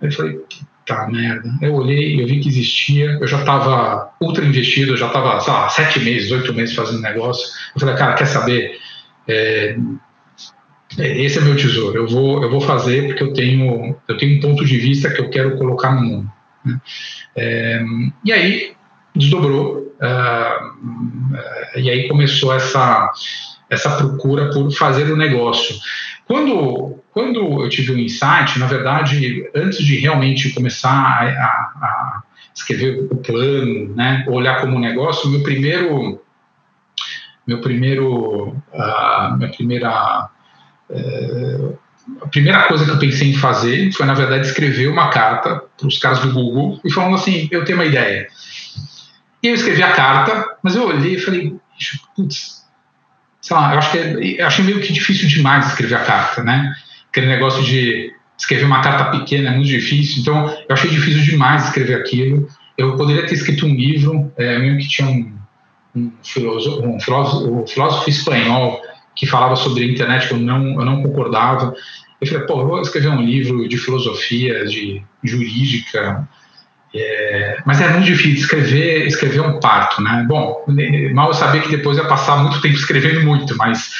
Eu 0.00 0.12
falei, 0.12 0.40
tá 0.86 1.08
merda. 1.08 1.50
Eu 1.60 1.74
olhei, 1.74 2.20
eu 2.20 2.26
vi 2.26 2.40
que 2.40 2.48
existia, 2.48 3.18
eu 3.20 3.26
já 3.26 3.40
estava 3.40 4.10
ultra 4.20 4.44
investido, 4.44 4.92
eu 4.92 4.96
já 4.96 5.08
estava, 5.08 5.40
sei 5.40 5.52
lá, 5.52 5.68
sete 5.68 6.00
meses, 6.00 6.30
oito 6.30 6.54
meses 6.54 6.74
fazendo 6.74 7.02
negócio. 7.02 7.46
Eu 7.74 7.80
falei, 7.80 7.96
cara, 7.96 8.14
quer 8.14 8.26
saber? 8.26 8.78
É, 9.28 9.76
é, 10.98 11.22
esse 11.22 11.38
é 11.38 11.42
meu 11.42 11.56
tesouro. 11.56 11.96
Eu 11.96 12.06
vou, 12.06 12.42
eu 12.42 12.50
vou 12.50 12.60
fazer 12.60 13.06
porque 13.06 13.22
eu 13.22 13.32
tenho, 13.32 13.96
eu 14.08 14.16
tenho 14.16 14.38
um 14.38 14.40
ponto 14.40 14.64
de 14.64 14.78
vista 14.78 15.10
que 15.10 15.20
eu 15.20 15.28
quero 15.28 15.58
colocar 15.58 15.92
no 15.92 16.02
mundo. 16.02 16.32
É, 17.36 17.84
e 18.24 18.32
aí 18.32 18.72
desdobrou, 19.14 19.94
uh, 20.00 21.78
e 21.78 21.90
aí 21.90 22.08
começou 22.08 22.52
essa 22.52 23.10
essa 23.68 23.96
procura 23.96 24.50
por 24.50 24.70
fazer 24.72 25.10
o 25.10 25.16
negócio. 25.16 25.74
Quando, 26.26 26.98
quando 27.16 27.64
eu 27.64 27.68
tive 27.70 27.94
um 27.94 27.98
insight, 27.98 28.58
na 28.58 28.66
verdade, 28.66 29.48
antes 29.54 29.82
de 29.82 29.98
realmente 29.98 30.50
começar 30.50 30.90
a, 30.90 31.24
a, 31.24 31.48
a 31.80 32.22
escrever 32.54 33.08
o 33.10 33.16
plano, 33.16 33.94
né, 33.96 34.22
olhar 34.28 34.60
como 34.60 34.78
negócio, 34.78 35.30
meu 35.30 35.42
primeiro, 35.42 36.20
meu 37.46 37.62
primeiro, 37.62 38.48
uh, 38.48 39.34
minha 39.38 39.50
primeira, 39.50 40.28
uh, 40.90 41.78
a 42.20 42.28
primeira 42.28 42.64
coisa 42.64 42.84
que 42.84 42.90
eu 42.90 42.98
pensei 42.98 43.30
em 43.30 43.34
fazer 43.34 43.90
foi, 43.92 44.04
na 44.04 44.12
verdade, 44.12 44.46
escrever 44.46 44.88
uma 44.88 45.08
carta 45.08 45.62
para 45.74 45.86
os 45.86 45.98
caras 45.98 46.18
do 46.18 46.34
Google 46.34 46.78
e 46.84 46.92
falando 46.92 47.14
assim, 47.14 47.48
eu 47.50 47.64
tenho 47.64 47.78
uma 47.78 47.86
ideia. 47.86 48.28
E 49.42 49.48
eu 49.48 49.54
escrevi 49.54 49.82
a 49.82 49.92
carta, 49.92 50.58
mas 50.62 50.76
eu 50.76 50.86
olhei 50.86 51.14
e 51.14 51.18
falei, 51.18 51.56
putz, 52.14 52.62
sei 53.40 53.56
lá, 53.56 53.72
eu 53.72 53.78
acho 53.78 53.90
que 53.90 53.96
é, 53.96 54.42
eu 54.42 54.46
achei 54.46 54.62
meio 54.62 54.82
que 54.82 54.92
difícil 54.92 55.26
demais 55.26 55.68
escrever 55.68 55.94
a 55.94 56.04
carta, 56.04 56.44
né? 56.44 56.74
Aquele 57.16 57.28
negócio 57.28 57.64
de 57.64 58.12
escrever 58.38 58.66
uma 58.66 58.82
carta 58.82 59.06
pequena 59.06 59.48
é 59.48 59.52
muito 59.54 59.68
difícil, 59.68 60.20
então 60.20 60.54
eu 60.68 60.74
achei 60.74 60.90
difícil 60.90 61.22
demais 61.22 61.64
escrever 61.64 61.94
aquilo. 61.94 62.46
Eu 62.76 62.94
poderia 62.94 63.24
ter 63.24 63.32
escrito 63.32 63.64
um 63.64 63.74
livro, 63.74 64.30
é, 64.36 64.58
mesmo 64.58 64.76
que 64.80 64.86
tinha 64.86 65.08
um, 65.08 65.32
um, 65.94 66.12
filósofo, 66.22 66.86
um, 66.86 67.00
filósofo, 67.00 67.50
um 67.50 67.66
filósofo 67.66 68.10
espanhol 68.10 68.82
que 69.14 69.24
falava 69.24 69.56
sobre 69.56 69.84
a 69.84 69.86
internet 69.86 70.28
que 70.28 70.34
eu 70.34 70.38
não, 70.38 70.78
eu 70.78 70.84
não 70.84 71.02
concordava. 71.02 71.74
Eu 72.20 72.26
falei, 72.26 72.46
pô, 72.46 72.60
eu 72.60 72.66
vou 72.66 72.82
escrever 72.82 73.08
um 73.08 73.22
livro 73.22 73.66
de 73.66 73.78
filosofia, 73.78 74.66
de 74.66 75.02
jurídica, 75.24 76.28
é, 76.94 77.62
mas 77.64 77.80
é 77.80 77.88
muito 77.88 78.04
difícil 78.04 78.40
escrever, 78.40 79.06
escrever 79.06 79.40
um 79.40 79.58
parto, 79.58 80.02
né? 80.02 80.22
Bom, 80.28 80.66
mal 81.14 81.28
eu 81.28 81.34
sabia 81.34 81.62
que 81.62 81.74
depois 81.74 81.96
ia 81.96 82.04
passar 82.04 82.42
muito 82.42 82.60
tempo 82.60 82.74
escrevendo 82.74 83.24
muito, 83.24 83.56
mas 83.56 83.90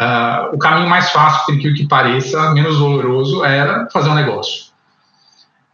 uh, 0.00 0.54
o 0.54 0.58
caminho 0.58 0.88
mais 0.88 1.10
fácil, 1.10 1.46
por 1.46 1.58
que 1.58 1.86
pareça, 1.86 2.52
menos 2.52 2.78
doloroso, 2.78 3.44
era 3.44 3.88
fazer 3.92 4.10
um 4.10 4.14
negócio. 4.14 4.72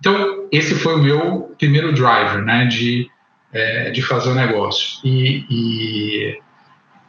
Então, 0.01 0.47
esse 0.53 0.75
foi 0.75 0.95
o 0.95 1.03
meu 1.03 1.55
primeiro 1.59 1.93
driver, 1.93 2.43
né, 2.45 2.67
de, 2.67 3.11
é, 3.53 3.91
de 3.91 4.01
fazer 4.03 4.31
o 4.31 4.33
um 4.33 4.37
negócio. 4.37 5.01
E, 5.05 5.45
e, 5.51 6.39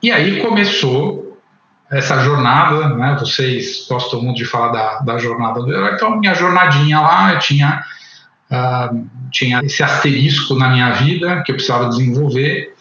e 0.03 0.11
aí 0.11 0.41
começou 0.41 1.37
essa 1.91 2.23
jornada, 2.23 2.89
né, 2.89 3.17
vocês 3.19 3.85
gostam 3.87 4.21
muito 4.21 4.37
de 4.37 4.45
falar 4.45 4.71
da, 4.71 4.99
da 4.99 5.17
jornada 5.17 5.61
do 5.61 5.71
herói, 5.71 5.93
então 5.93 6.19
minha 6.19 6.33
jornadinha 6.33 6.99
lá, 6.99 7.33
eu 7.33 7.39
tinha 7.39 7.83
Uh, 8.51 9.07
tinha 9.29 9.61
esse 9.63 9.83
asterisco 9.83 10.55
na 10.55 10.69
minha 10.69 10.89
vida 10.93 11.43
que 11.43 11.51
eu 11.51 11.55
precisava 11.55 11.87
desenvolver, 11.87 12.73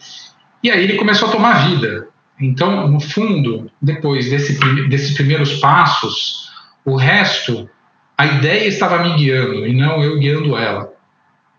e 0.63 0.71
aí 0.71 0.83
ele 0.83 0.97
começou 0.97 1.29
a 1.29 1.31
tomar 1.31 1.67
vida. 1.67 2.07
Então, 2.39 2.87
no 2.87 2.99
fundo, 2.99 3.69
depois 3.81 4.29
desse, 4.29 4.57
desses 4.87 5.13
primeiros 5.13 5.55
passos, 5.59 6.49
o 6.85 6.95
resto, 6.95 7.69
a 8.17 8.25
ideia 8.25 8.67
estava 8.67 9.03
me 9.03 9.15
guiando 9.15 9.67
e 9.67 9.73
não 9.73 10.01
eu 10.01 10.17
guiando 10.17 10.55
ela. 10.55 10.91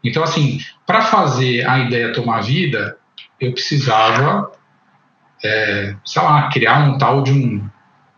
Então, 0.02 0.22
assim, 0.22 0.58
para 0.86 1.02
fazer 1.02 1.68
a 1.68 1.78
ideia 1.80 2.12
tomar 2.12 2.40
vida, 2.42 2.96
eu 3.38 3.52
precisava, 3.52 4.50
é, 5.44 5.94
sei 6.04 6.22
lá, 6.22 6.48
criar 6.48 6.78
um 6.88 6.96
tal 6.96 7.22
de 7.22 7.32
um 7.32 7.68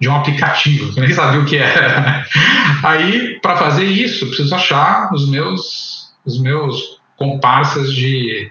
de 0.03 0.09
um 0.09 0.17
aplicativo, 0.17 0.93
que 0.93 0.99
eu 0.99 1.05
nem 1.05 1.15
sabia 1.15 1.39
o 1.39 1.47
que 1.47 1.57
era. 1.57 2.27
Aí, 2.83 3.39
para 3.41 3.57
fazer 3.57 3.85
isso, 3.85 4.27
preciso 4.27 4.53
achar 4.53 5.15
os 5.15 5.31
meus, 5.31 6.13
os 6.25 6.41
meus 6.41 7.01
comparsas 7.17 7.95
de, 7.95 8.51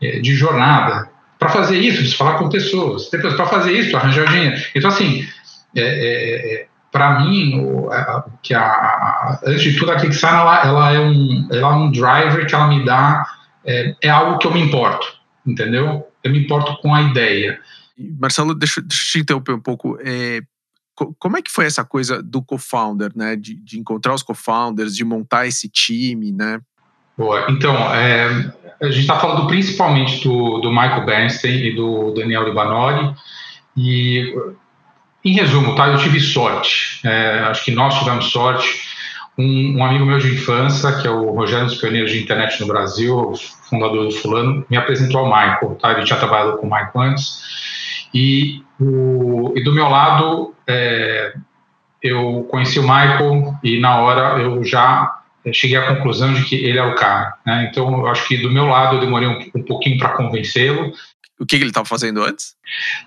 de 0.00 0.34
jornada. 0.36 1.10
Para 1.42 1.52
fazer 1.52 1.78
isso, 1.78 1.98
preciso 1.98 2.16
falar 2.16 2.38
com 2.38 2.48
pessoas. 2.48 3.06
Para 3.06 3.46
fazer 3.46 3.72
isso, 3.72 3.96
arranjar 3.96 4.26
dinheiro. 4.28 4.62
Então, 4.74 4.90
assim, 4.90 5.26
é, 5.74 5.82
é, 5.82 6.54
é 6.54 6.66
para 6.92 7.20
mim, 7.20 7.58
o, 7.58 7.88
que 8.42 8.52
a, 8.52 9.40
antes 9.46 9.62
de 9.62 9.78
tudo, 9.78 9.92
a 9.92 9.96
Kickstarter 9.96 10.40
ela, 10.40 10.62
ela, 10.62 10.92
é 10.92 11.00
um, 11.00 11.48
ela 11.50 11.72
é 11.72 11.76
um 11.76 11.90
driver 11.90 12.46
que 12.46 12.54
ela 12.54 12.68
me 12.68 12.84
dá, 12.84 13.26
é, 13.64 13.96
é 14.02 14.10
algo 14.10 14.38
que 14.38 14.46
eu 14.46 14.52
me 14.52 14.60
importo, 14.60 15.06
entendeu? 15.46 16.06
Eu 16.22 16.30
me 16.30 16.44
importo 16.44 16.76
com 16.82 16.94
a 16.94 17.00
ideia. 17.00 17.58
Marcelo, 18.20 18.54
deixa, 18.54 18.82
deixa 18.82 19.04
eu 19.04 19.10
te 19.10 19.18
interromper 19.20 19.52
um 19.52 19.60
pouco. 19.60 19.98
É, 20.04 20.42
como 21.18 21.38
é 21.38 21.42
que 21.42 21.50
foi 21.50 21.64
essa 21.64 21.82
coisa 21.82 22.22
do 22.22 22.42
co-founder, 22.42 23.10
né? 23.16 23.36
De, 23.36 23.54
de 23.54 23.78
encontrar 23.78 24.14
os 24.14 24.22
co-founders, 24.22 24.94
de 24.94 25.04
montar 25.04 25.46
esse 25.46 25.68
time, 25.68 26.30
né? 26.30 26.60
Boa. 27.16 27.46
Então, 27.48 27.74
é, 27.94 28.52
a 28.80 28.86
gente 28.86 29.00
está 29.00 29.18
falando 29.18 29.46
principalmente 29.46 30.26
do, 30.26 30.58
do 30.58 30.70
Michael 30.70 31.04
Bernstein 31.04 31.66
e 31.66 31.72
do 31.74 32.12
Daniel 32.12 32.44
Libanori. 32.44 33.14
E, 33.76 34.34
em 35.24 35.34
resumo, 35.34 35.74
tá? 35.74 35.88
Eu 35.88 35.98
tive 35.98 36.18
sorte. 36.20 37.00
É, 37.04 37.40
acho 37.40 37.64
que 37.64 37.70
nós 37.70 37.98
tivemos 37.98 38.30
sorte. 38.30 38.90
Um, 39.38 39.78
um, 39.78 39.84
amigo 39.84 40.04
meu 40.04 40.18
de 40.18 40.34
infância, 40.34 41.00
que 41.00 41.06
é 41.06 41.10
o 41.10 41.30
Rogério 41.30 41.66
dos 41.66 41.76
Pioneiros 41.76 42.10
de 42.10 42.22
Internet 42.22 42.60
no 42.60 42.66
Brasil, 42.66 43.32
fundador 43.70 44.04
do 44.04 44.10
Fulano, 44.10 44.66
me 44.68 44.76
apresentou 44.76 45.20
ao 45.20 45.26
Michael. 45.26 45.78
Tá? 45.80 45.92
Ele 45.92 46.04
tinha 46.04 46.18
trabalhado 46.18 46.58
com 46.58 46.66
o 46.66 46.70
Michael 46.70 46.90
antes. 46.94 48.08
E, 48.12 48.62
o, 48.80 49.52
e 49.56 49.62
do 49.62 49.72
meu 49.72 49.88
lado, 49.88 50.54
é, 50.66 51.34
eu 52.02 52.46
conheci 52.50 52.78
o 52.78 52.82
Michael 52.82 53.54
e 53.62 53.78
na 53.78 54.00
hora 54.00 54.42
eu 54.42 54.62
já 54.64 55.21
cheguei 55.52 55.76
à 55.76 55.94
conclusão 55.94 56.32
de 56.34 56.44
que 56.44 56.56
ele 56.56 56.78
é 56.78 56.84
o 56.84 56.94
cara. 56.94 57.34
Né? 57.44 57.68
Então, 57.70 57.92
eu 58.00 58.06
acho 58.08 58.26
que 58.28 58.36
do 58.36 58.50
meu 58.50 58.66
lado 58.66 58.96
eu 58.96 59.00
demorei 59.00 59.28
um, 59.28 59.38
um 59.54 59.62
pouquinho 59.62 59.98
para 59.98 60.10
convencê-lo. 60.10 60.92
O 61.40 61.46
que, 61.46 61.56
que 61.56 61.62
ele 61.64 61.70
estava 61.70 61.86
fazendo 61.86 62.22
antes? 62.22 62.54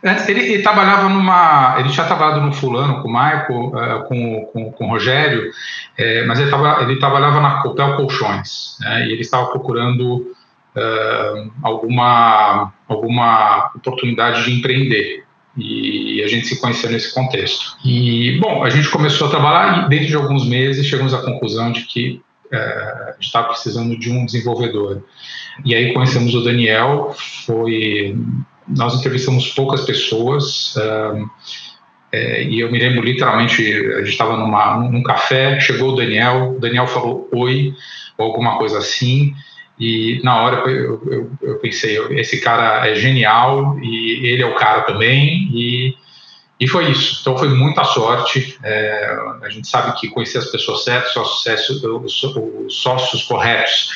Antes 0.04 0.28
ele, 0.28 0.42
ele, 0.42 0.62
trabalhava 0.62 1.08
numa, 1.08 1.76
ele 1.80 1.90
tinha 1.90 2.06
trabalhado 2.06 2.42
no 2.42 2.52
fulano 2.52 3.02
com 3.02 3.08
o 3.08 3.12
Michael, 3.12 3.68
uh, 3.68 4.08
com, 4.08 4.46
com, 4.52 4.72
com 4.74 4.86
o 4.86 4.90
Rogério, 4.90 5.52
é, 5.98 6.26
mas 6.26 6.40
ele, 6.40 6.50
tava, 6.50 6.84
ele 6.84 7.00
trabalhava 7.00 7.40
na 7.40 7.62
Copel 7.62 7.96
Colchões, 7.96 8.78
né? 8.82 9.08
e 9.08 9.14
ele 9.14 9.22
estava 9.22 9.48
procurando 9.48 10.36
uh, 10.76 11.52
alguma 11.64 12.74
alguma 12.88 13.72
oportunidade 13.76 14.44
de 14.44 14.52
empreender. 14.52 15.24
E 15.58 16.22
a 16.22 16.28
gente 16.28 16.48
se 16.48 16.60
conheceu 16.60 16.92
nesse 16.92 17.14
contexto. 17.14 17.78
E, 17.84 18.38
bom, 18.42 18.64
a 18.64 18.70
gente 18.70 18.90
começou 18.90 19.28
a 19.28 19.30
trabalhar 19.30 19.86
e 19.86 19.90
dentro 19.90 20.08
de 20.08 20.16
alguns 20.16 20.46
meses 20.46 20.86
chegamos 20.86 21.14
à 21.14 21.22
conclusão 21.22 21.72
de 21.72 21.86
que 21.86 22.22
é, 22.52 23.16
estava 23.20 23.50
precisando 23.50 23.98
de 23.98 24.12
um 24.12 24.26
desenvolvedor. 24.26 25.04
E 25.64 25.74
aí 25.74 25.94
conhecemos 25.94 26.34
o 26.36 26.44
Daniel, 26.44 27.16
foi... 27.46 28.18
Nós 28.68 28.96
entrevistamos 28.96 29.50
poucas 29.50 29.82
pessoas, 29.82 30.74
é, 32.12 32.44
e 32.44 32.60
eu 32.62 32.72
me 32.72 32.80
lembro 32.80 33.04
literalmente, 33.04 33.62
a 33.62 34.00
gente 34.00 34.10
estava 34.10 34.38
num 34.38 35.04
café, 35.04 35.60
chegou 35.60 35.92
o 35.92 35.96
Daniel, 35.96 36.56
o 36.56 36.60
Daniel 36.60 36.88
falou 36.88 37.28
oi, 37.32 37.76
ou 38.18 38.28
alguma 38.28 38.58
coisa 38.58 38.78
assim, 38.78 39.36
e 39.78 40.22
na 40.24 40.42
hora 40.42 40.70
eu, 40.70 41.02
eu, 41.06 41.32
eu, 41.42 41.56
pensei, 41.60 41.98
esse 42.12 42.40
cara 42.40 42.88
é 42.88 42.96
genial 42.96 43.78
e 43.82 44.26
ele 44.26 44.42
é 44.42 44.46
o 44.46 44.56
cara 44.56 44.84
também, 44.84 45.50
e, 45.54 45.94
e 46.60 46.68
foi 46.68 46.90
isso. 46.90 47.20
Então 47.22 47.38
foi 47.38 47.50
muita 47.50 47.84
sorte. 47.84 48.58
É, 48.64 49.18
a 49.42 49.50
gente 49.50 49.68
sabe 49.68 50.00
que 50.00 50.10
conhecer 50.10 50.38
as 50.38 50.52
pessoas 50.52 50.84
certas, 50.84 51.16
os, 51.16 52.24
os 52.24 52.82
sócios 52.82 53.24
corretos. 53.24 53.90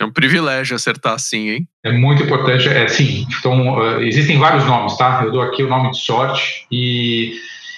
É 0.00 0.04
um 0.04 0.12
privilégio 0.12 0.74
acertar 0.74 1.14
assim, 1.14 1.50
hein? 1.50 1.68
É 1.84 1.92
muito 1.92 2.22
importante, 2.22 2.68
é 2.68 2.88
sim. 2.88 3.26
Então, 3.38 3.78
uh, 3.78 4.02
existem 4.02 4.38
vários 4.38 4.64
nomes, 4.64 4.96
tá? 4.96 5.22
Eu 5.24 5.30
dou 5.30 5.42
aqui 5.42 5.62
o 5.62 5.68
nome 5.68 5.90
de 5.90 5.98
sorte 5.98 6.66
e, 6.72 7.34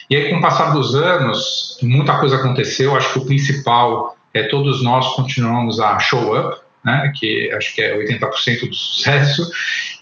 e 0.09 0.17
aí, 0.17 0.31
com 0.31 0.37
o 0.37 0.41
passar 0.41 0.73
dos 0.73 0.95
anos, 0.95 1.79
muita 1.83 2.19
coisa 2.19 2.37
aconteceu. 2.37 2.97
Acho 2.97 3.13
que 3.13 3.19
o 3.19 3.27
principal 3.27 4.17
é 4.33 4.45
todos 4.45 4.83
nós 4.83 5.15
continuamos 5.15 5.81
a 5.81 5.99
show 5.99 6.39
up, 6.39 6.64
né, 6.85 7.11
que 7.15 7.51
acho 7.53 7.75
que 7.75 7.81
é 7.81 7.97
80% 7.97 8.69
do 8.69 8.75
sucesso, 8.75 9.51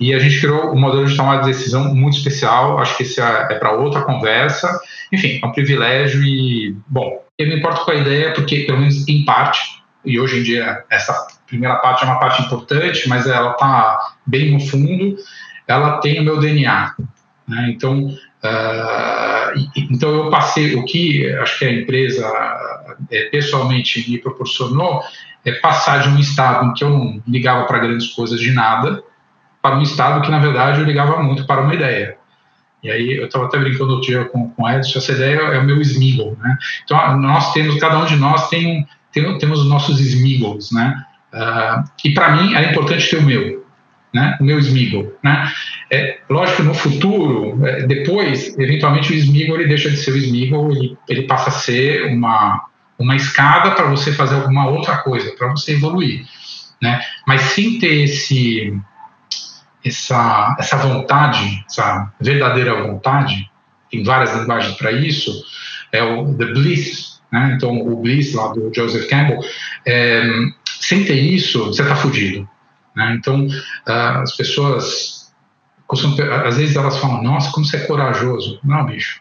e 0.01 0.12
a 0.12 0.18
gente 0.18 0.40
criou 0.40 0.73
um 0.73 0.81
modelo 0.81 1.07
de 1.07 1.16
tomada 1.16 1.42
de 1.42 1.49
decisão 1.49 1.95
muito 1.95 2.16
especial, 2.16 2.79
acho 2.79 2.97
que 2.97 3.05
esse 3.05 3.21
é, 3.21 3.47
é 3.51 3.55
para 3.55 3.73
outra 3.73 4.03
conversa, 4.03 4.81
enfim, 5.12 5.38
é 5.42 5.47
um 5.47 5.53
privilégio 5.53 6.23
e, 6.25 6.77
bom, 6.88 7.23
eu 7.38 7.47
não 7.47 7.57
importo 7.57 7.85
com 7.85 7.92
a 7.92 7.95
ideia, 7.95 8.33
porque, 8.33 8.61
pelo 8.61 8.79
menos 8.79 9.07
em 9.09 9.25
parte, 9.25 9.61
e 10.05 10.18
hoje 10.18 10.40
em 10.40 10.42
dia 10.42 10.83
essa 10.90 11.14
primeira 11.47 11.77
parte 11.77 12.03
é 12.03 12.07
uma 12.07 12.18
parte 12.18 12.42
importante, 12.42 13.09
mas 13.09 13.27
ela 13.27 13.53
está 13.53 14.14
bem 14.27 14.51
no 14.51 14.61
fundo, 14.61 15.16
ela 15.68 15.99
tem 16.01 16.18
o 16.18 16.25
meu 16.25 16.40
DNA, 16.40 16.95
né, 17.47 17.71
então, 17.71 18.07
uh, 18.07 19.71
então 19.77 20.25
eu 20.25 20.31
passei, 20.31 20.75
o 20.75 20.85
que 20.85 21.31
acho 21.35 21.59
que 21.61 21.64
a 21.64 21.73
empresa 21.73 22.27
é, 23.11 23.25
pessoalmente 23.27 24.11
me 24.11 24.18
proporcionou 24.18 25.03
é 25.45 25.53
passar 25.53 26.03
de 26.03 26.09
um 26.09 26.19
estado 26.19 26.67
em 26.67 26.73
que 26.73 26.85
eu 26.85 26.91
não 26.91 27.23
ligava 27.27 27.65
para 27.65 27.79
grandes 27.79 28.09
coisas 28.09 28.41
de 28.41 28.53
nada 28.53 29.03
para 29.61 29.77
um 29.77 29.83
estado 29.83 30.23
que, 30.23 30.31
na 30.31 30.39
verdade, 30.39 30.81
eu 30.81 30.87
ligava 30.87 31.23
muito 31.23 31.47
para 31.47 31.63
uma 31.63 31.75
ideia. 31.75 32.17
E 32.83 32.91
aí 32.91 33.17
eu 33.17 33.27
estava 33.27 33.47
até 33.47 33.59
brincando 33.59 33.93
outro 33.93 34.09
dia 34.09 34.25
com, 34.25 34.51
com 34.51 34.65
o 34.65 34.69
Edson, 34.69 34.99
essa 34.99 35.13
ideia 35.13 35.39
é 35.39 35.59
o 35.59 35.65
meu 35.65 35.81
Smiggle, 35.81 36.37
né? 36.41 36.59
Então 36.85 37.17
nós 37.19 37.53
temos, 37.53 37.79
cada 37.79 37.99
um 37.99 38.05
de 38.05 38.17
nós 38.17 38.49
tem 38.49 38.87
tem, 39.13 39.39
temos 39.39 39.61
os 39.61 39.69
nossos 39.69 40.01
Smiggles, 40.01 40.73
né? 40.73 41.05
Uh, 41.33 41.85
e 42.05 42.13
para 42.13 42.37
mim 42.37 42.55
era 42.55 42.71
importante 42.71 43.09
ter 43.09 43.19
o 43.19 43.23
meu, 43.23 43.65
né? 44.13 44.37
O 44.41 44.45
meu 44.45 44.59
Smiggle, 44.59 45.15
né? 45.23 45.51
É, 45.91 46.19
lógico 46.29 46.63
no 46.63 46.75
futuro, 46.75 47.65
é, 47.67 47.87
depois, 47.87 48.57
eventualmente 48.59 49.13
o 49.13 49.17
Smiggle 49.17 49.57
ele 49.57 49.69
deixa 49.69 49.91
de 49.91 49.99
ser 49.99 50.13
o 50.13 50.17
Smiggle, 50.17 50.73
ele, 50.73 50.99
ele 51.09 51.23
passa 51.23 51.51
a 51.51 51.53
ser 51.53 52.07
uma 52.07 52.67
uma 53.03 53.17
escada 53.17 53.73
para 53.73 53.87
você 53.87 54.12
fazer 54.12 54.37
alguma 54.37 54.69
outra 54.69 54.99
coisa, 54.99 55.33
para 55.37 55.49
você 55.49 55.73
evoluir, 55.73 56.27
né? 56.81 57.01
Mas 57.27 57.43
sem 57.43 57.79
ter 57.79 58.05
esse 58.05 58.81
essa 59.85 60.57
essa 60.59 60.77
vontade, 60.77 61.65
essa 61.69 62.12
verdadeira 62.21 62.83
vontade, 62.83 63.51
tem 63.91 64.05
várias 64.05 64.35
linguagens 64.37 64.77
para 64.77 64.93
isso, 64.93 65.33
é 65.91 66.03
o 66.03 66.35
the 66.35 66.47
bliss, 66.47 67.21
né? 67.31 67.55
Então 67.57 67.77
o 67.81 67.97
bliss 68.01 68.35
lá 68.35 68.49
do 68.49 68.73
Joseph 68.75 69.09
Campbell, 69.09 69.41
é, 69.87 70.23
sem 70.81 71.05
ter 71.05 71.19
isso 71.19 71.67
você 71.67 71.83
está 71.83 71.97
fudido, 71.97 72.49
né? 72.95 73.17
Então 73.19 73.47
uh, 73.47 74.23
as 74.23 74.37
pessoas 74.37 75.23
às 76.47 76.57
vezes 76.57 76.75
elas 76.75 76.97
falam, 76.99 77.23
nossa, 77.23 77.51
como 77.53 77.67
você 77.67 77.77
é 77.77 77.81
corajoso. 77.81 78.59
Não, 78.65 78.87
bicho. 78.87 79.21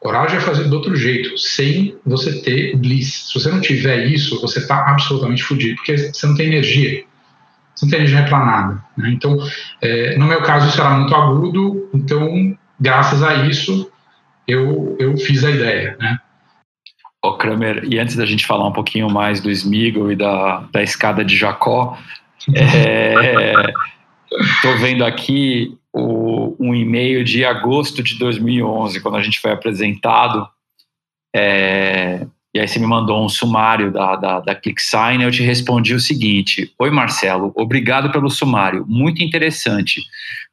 Coragem 0.00 0.36
é 0.36 0.40
fazer 0.40 0.64
do 0.64 0.76
outro 0.76 0.94
jeito, 0.94 1.36
sem 1.36 1.96
você 2.06 2.40
ter 2.42 2.76
bliss. 2.76 3.28
Se 3.28 3.34
você 3.34 3.50
não 3.50 3.60
tiver 3.60 4.06
isso, 4.06 4.40
você 4.40 4.60
está 4.60 4.88
absolutamente 4.88 5.42
fodido, 5.42 5.76
porque 5.76 5.96
você 5.96 6.26
não 6.26 6.36
tem 6.36 6.46
energia. 6.46 7.04
Você 7.74 7.84
não 7.84 7.90
tem 7.90 8.00
energia 8.00 8.24
para 8.24 8.44
nada. 8.44 8.84
Né? 8.96 9.10
Então, 9.10 9.36
é, 9.82 10.16
no 10.16 10.26
meu 10.26 10.40
caso, 10.42 10.68
isso 10.68 10.80
era 10.80 10.90
muito 10.90 11.14
agudo, 11.14 11.90
então, 11.92 12.56
graças 12.78 13.24
a 13.24 13.46
isso, 13.46 13.90
eu, 14.46 14.96
eu 15.00 15.16
fiz 15.16 15.44
a 15.44 15.50
ideia. 15.50 15.96
Né? 15.98 16.18
Ô, 17.24 17.36
Kramer, 17.36 17.82
e 17.84 17.98
antes 17.98 18.14
da 18.14 18.24
gente 18.24 18.46
falar 18.46 18.68
um 18.68 18.72
pouquinho 18.72 19.10
mais 19.10 19.40
do 19.40 19.50
Smiggle 19.50 20.12
e 20.12 20.16
da, 20.16 20.64
da 20.72 20.82
escada 20.82 21.24
de 21.24 21.36
Jacó, 21.36 21.98
estou 22.46 22.62
é, 24.72 24.76
vendo 24.78 25.04
aqui 25.04 25.76
o, 25.92 26.56
um 26.58 26.74
e-mail 26.74 27.24
de 27.24 27.44
agosto 27.44 28.02
de 28.02 28.18
2011, 28.18 29.00
quando 29.00 29.16
a 29.16 29.22
gente 29.22 29.40
foi 29.40 29.52
apresentado. 29.52 30.46
É, 31.34 32.26
e 32.54 32.60
aí 32.60 32.66
você 32.66 32.78
me 32.78 32.86
mandou 32.86 33.24
um 33.24 33.28
sumário 33.28 33.92
da, 33.92 34.16
da, 34.16 34.40
da 34.40 34.54
ClickSign, 34.54 35.22
eu 35.22 35.30
te 35.30 35.42
respondi 35.42 35.94
o 35.94 36.00
seguinte: 36.00 36.72
Oi 36.78 36.90
Marcelo, 36.90 37.52
obrigado 37.54 38.10
pelo 38.10 38.30
sumário, 38.30 38.84
muito 38.88 39.22
interessante. 39.22 40.02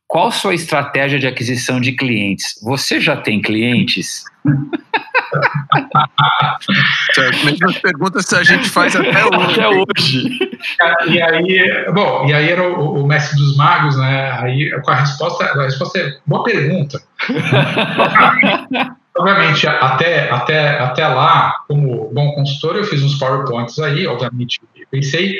Qual 0.07 0.31
sua 0.31 0.53
estratégia 0.53 1.17
de 1.17 1.27
aquisição 1.27 1.81
de 1.81 1.93
clientes? 1.93 2.59
Você 2.61 2.99
já 2.99 3.17
tem 3.17 3.41
clientes? 3.41 4.23
certo, 7.13 7.45
mesmas 7.45 7.77
perguntas 7.79 8.25
que 8.25 8.35
a 8.35 8.43
gente 8.43 8.69
faz 8.69 8.95
até 8.95 9.25
hoje. 9.25 9.51
Até 9.51 9.67
hoje. 9.67 10.59
E 11.07 11.21
aí, 11.21 11.85
bom, 11.93 12.25
e 12.27 12.33
aí 12.33 12.49
era 12.49 12.63
o, 12.63 13.03
o, 13.03 13.07
mestre 13.07 13.37
dos 13.37 13.55
magos, 13.57 13.97
né? 13.97 14.31
Aí 14.41 14.71
com 14.81 14.91
a 14.91 14.95
resposta, 14.95 15.45
a 15.45 15.63
resposta 15.63 15.99
é 15.99 16.17
boa 16.25 16.43
pergunta. 16.43 17.01
obviamente, 19.17 19.67
até, 19.67 20.29
até, 20.29 20.79
até 20.79 21.07
lá, 21.07 21.63
como 21.67 22.11
bom 22.13 22.33
consultor, 22.33 22.75
eu 22.75 22.83
fiz 22.83 23.01
uns 23.01 23.17
PowerPoints 23.17 23.79
aí, 23.79 24.05
obviamente, 24.05 24.61
pensei, 24.91 25.39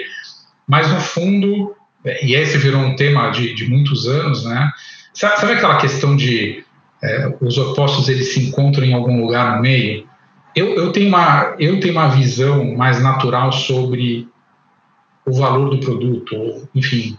mas 0.67 0.89
no 0.91 0.99
fundo, 0.99 1.75
e 2.21 2.35
esse 2.35 2.57
virou 2.57 2.81
um 2.81 2.95
tema 2.95 3.29
de, 3.31 3.53
de 3.53 3.69
muitos 3.69 4.07
anos, 4.07 4.45
né? 4.45 4.71
Sabe, 5.13 5.39
sabe 5.39 5.53
aquela 5.53 5.77
questão 5.77 6.15
de 6.15 6.64
é, 7.05 7.37
os 7.39 7.57
opostos 7.57 8.09
eles 8.09 8.33
se 8.33 8.47
encontram 8.47 8.83
em 8.83 8.93
algum 8.93 9.21
lugar 9.21 9.55
no 9.55 9.61
meio. 9.61 10.07
Eu, 10.55 10.73
eu, 10.75 10.91
tenho 10.91 11.09
uma, 11.09 11.55
eu 11.59 11.79
tenho 11.79 11.93
uma 11.93 12.07
visão 12.07 12.75
mais 12.75 13.01
natural 13.01 13.51
sobre 13.51 14.27
o 15.25 15.33
valor 15.33 15.69
do 15.69 15.79
produto, 15.79 16.35
ou, 16.35 16.69
enfim, 16.73 17.17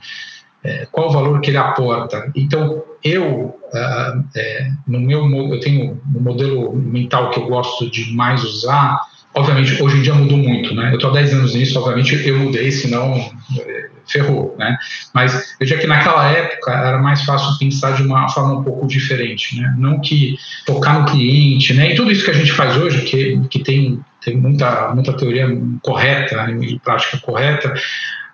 é, 0.65 0.87
qual 0.91 1.09
o 1.09 1.13
valor 1.13 1.41
que 1.41 1.51
ele 1.51 1.59
aporta. 1.59 2.31
Então, 2.35 2.83
eu, 3.05 3.59
uh, 3.73 4.25
é, 4.35 4.71
no 4.87 5.01
meu, 5.01 5.29
eu 5.53 5.61
tenho 5.61 6.01
um 6.15 6.21
modelo 6.21 6.75
mental 6.75 7.31
que 7.31 7.39
eu 7.39 7.47
gosto 7.47 7.91
de 7.91 8.13
mais 8.15 8.43
usar, 8.43 9.01
obviamente, 9.37 9.81
hoje 9.83 9.99
em 9.99 10.03
dia 10.03 10.15
mudou 10.15 10.39
muito, 10.39 10.75
né? 10.75 10.91
Eu 10.91 10.95
estou 10.95 11.11
há 11.11 11.13
10 11.13 11.35
anos 11.35 11.55
nisso, 11.55 11.79
obviamente 11.79 12.27
eu 12.27 12.39
mudei, 12.39 12.73
senão 12.73 13.15
é, 13.61 13.91
ferrou, 14.07 14.57
né? 14.59 14.77
Mas 15.13 15.55
eu 15.61 15.67
diria 15.67 15.79
que 15.79 15.87
naquela 15.87 16.27
época 16.31 16.73
era 16.73 16.99
mais 16.99 17.23
fácil 17.23 17.59
pensar 17.59 17.93
de 17.93 18.03
uma 18.03 18.29
forma 18.31 18.61
um 18.61 18.65
pouco 18.65 18.87
diferente, 18.87 19.61
né? 19.61 19.75
Não 19.77 20.01
que 20.01 20.39
focar 20.67 21.01
no 21.01 21.07
cliente, 21.07 21.75
né? 21.75 21.93
E 21.93 21.95
tudo 21.95 22.11
isso 22.11 22.25
que 22.25 22.31
a 22.31 22.35
gente 22.35 22.53
faz 22.53 22.77
hoje, 22.77 23.03
que, 23.03 23.39
que 23.51 23.59
tem, 23.59 24.01
tem 24.25 24.37
muita, 24.39 24.95
muita 24.95 25.13
teoria 25.13 25.47
correta 25.83 26.51
e 26.51 26.79
prática 26.79 27.19
correta, 27.19 27.75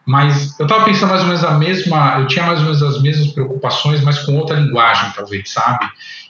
mas 0.07 0.59
eu 0.59 0.67
estava 0.67 0.85
pensando 0.85 1.11
mais 1.11 1.23
ou 1.23 1.29
menos 1.29 1.45
a 1.45 1.59
mesma, 1.59 2.21
eu 2.21 2.27
tinha 2.29 2.47
mais 2.47 2.61
ou 2.61 2.67
menos 2.67 2.83
as 2.83 3.03
mesmas 3.03 3.29
preocupações, 3.29 4.03
mas 4.03 4.21
com 4.21 4.37
outra 4.37 4.57
linguagem, 4.57 5.11
talvez, 5.17 5.51
sabe? 5.51 5.85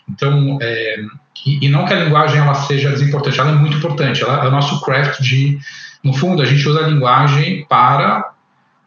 Então, 0.09 0.59
é, 0.61 0.97
e, 1.45 1.67
e, 1.67 1.69
não 1.69 1.85
que 1.85 1.93
a 1.93 2.05
linguagem 2.05 2.39
ela 2.39 2.55
seja 2.55 2.91
desimportante, 2.91 3.39
ela 3.39 3.51
é 3.51 3.55
muito 3.55 3.77
importante, 3.77 4.23
ela 4.23 4.45
é 4.45 4.49
o 4.49 4.51
nosso 4.51 4.81
craft 4.81 5.21
de, 5.21 5.59
no 6.03 6.13
fundo, 6.13 6.43
a 6.43 6.47
gente 6.47 6.67
usa 6.69 6.85
a 6.85 6.89
linguagem 6.89 7.67
para 7.69 8.33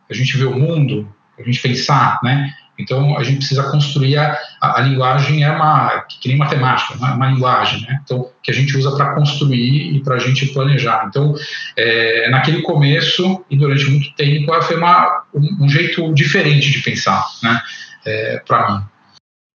a 0.10 0.14
gente 0.14 0.38
ver 0.38 0.46
o 0.46 0.58
mundo, 0.58 1.08
a 1.38 1.44
gente 1.44 1.62
pensar, 1.62 2.20
né? 2.24 2.54
Então 2.78 3.18
a 3.18 3.24
gente 3.24 3.38
precisa 3.38 3.72
construir 3.72 4.18
a, 4.18 4.38
a, 4.62 4.80
a 4.80 4.82
linguagem 4.82 5.44
é 5.44 5.52
uma 5.52 6.02
que 6.10 6.28
nem 6.28 6.38
matemática, 6.38 6.94
uma, 6.96 7.14
uma 7.14 7.28
linguagem, 7.28 7.82
né? 7.82 8.00
Então 8.04 8.30
que 8.44 8.52
a 8.52 8.54
gente 8.54 8.78
usa 8.78 8.96
para 8.96 9.16
construir 9.16 9.96
e 9.96 10.04
para 10.04 10.16
a 10.16 10.20
gente 10.20 10.48
planejar. 10.48 11.06
Então 11.08 11.34
é, 11.78 12.30
naquele 12.30 12.62
começo 12.62 13.44
e 13.50 13.58
durante 13.58 13.90
muito 13.90 14.14
tempo 14.16 14.54
foi 14.62 14.76
uma, 14.76 15.24
um, 15.34 15.66
um 15.66 15.70
jeito 15.70 16.14
diferente 16.14 16.70
de 16.72 16.80
pensar, 16.80 17.26
né? 17.42 17.62
É, 18.06 18.44
para 18.46 18.72
mim. 18.72 18.95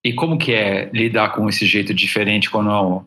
E 0.04 0.12
como 0.12 0.38
que 0.38 0.52
é 0.52 0.90
lidar 0.92 1.30
com 1.30 1.48
esse 1.48 1.66
jeito 1.66 1.92
diferente 1.92 2.50
quando 2.50 3.04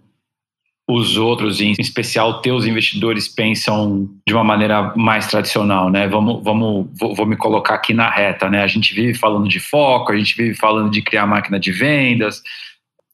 os 0.88 1.17
outros, 1.17 1.62
em 1.62 1.71
especial 1.79 2.41
teus 2.41 2.65
investidores, 2.65 3.27
pensam 3.27 4.10
de 4.27 4.34
uma 4.34 4.43
maneira 4.43 4.93
mais 4.95 5.27
tradicional, 5.27 5.89
né? 5.89 6.08
Vamos, 6.08 6.43
vamos, 6.43 6.88
vou, 6.99 7.15
vou, 7.15 7.25
me 7.25 7.38
colocar 7.38 7.75
aqui 7.75 7.93
na 7.93 8.10
reta, 8.10 8.49
né? 8.49 8.62
A 8.62 8.67
gente 8.67 8.93
vive 8.93 9.13
falando 9.13 9.47
de 9.47 9.60
foco, 9.60 10.12
a 10.12 10.17
gente 10.17 10.36
vive 10.36 10.56
falando 10.56 10.91
de 10.91 11.01
criar 11.01 11.25
máquina 11.25 11.60
de 11.60 11.71
vendas, 11.71 12.41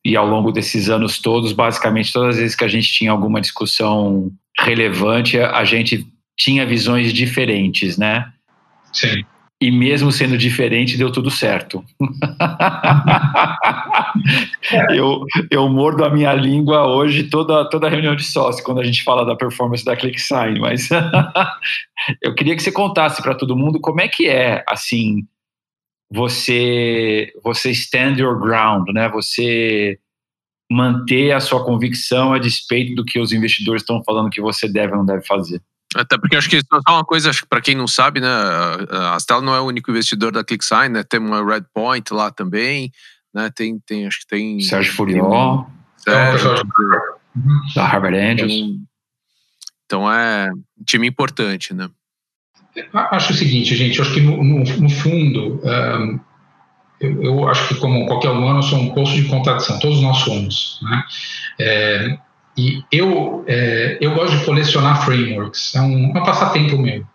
e 0.04 0.16
ao 0.16 0.26
longo 0.26 0.52
desses 0.52 0.90
anos 0.90 1.20
todos, 1.20 1.52
basicamente 1.52 2.12
todas 2.12 2.36
as 2.36 2.42
vezes 2.42 2.56
que 2.56 2.64
a 2.64 2.70
gente 2.70 2.92
tinha 2.92 3.12
alguma 3.12 3.40
discussão 3.40 4.32
relevante, 4.60 5.40
a 5.40 5.64
gente 5.64 6.08
tinha 6.38 6.66
visões 6.66 7.14
diferentes, 7.14 7.98
né? 7.98 8.32
Sim. 8.92 9.24
E 9.62 9.70
mesmo 9.72 10.10
sendo 10.10 10.38
diferente, 10.38 10.98
deu 10.98 11.12
tudo 11.12 11.30
certo. 11.30 11.84
eu, 14.96 15.26
eu 15.52 15.68
mordo 15.68 16.06
a 16.06 16.10
minha 16.10 16.34
língua 16.34 16.88
hoje 16.88 17.26
toda, 17.26 17.70
toda 17.70 17.90
reunião 17.90 18.16
de 18.16 18.24
sócio, 18.24 18.64
quando 18.64 18.80
a 18.80 18.86
gente 18.86 19.04
fala 19.04 19.26
da 19.26 19.36
performance 19.36 19.84
da 19.84 19.98
ClickSign, 19.98 20.62
mas 20.62 20.88
eu 22.24 22.34
queria 22.34 22.56
que 22.56 22.64
você 22.64 22.72
contasse 22.72 23.22
para 23.22 23.36
todo 23.36 23.58
mundo 23.58 23.82
como 23.82 24.00
é 24.00 24.08
que 24.08 24.30
é, 24.30 24.64
assim, 24.66 25.28
você, 26.10 27.34
você 27.44 27.72
stand 27.72 28.16
your 28.18 28.40
ground, 28.40 28.88
né? 28.94 29.10
Você 29.10 30.00
manter 30.72 31.32
a 31.32 31.40
sua 31.40 31.66
convicção 31.66 32.32
a 32.32 32.40
despeito 32.40 32.96
do 32.96 33.04
que 33.04 33.20
os 33.20 33.34
investidores 33.34 33.82
estão 33.82 34.04
falando 34.04 34.30
que 34.30 34.42
você 34.42 34.72
deve 34.72 34.94
ou 34.94 35.00
não 35.00 35.06
deve 35.06 35.26
fazer. 35.26 35.62
Até 35.96 36.18
porque 36.18 36.36
acho 36.36 36.50
que 36.50 36.58
é 36.58 36.62
só 36.62 36.80
uma 36.88 37.04
coisa, 37.04 37.32
para 37.50 37.62
quem 37.62 37.76
não 37.76 37.88
sabe, 37.88 38.20
né? 38.20 38.28
A 39.12 39.18
Stella 39.20 39.42
não 39.42 39.56
é 39.56 39.60
o 39.60 39.66
único 39.66 39.90
investidor 39.90 40.32
da 40.32 40.44
ClickSign, 40.44 40.90
né? 40.90 41.04
Tem 41.04 41.20
uma 41.20 41.44
Redpoint 41.44 42.14
lá 42.14 42.30
também, 42.30 42.92
né? 43.34 43.50
Tem, 43.56 43.80
tem 43.80 44.06
acho 44.06 44.20
que 44.20 44.28
tem. 44.28 44.60
Sérgio 44.62 44.94
Furió. 44.94 45.66
Sérgio, 45.98 46.52
da 47.76 47.86
Harvard 47.86 48.18
Angels. 48.18 48.52
Então, 48.52 48.90
então 49.86 50.12
é 50.12 50.52
um 50.52 50.84
time 50.86 51.08
importante, 51.08 51.74
né? 51.74 51.90
Acho 52.94 53.34
o 53.34 53.36
seguinte, 53.36 53.76
gente, 53.76 54.00
acho 54.00 54.14
que 54.14 54.22
no, 54.22 54.44
no, 54.44 54.64
no 54.64 54.90
fundo, 54.90 55.60
um, 55.64 56.20
eu, 57.02 57.24
eu, 57.24 57.48
acho 57.48 57.68
que 57.68 57.76
como 57.76 58.06
qualquer 58.06 58.30
humano, 58.30 58.60
eu 58.60 58.64
sou 58.64 58.78
um 58.78 58.94
poço 58.94 59.16
de 59.16 59.28
contradição, 59.28 59.80
todos 59.80 60.02
nós 60.02 60.18
somos, 60.20 60.80
né? 60.84 61.04
É, 61.60 62.20
e 62.60 62.84
eu, 62.92 63.46
é, 63.48 63.98
eu 64.02 64.14
gosto 64.14 64.38
de 64.38 64.44
colecionar 64.44 65.06
frameworks, 65.06 65.74
é 65.76 65.82
um, 65.82 66.12
é 66.14 66.20
um 66.20 66.24
passatempo 66.26 66.78
meu. 66.78 67.06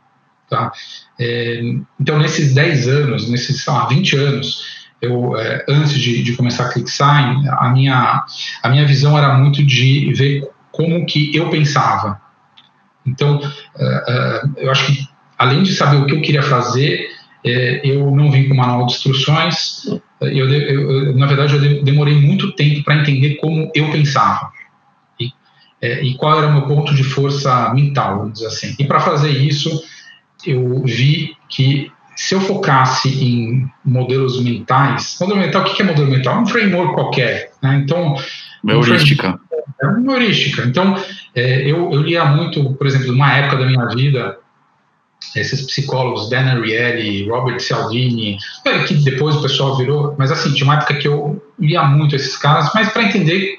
Tá? 0.49 0.73
É, 1.21 1.61
então, 2.01 2.19
nesses 2.19 2.55
10 2.55 2.89
anos, 2.89 3.31
nesses 3.31 3.67
lá, 3.67 3.87
20 3.87 4.17
anos, 4.17 4.89
eu, 5.03 5.37
é, 5.37 5.65
antes 5.69 5.93
de, 5.93 6.23
de 6.23 6.33
começar 6.33 6.65
a 6.65 6.69
ClickSign, 6.71 7.47
a 7.49 7.69
minha, 7.69 8.25
a 8.63 8.69
minha 8.71 8.87
visão 8.87 9.19
era 9.19 9.35
muito 9.35 9.63
de 9.63 10.15
ver 10.15 10.49
como 10.73 11.05
que 11.05 11.37
eu 11.37 11.51
pensava. 11.51 12.19
Então, 13.07 13.39
é, 13.77 14.05
é, 14.09 14.65
eu 14.65 14.71
acho 14.71 14.87
que, 14.87 15.07
além 15.37 15.63
de 15.63 15.75
saber 15.75 15.99
o 15.99 16.07
que 16.07 16.15
eu 16.15 16.23
queria 16.23 16.43
fazer, 16.43 17.07
eu 17.83 18.11
não 18.11 18.31
vim 18.31 18.49
com 18.49 18.55
manual 18.55 18.87
de 18.87 18.95
instruções. 18.95 19.85
Eu, 20.23 20.49
eu, 20.49 21.15
na 21.15 21.27
verdade, 21.27 21.55
eu 21.55 21.85
demorei 21.85 22.15
muito 22.15 22.53
tempo 22.53 22.83
para 22.83 22.97
entender 22.97 23.35
como 23.35 23.71
eu 23.75 23.91
pensava 23.91 24.51
é, 25.81 26.03
e 26.03 26.17
qual 26.17 26.39
era 26.39 26.49
o 26.49 26.53
meu 26.53 26.63
ponto 26.63 26.95
de 26.95 27.05
força 27.05 27.73
mental, 27.75 28.19
vamos 28.19 28.35
dizer 28.35 28.47
assim. 28.47 28.75
E 28.79 28.85
para 28.85 29.01
fazer 29.01 29.31
isso, 29.31 29.83
eu 30.47 30.83
vi 30.85 31.37
que 31.49 31.91
se 32.17 32.35
eu 32.35 32.41
focasse 32.41 33.09
em 33.09 33.69
modelos 33.85 34.43
mentais, 34.43 35.17
modelo 35.21 35.41
mental, 35.41 35.63
o 35.63 35.65
que 35.65 35.83
é 35.83 35.85
modelo 35.85 36.11
mental? 36.11 36.37
É 36.37 36.41
um 36.41 36.47
framework 36.47 36.95
qualquer. 36.95 37.53
Né? 37.63 37.83
Então, 37.85 38.15
uma 38.63 38.73
heurística. 38.73 39.39
É 39.83 39.87
uma 39.87 40.13
heurística. 40.13 40.63
Então, 40.63 40.97
é, 41.35 41.63
eu, 41.63 41.93
eu 41.93 42.03
lia 42.03 42.25
muito, 42.25 42.73
por 42.75 42.87
exemplo, 42.87 43.09
numa 43.09 43.33
época 43.33 43.59
da 43.59 43.67
minha 43.67 43.87
vida, 43.89 44.39
esses 45.35 45.63
psicólogos, 45.63 46.31
Dan 46.31 46.47
Ariely, 46.53 47.29
Robert 47.29 47.61
Cialdini, 47.61 48.39
é, 48.65 48.85
que 48.85 48.95
depois 48.95 49.37
o 49.37 49.43
pessoal 49.43 49.77
virou, 49.77 50.15
mas 50.19 50.31
assim, 50.31 50.53
tinha 50.53 50.65
uma 50.65 50.77
época 50.77 50.95
que 50.95 51.09
eu 51.09 51.43
lia 51.59 51.83
muito 51.85 52.15
esses 52.15 52.37
caras, 52.37 52.71
mas 52.75 52.91
para 52.91 53.03
entender 53.03 53.59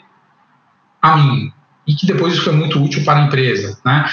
a 1.01 1.17
mim, 1.17 1.51
e 1.87 1.93
que 1.93 2.05
depois 2.05 2.33
isso 2.33 2.43
foi 2.43 2.53
muito 2.53 2.81
útil 2.83 3.03
para 3.03 3.19
a 3.19 3.25
empresa. 3.25 3.77
Né? 3.85 4.05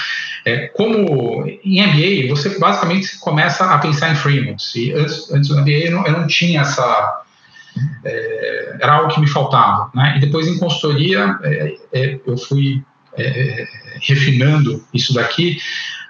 É, 0.45 0.67
como 0.67 1.45
em 1.63 1.81
MBA, 1.81 2.29
você 2.29 2.57
basicamente 2.59 3.17
começa 3.19 3.65
a 3.65 3.77
pensar 3.77 4.11
em 4.11 4.15
frameworks. 4.15 4.75
E 4.75 4.91
antes, 4.93 5.31
antes 5.31 5.49
do 5.49 5.59
MBA 5.59 5.71
eu 5.71 5.91
não, 5.91 6.05
eu 6.05 6.13
não 6.13 6.27
tinha 6.27 6.61
essa. 6.61 7.21
É, 8.05 8.77
era 8.79 8.93
algo 8.93 9.13
que 9.13 9.19
me 9.19 9.27
faltava. 9.27 9.89
Né? 9.95 10.15
E 10.17 10.19
depois 10.19 10.47
em 10.47 10.59
consultoria 10.59 11.37
é, 11.43 11.75
é 11.93 12.19
eu 12.25 12.37
fui 12.37 12.83
é, 13.17 13.65
refinando 14.01 14.83
isso 14.93 15.13
daqui. 15.13 15.57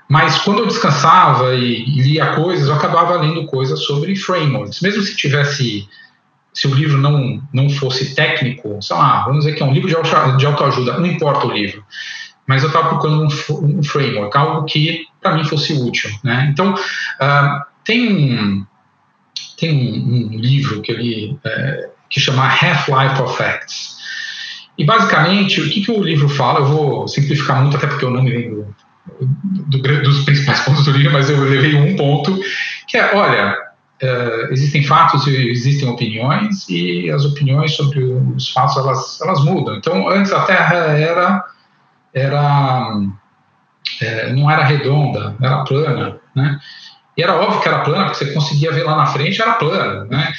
Mas 0.10 0.38
quando 0.40 0.60
eu 0.60 0.68
descansava 0.68 1.56
e, 1.56 1.84
e 1.86 2.02
lia 2.02 2.36
coisas, 2.36 2.68
eu 2.68 2.76
acabava 2.76 3.16
lendo 3.16 3.46
coisas 3.46 3.84
sobre 3.84 4.16
frameworks. 4.16 4.82
Mesmo 4.82 5.02
se 5.02 5.16
tivesse 5.16 5.88
se 6.54 6.68
o 6.68 6.74
livro 6.74 6.98
não, 6.98 7.42
não 7.52 7.70
fosse 7.70 8.14
técnico, 8.14 8.82
sei 8.82 8.96
lá, 8.96 9.24
vamos 9.24 9.44
dizer 9.44 9.56
que 9.56 9.64
é 9.64 9.66
um 9.66 9.74
livro 9.74 9.90
de, 9.90 9.96
auto, 9.96 10.38
de 10.38 10.46
autoajuda, 10.46 11.00
não 11.00 11.06
importa 11.06 11.48
o 11.48 11.52
livro, 11.52 11.84
mas 12.48 12.62
eu 12.62 12.68
estava 12.68 12.90
procurando 12.90 13.24
um, 13.24 13.80
um, 13.80 13.84
framework, 13.84 14.38
algo 14.38 14.66
que 14.66 15.06
para 15.22 15.36
mim 15.36 15.44
fosse 15.46 15.74
útil. 15.74 16.12
Né? 16.24 16.50
Então, 16.52 16.74
uh, 16.74 17.66
tem, 17.84 18.10
um, 18.12 18.66
tem 19.58 19.72
um, 19.72 20.36
um, 20.36 20.40
livro 20.40 20.82
que 20.82 20.92
eu 20.92 20.98
li 20.98 21.32
uh, 21.32 21.90
que 22.10 22.20
chama 22.20 22.46
Half-Life 22.46 23.22
of 23.22 23.38
Facts. 23.38 23.94
E 24.78 24.84
basicamente, 24.84 25.62
o 25.62 25.70
que, 25.70 25.82
que 25.82 25.92
o 25.92 26.04
livro 26.04 26.28
fala, 26.28 26.60
eu 26.60 26.66
vou 26.66 27.08
simplificar 27.08 27.62
muito, 27.62 27.78
até 27.78 27.88
porque 27.88 28.06
eu 28.06 28.12
não 28.12 28.24
me 28.24 28.32
lembro 28.32 28.76
do, 29.22 29.78
do, 29.78 30.02
dos 30.02 30.24
principais 30.26 30.62
pontos 30.62 30.86
do 30.86 30.92
livro, 30.92 31.14
mas 31.14 31.30
eu 31.30 31.42
levei 31.44 31.76
um 31.76 31.96
ponto, 31.96 32.40
que 32.88 32.98
é, 32.98 33.16
olha, 33.16 33.56
Uh, 34.04 34.52
existem 34.52 34.84
fatos 34.84 35.26
e 35.28 35.50
existem 35.50 35.88
opiniões 35.88 36.68
e 36.68 37.10
as 37.10 37.24
opiniões 37.24 37.74
sobre 37.74 38.04
os 38.04 38.50
fatos 38.50 38.76
elas, 38.76 39.22
elas 39.22 39.46
mudam. 39.46 39.78
Então 39.78 40.10
antes 40.10 40.34
a 40.34 40.42
Terra 40.42 40.76
era 40.98 41.46
era 42.14 42.98
é, 44.02 44.34
não 44.34 44.52
era 44.52 44.66
redonda, 44.66 45.38
era 45.42 45.64
plana, 45.64 46.20
né? 46.36 46.60
E 47.18 47.24
era 47.24 47.36
óbvio 47.36 47.62
que 47.62 47.68
era 47.70 47.80
plana 47.80 48.06
porque 48.06 48.26
você 48.26 48.34
conseguia 48.34 48.74
ver 48.74 48.84
lá 48.84 48.98
na 48.98 49.06
frente 49.06 49.42
era 49.42 49.54
plana, 49.54 50.04
né? 50.06 50.34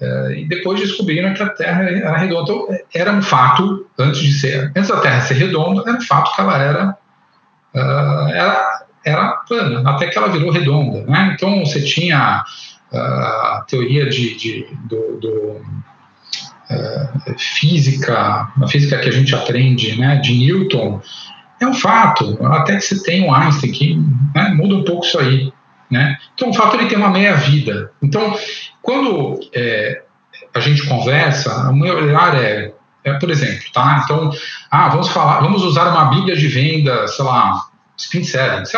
Uh, 0.00 0.30
e 0.34 0.44
depois 0.46 0.78
descobriram 0.78 1.34
que 1.34 1.42
a 1.42 1.48
Terra 1.48 1.82
era 1.82 2.18
redonda. 2.18 2.52
Então 2.52 2.68
era 2.94 3.10
um 3.10 3.22
fato 3.22 3.84
antes 3.98 4.20
de 4.20 4.32
ser 4.32 4.70
antes 4.76 4.88
da 4.88 5.00
Terra 5.00 5.22
ser 5.22 5.34
redonda 5.34 5.82
era 5.84 5.98
um 5.98 6.02
fato 6.02 6.36
que 6.36 6.40
ela 6.40 6.56
era 6.56 6.96
uh, 7.74 8.28
era 8.28 8.84
era 9.04 9.30
plana 9.48 9.90
até 9.90 10.06
que 10.06 10.16
ela 10.16 10.28
virou 10.28 10.52
redonda, 10.52 11.04
né? 11.04 11.32
Então 11.34 11.64
você 11.64 11.82
tinha 11.82 12.44
a 12.92 13.64
teoria 13.68 14.08
de, 14.08 14.34
de 14.36 14.66
do, 14.84 15.18
do 15.20 15.30
uh, 16.70 17.38
física, 17.38 18.50
a 18.60 18.68
física 18.68 18.98
que 18.98 19.08
a 19.08 19.12
gente 19.12 19.34
aprende, 19.34 19.98
né, 19.98 20.16
de 20.16 20.34
Newton, 20.34 21.00
é 21.60 21.66
um 21.66 21.74
fato. 21.74 22.38
Até 22.46 22.76
que 22.76 22.82
você 22.82 23.02
tem 23.02 23.26
o 23.26 23.34
Einstein 23.34 23.72
que 23.72 23.96
né, 24.34 24.50
muda 24.54 24.76
um 24.76 24.84
pouco 24.84 25.04
isso 25.04 25.18
aí, 25.18 25.52
né? 25.90 26.16
Então 26.34 26.50
o 26.50 26.54
fato 26.54 26.76
ele 26.76 26.86
tem 26.86 26.98
uma 26.98 27.10
meia 27.10 27.34
vida. 27.34 27.90
Então 28.02 28.36
quando 28.80 29.40
é, 29.54 30.02
a 30.54 30.60
gente 30.60 30.86
conversa, 30.86 31.70
o 31.70 31.76
meu 31.76 31.96
olhar 31.96 32.34
é, 32.42 32.72
é, 33.04 33.12
por 33.14 33.30
exemplo, 33.30 33.64
tá? 33.72 34.02
Então, 34.04 34.30
ah, 34.70 34.88
vamos 34.88 35.08
falar, 35.08 35.40
vamos 35.40 35.62
usar 35.62 35.88
uma 35.88 36.06
Bíblia 36.06 36.36
de 36.36 36.48
venda, 36.48 37.06
sei 37.08 37.24
lá, 37.24 37.60
Spin 37.96 38.24
7, 38.24 38.68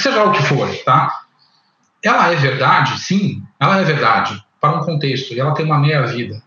seja 0.00 0.24
o 0.24 0.32
que 0.32 0.42
for, 0.42 0.68
tá? 0.84 1.20
Ela 2.02 2.32
é 2.32 2.36
verdade? 2.36 2.98
Sim, 3.00 3.42
ela 3.60 3.80
é 3.80 3.84
verdade, 3.84 4.42
para 4.60 4.80
um 4.80 4.84
contexto, 4.84 5.34
e 5.34 5.40
ela 5.40 5.54
tem 5.54 5.66
uma 5.66 5.78
meia-vida. 5.78 6.42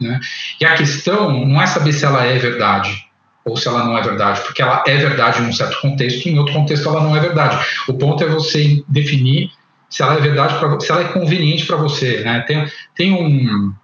Né? 0.00 0.18
E 0.60 0.64
a 0.64 0.74
questão 0.74 1.44
não 1.46 1.60
é 1.60 1.66
saber 1.66 1.92
se 1.92 2.04
ela 2.04 2.24
é 2.24 2.38
verdade 2.38 3.06
ou 3.44 3.56
se 3.56 3.66
ela 3.66 3.84
não 3.84 3.98
é 3.98 4.02
verdade, 4.02 4.40
porque 4.42 4.62
ela 4.62 4.82
é 4.86 4.96
verdade 4.96 5.42
em 5.42 5.46
um 5.46 5.52
certo 5.52 5.80
contexto, 5.80 6.26
e 6.26 6.30
em 6.30 6.38
outro 6.38 6.54
contexto 6.54 6.88
ela 6.88 7.02
não 7.02 7.16
é 7.16 7.20
verdade. 7.20 7.58
O 7.88 7.94
ponto 7.94 8.22
é 8.22 8.28
você 8.28 8.84
definir 8.88 9.50
se 9.88 10.02
ela 10.02 10.14
é 10.14 10.20
verdade, 10.20 10.58
pra, 10.58 10.80
se 10.80 10.90
ela 10.90 11.02
é 11.02 11.12
conveniente 11.12 11.66
para 11.66 11.76
você. 11.76 12.22
Né? 12.22 12.40
Tem, 12.40 12.66
tem 12.94 13.12
um. 13.12 13.74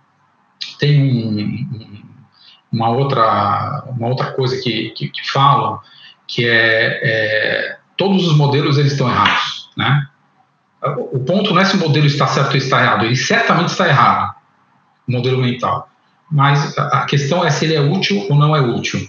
Tem 0.78 1.02
um, 1.02 2.02
uma, 2.72 2.88
outra, 2.90 3.84
uma 3.88 4.08
outra 4.08 4.32
coisa 4.32 4.60
que, 4.62 4.90
que, 4.90 5.08
que 5.08 5.30
falam, 5.30 5.80
que 6.26 6.48
é, 6.48 7.00
é 7.02 7.78
todos 7.96 8.26
os 8.28 8.36
modelos 8.36 8.78
eles 8.78 8.92
estão 8.92 9.08
errados. 9.08 9.70
Né? 9.76 10.06
O 10.82 11.18
ponto 11.20 11.52
não 11.52 11.60
é 11.60 11.64
se 11.64 11.76
o 11.76 11.80
modelo 11.80 12.06
está 12.06 12.26
certo 12.26 12.52
ou 12.52 12.56
está 12.56 12.80
errado, 12.80 13.04
ele 13.04 13.16
certamente 13.16 13.70
está 13.70 13.88
errado, 13.88 14.34
o 15.08 15.12
modelo 15.12 15.42
mental. 15.42 15.88
Mas 16.30 16.76
a 16.78 17.04
questão 17.04 17.44
é 17.44 17.50
se 17.50 17.64
ele 17.64 17.74
é 17.74 17.80
útil 17.80 18.26
ou 18.30 18.36
não 18.36 18.54
é 18.54 18.60
útil. 18.60 19.00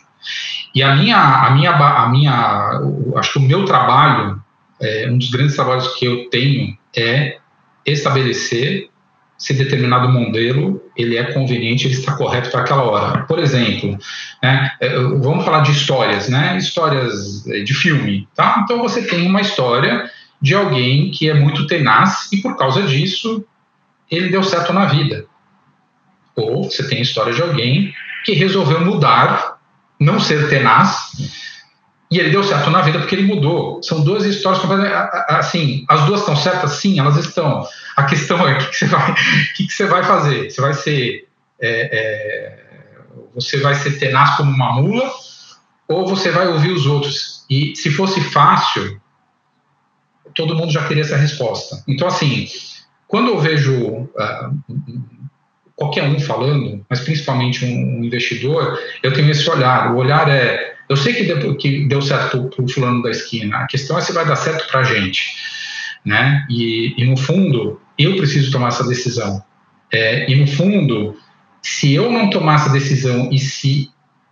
E 0.73 0.81
a 0.81 0.95
minha, 0.95 1.17
a 1.17 1.51
minha, 1.51 1.71
a 1.71 2.09
minha 2.09 2.81
acho 3.17 3.33
que 3.33 3.39
o 3.39 3.41
meu 3.41 3.65
trabalho, 3.65 4.41
é, 4.81 5.09
um 5.09 5.17
dos 5.17 5.29
grandes 5.29 5.55
trabalhos 5.55 5.87
que 5.95 6.05
eu 6.05 6.29
tenho 6.29 6.77
é 6.95 7.37
estabelecer 7.85 8.89
se 9.37 9.53
determinado 9.53 10.09
modelo 10.09 10.83
ele 10.97 11.17
é 11.17 11.31
conveniente, 11.31 11.87
ele 11.87 11.93
está 11.93 12.15
correto 12.15 12.51
para 12.51 12.59
aquela 12.59 12.83
hora. 12.83 13.21
Por 13.23 13.39
exemplo, 13.39 13.97
né, 14.43 14.71
é, 14.81 14.99
vamos 14.99 15.45
falar 15.45 15.61
de 15.61 15.71
histórias, 15.71 16.27
né, 16.27 16.57
histórias 16.57 17.43
de 17.43 17.73
filme, 17.73 18.27
tá? 18.35 18.61
Então 18.63 18.79
você 18.79 19.01
tem 19.03 19.25
uma 19.25 19.39
história 19.39 20.11
de 20.41 20.55
alguém 20.55 21.11
que 21.11 21.29
é 21.29 21.33
muito 21.33 21.67
tenaz 21.67 22.31
e 22.31 22.37
por 22.37 22.57
causa 22.57 22.83
disso 22.83 23.45
ele 24.09 24.29
deu 24.29 24.43
certo 24.43 24.73
na 24.73 24.85
vida. 24.85 25.25
Ou 26.35 26.63
você 26.63 26.87
tem 26.87 26.99
a 26.99 27.01
história 27.01 27.33
de 27.33 27.41
alguém 27.41 27.93
que 28.23 28.33
resolveu 28.33 28.83
mudar, 28.83 29.59
não 29.99 30.19
ser 30.19 30.49
tenaz, 30.49 31.11
e 32.11 32.17
ele 32.17 32.31
deu 32.31 32.43
certo 32.43 32.69
na 32.71 32.81
vida 32.81 32.99
porque 32.99 33.15
ele 33.15 33.27
mudou. 33.27 33.83
São 33.83 34.03
duas 34.03 34.25
histórias 34.25 34.61
assim, 35.27 35.85
as 35.87 36.05
duas 36.05 36.21
estão 36.21 36.35
certas? 36.35 36.71
Sim, 36.73 36.99
elas 36.99 37.17
estão. 37.17 37.67
A 37.95 38.03
questão 38.03 38.47
é 38.47 38.53
o 38.53 38.57
que, 38.57 38.67
que, 38.67 38.75
você, 38.77 38.85
vai, 38.87 39.15
que, 39.55 39.67
que 39.67 39.73
você 39.73 39.85
vai 39.85 40.03
fazer? 40.03 40.49
Você 40.49 40.61
vai 40.61 40.73
ser 40.73 41.27
é, 41.59 41.69
é, 41.69 42.69
você 43.35 43.57
vai 43.57 43.75
ser 43.75 43.99
tenaz 43.99 44.37
como 44.37 44.51
uma 44.51 44.73
mula 44.73 45.11
ou 45.87 46.07
você 46.07 46.31
vai 46.31 46.47
ouvir 46.47 46.71
os 46.71 46.85
outros? 46.85 47.45
E 47.49 47.75
se 47.75 47.91
fosse 47.91 48.21
fácil, 48.21 48.99
todo 50.39 50.55
mundo 50.55 50.71
já 50.71 50.87
teria 50.87 51.03
essa 51.03 51.17
resposta. 51.17 51.83
Então, 51.85 52.07
assim, 52.07 52.47
quando 53.05 53.27
eu 53.27 53.39
vejo 53.39 53.75
uh, 53.75 54.79
qualquer 55.75 56.03
um 56.03 56.17
falando, 56.17 56.85
mas 56.89 57.01
principalmente 57.01 57.65
um 57.65 58.05
investidor, 58.05 58.79
eu 59.03 59.11
tenho 59.11 59.29
esse 59.29 59.49
olhar. 59.49 59.93
O 59.93 59.97
olhar 59.97 60.29
é: 60.29 60.75
eu 60.87 60.95
sei 60.95 61.13
que 61.13 61.23
deu, 61.23 61.57
que 61.57 61.85
deu 61.89 62.01
certo 62.01 62.43
para 62.43 62.63
o 62.63 62.69
fulano 62.69 63.03
da 63.03 63.09
esquina, 63.09 63.57
a 63.57 63.67
questão 63.67 63.97
é 63.97 64.01
se 64.01 64.13
vai 64.13 64.25
dar 64.25 64.37
certo 64.37 64.65
para 64.71 64.79
a 64.79 64.83
gente. 64.83 65.35
Né? 66.05 66.47
E, 66.49 66.95
e, 66.97 67.05
no 67.05 67.17
fundo, 67.17 67.81
eu 67.97 68.15
preciso 68.15 68.49
tomar 68.49 68.69
essa 68.69 68.87
decisão. 68.87 69.43
É, 69.91 70.31
e 70.31 70.35
no 70.35 70.47
fundo, 70.47 71.17
se 71.61 71.93
eu 71.93 72.09
não 72.09 72.29
tomar 72.29 72.55
essa 72.55 72.69
decisão 72.69 73.29
e 73.29 73.37
se 73.37 73.89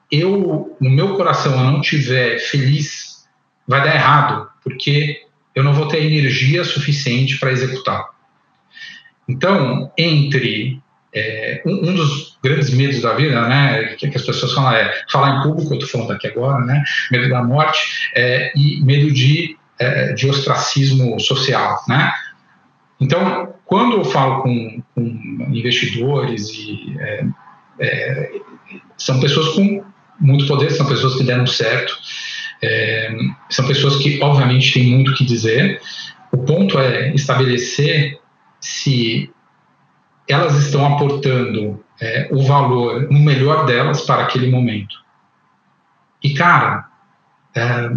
eu, 0.09 0.77
no 0.79 0.89
meu 0.89 1.17
coração, 1.17 1.51
eu 1.51 1.65
não 1.69 1.81
tiver 1.81 2.39
feliz, 2.39 3.27
vai 3.67 3.83
dar 3.83 3.93
errado, 3.93 4.47
porque 4.63 5.26
eu 5.57 5.63
não 5.63 5.73
vou 5.73 5.87
ter 5.87 6.03
energia 6.03 6.63
suficiente 6.63 7.39
para 7.39 7.51
executar. 7.51 8.09
Então, 9.27 9.91
entre 9.97 10.79
é, 11.11 11.63
um, 11.65 11.89
um, 11.89 11.95
dos 11.95 12.37
grandes 12.43 12.69
medos 12.69 13.01
da 13.01 13.15
vida, 13.15 13.41
né, 13.47 13.95
que, 13.95 14.07
que, 14.07 14.17
as 14.17 14.23
pessoas 14.23 14.53
falam 14.53 14.73
é 14.73 14.93
falar 15.09 15.39
em 15.39 15.41
público, 15.41 15.73
eu 15.73 15.79
estou 15.79 15.89
falando 15.89 16.15
aqui 16.15 16.27
agora, 16.27 16.63
né, 16.63 16.83
medo 17.09 17.27
da 17.27 17.41
morte 17.41 18.11
é, 18.15 18.51
e 18.55 18.79
medo 18.83 19.11
de, 19.11 19.57
é, 19.79 20.13
de 20.13 20.29
ostracismo 20.29 21.19
social, 21.19 21.83
né. 21.87 22.13
Então, 23.01 23.51
quando 23.65 23.97
eu 23.97 24.05
falo 24.05 24.43
com, 24.43 24.83
com 24.93 25.01
investidores 25.49 26.49
e 26.49 26.95
é, 26.99 27.25
é, 27.79 28.31
são 28.95 29.19
pessoas 29.19 29.55
com 29.55 29.83
muito 30.19 30.45
poder, 30.45 30.69
são 30.69 30.85
pessoas 30.85 31.15
que 31.15 31.23
deram 31.23 31.47
certo, 31.47 31.97
é, 32.61 33.15
são 33.49 33.65
pessoas 33.67 33.97
que 33.97 34.21
obviamente 34.21 34.73
têm 34.73 34.91
muito 34.91 35.11
o 35.11 35.15
que 35.15 35.25
dizer. 35.25 35.81
O 36.31 36.37
ponto 36.37 36.79
é 36.79 37.13
estabelecer 37.13 38.19
se 38.59 39.29
elas 40.27 40.55
estão 40.57 40.85
aportando 40.85 41.83
é, 42.01 42.27
o 42.31 42.43
valor 42.43 43.09
no 43.09 43.19
melhor 43.19 43.65
delas 43.65 44.01
para 44.01 44.23
aquele 44.23 44.49
momento. 44.49 44.95
E 46.23 46.33
cara, 46.33 46.85
é, 47.55 47.89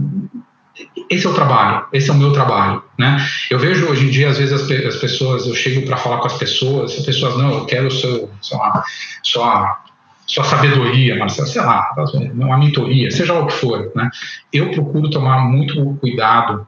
esse 1.09 1.27
é 1.27 1.29
o 1.31 1.35
trabalho, 1.35 1.87
esse 1.93 2.09
é 2.11 2.13
o 2.13 2.17
meu 2.17 2.33
trabalho, 2.33 2.83
né? 2.99 3.19
Eu 3.51 3.59
vejo 3.59 3.89
hoje 3.89 4.07
em 4.07 4.11
dia, 4.11 4.31
às 4.31 4.39
vezes, 4.39 4.53
as, 4.53 4.71
as 4.71 4.97
pessoas, 4.97 5.47
eu 5.47 5.55
chego 5.55 5.85
para 5.87 5.97
falar 5.97 6.19
com 6.19 6.27
as 6.27 6.39
pessoas, 6.39 6.97
as 6.97 7.05
pessoas, 7.05 7.37
não, 7.37 7.51
eu 7.51 7.67
quero 7.67 7.89
o 7.89 7.91
seu, 7.91 8.31
sua, 8.41 8.85
sua, 9.23 9.83
sua 10.31 10.45
sabedoria, 10.45 11.19
Marcelo, 11.19 11.49
sei 11.49 11.61
lá, 11.61 11.93
uma 12.35 12.57
mentoria, 12.57 13.11
seja 13.11 13.35
o 13.35 13.47
que 13.49 13.53
for, 13.55 13.91
né? 13.97 14.09
Eu 14.53 14.71
procuro 14.71 15.11
tomar 15.11 15.41
muito 15.41 15.97
cuidado 15.97 16.67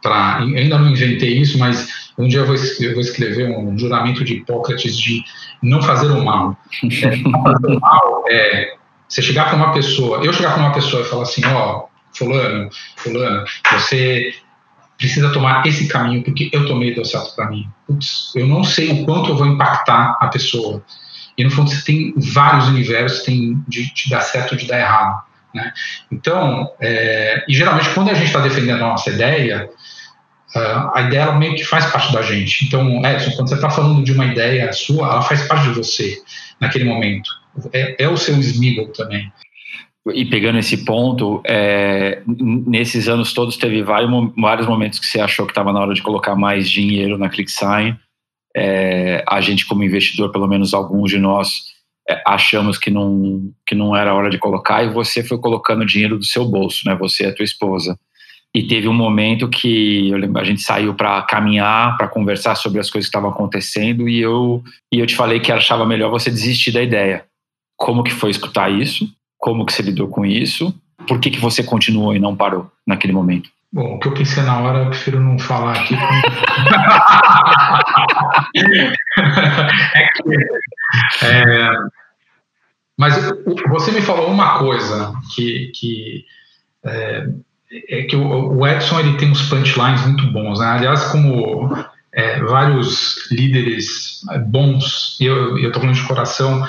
para, 0.00 0.36
ainda 0.36 0.78
não 0.78 0.90
inventei 0.90 1.36
isso, 1.36 1.58
mas 1.58 2.12
um 2.16 2.28
dia 2.28 2.40
eu 2.40 2.46
vou, 2.46 2.54
eu 2.54 2.92
vou, 2.92 3.00
escrever 3.00 3.50
um 3.58 3.76
juramento 3.76 4.22
de 4.22 4.34
Hipócrates 4.34 4.96
de 4.96 5.24
não 5.60 5.82
fazer 5.82 6.06
o 6.06 6.24
mal. 6.24 6.56
É, 7.02 7.16
não 7.16 7.42
fazer 7.42 7.66
o 7.66 7.80
mal 7.80 8.24
é 8.30 8.74
você 9.08 9.20
chegar 9.20 9.46
para 9.46 9.56
uma 9.56 9.72
pessoa, 9.72 10.24
eu 10.24 10.32
chegar 10.32 10.54
para 10.54 10.62
uma 10.62 10.72
pessoa 10.72 11.02
e 11.02 11.06
falar 11.06 11.24
assim, 11.24 11.44
ó, 11.46 11.86
fulano, 12.12 12.70
fulano, 12.94 13.44
você 13.72 14.32
precisa 14.96 15.32
tomar 15.32 15.66
esse 15.66 15.88
caminho 15.88 16.22
porque 16.22 16.50
eu 16.52 16.66
tomei 16.66 16.94
deu 16.94 17.04
certo 17.04 17.34
para 17.34 17.50
mim. 17.50 17.68
Putz, 17.88 18.30
eu 18.36 18.46
não 18.46 18.62
sei 18.62 18.92
o 18.92 19.04
quanto 19.04 19.30
eu 19.30 19.36
vou 19.36 19.46
impactar 19.46 20.16
a 20.20 20.28
pessoa. 20.28 20.80
E 21.36 21.44
no 21.44 21.50
fundo 21.50 21.70
você 21.70 21.84
tem 21.84 22.14
vários 22.16 22.68
universos, 22.68 23.24
tem 23.24 23.58
de, 23.68 23.92
de 23.92 24.10
dar 24.10 24.20
certo 24.20 24.56
de 24.56 24.66
dar 24.66 24.78
errado. 24.78 25.22
Né? 25.54 25.72
Então, 26.10 26.70
é, 26.80 27.44
e 27.48 27.54
geralmente 27.54 27.90
quando 27.90 28.10
a 28.10 28.14
gente 28.14 28.26
está 28.26 28.40
defendendo 28.40 28.82
a 28.82 28.88
nossa 28.88 29.10
ideia, 29.10 29.68
uh, 30.54 30.90
a 30.94 31.02
ideia 31.02 31.22
ela 31.22 31.38
meio 31.38 31.54
que 31.54 31.64
faz 31.64 31.86
parte 31.86 32.12
da 32.12 32.22
gente. 32.22 32.64
Então, 32.64 33.04
Edson, 33.04 33.32
quando 33.32 33.48
você 33.48 33.54
está 33.54 33.70
falando 33.70 34.02
de 34.04 34.12
uma 34.12 34.26
ideia 34.26 34.72
sua, 34.72 35.08
ela 35.08 35.22
faz 35.22 35.46
parte 35.46 35.68
de 35.68 35.74
você 35.74 36.22
naquele 36.60 36.84
momento. 36.84 37.30
É, 37.72 38.04
é 38.04 38.08
o 38.08 38.16
seu 38.16 38.36
Smiggle 38.38 38.92
também 38.92 39.32
e 40.12 40.24
pegando 40.26 40.58
esse 40.58 40.84
ponto, 40.84 41.40
é, 41.46 42.22
nesses 42.26 43.08
anos 43.08 43.32
todos 43.32 43.56
teve 43.56 43.82
vários, 43.82 44.10
vários 44.36 44.66
momentos 44.66 44.98
que 44.98 45.06
você 45.06 45.20
achou 45.20 45.46
que 45.46 45.52
estava 45.52 45.72
na 45.72 45.80
hora 45.80 45.94
de 45.94 46.02
colocar 46.02 46.36
mais 46.36 46.68
dinheiro 46.68 47.16
na 47.16 47.30
ClickSign. 47.30 47.96
É, 48.56 49.24
a 49.28 49.40
gente, 49.40 49.66
como 49.66 49.82
investidor, 49.82 50.30
pelo 50.30 50.46
menos 50.46 50.72
alguns 50.72 51.10
de 51.10 51.18
nós, 51.18 51.74
é, 52.08 52.22
achamos 52.26 52.78
que 52.78 52.90
não, 52.90 53.50
que 53.66 53.74
não 53.74 53.96
era 53.96 54.14
hora 54.14 54.30
de 54.30 54.38
colocar 54.38 54.84
e 54.84 54.90
você 54.90 55.24
foi 55.24 55.38
colocando 55.38 55.86
dinheiro 55.86 56.18
do 56.18 56.24
seu 56.24 56.44
bolso, 56.44 56.82
né? 56.86 56.94
Você 56.94 57.24
e 57.24 57.26
a 57.26 57.34
tua 57.34 57.44
esposa. 57.44 57.98
E 58.54 58.62
teve 58.62 58.86
um 58.86 58.94
momento 58.94 59.48
que 59.48 60.12
lembro, 60.14 60.40
a 60.40 60.44
gente 60.44 60.60
saiu 60.60 60.94
para 60.94 61.20
caminhar, 61.22 61.96
para 61.96 62.06
conversar 62.06 62.54
sobre 62.54 62.78
as 62.78 62.88
coisas 62.88 63.08
que 63.08 63.10
estavam 63.10 63.30
acontecendo 63.30 64.08
e 64.08 64.20
eu, 64.20 64.62
e 64.92 65.00
eu 65.00 65.06
te 65.06 65.16
falei 65.16 65.40
que 65.40 65.50
achava 65.50 65.84
melhor 65.84 66.08
você 66.08 66.30
desistir 66.30 66.70
da 66.70 66.80
ideia. 66.80 67.24
Como 67.76 68.04
que 68.04 68.12
foi 68.12 68.30
escutar 68.30 68.70
isso? 68.70 69.08
Como 69.38 69.66
que 69.66 69.72
você 69.72 69.82
lidou 69.82 70.06
com 70.06 70.24
isso? 70.24 70.72
Por 71.08 71.18
que, 71.18 71.30
que 71.30 71.40
você 71.40 71.64
continuou 71.64 72.14
e 72.14 72.20
não 72.20 72.36
parou 72.36 72.70
naquele 72.86 73.12
momento? 73.12 73.50
Bom, 73.74 73.96
o 73.96 73.98
que 73.98 74.06
eu 74.06 74.14
pensei 74.14 74.40
na 74.44 74.60
hora, 74.60 74.84
eu 74.84 74.90
prefiro 74.90 75.18
não 75.18 75.36
falar 75.36 75.72
aqui. 75.72 75.96
é 79.96 80.06
que, 80.14 81.26
é, 81.26 81.70
mas 82.96 83.16
você 83.68 83.90
me 83.90 84.00
falou 84.00 84.30
uma 84.30 84.60
coisa 84.60 85.12
que, 85.34 85.72
que 85.74 86.24
é, 86.84 87.26
é 87.88 88.02
que 88.04 88.14
o, 88.14 88.64
Edson 88.64 89.00
ele 89.00 89.16
tem 89.16 89.32
uns 89.32 89.48
punchlines 89.48 90.06
muito 90.06 90.30
bons. 90.30 90.60
Né? 90.60 90.66
Aliás, 90.66 91.06
como 91.06 91.76
é, 92.12 92.44
vários 92.44 93.28
líderes 93.32 94.20
bons, 94.46 95.18
eu 95.20 95.58
estou 95.58 95.80
falando 95.80 95.96
de 95.96 96.06
coração, 96.06 96.64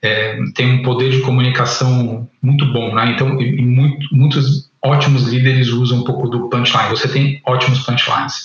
é, 0.00 0.38
tem 0.54 0.80
um 0.80 0.82
poder 0.82 1.10
de 1.10 1.20
comunicação 1.20 2.26
muito 2.40 2.64
bom, 2.72 2.94
né? 2.94 3.10
Então, 3.10 3.38
e, 3.38 3.58
e 3.58 3.62
muito, 3.62 4.08
muitos 4.12 4.67
ótimos 4.82 5.24
líderes 5.24 5.68
usam 5.68 5.98
um 5.98 6.04
pouco 6.04 6.28
do 6.28 6.48
punchline. 6.48 6.90
Você 6.90 7.08
tem 7.08 7.42
ótimos 7.46 7.80
punchlines. 7.80 8.44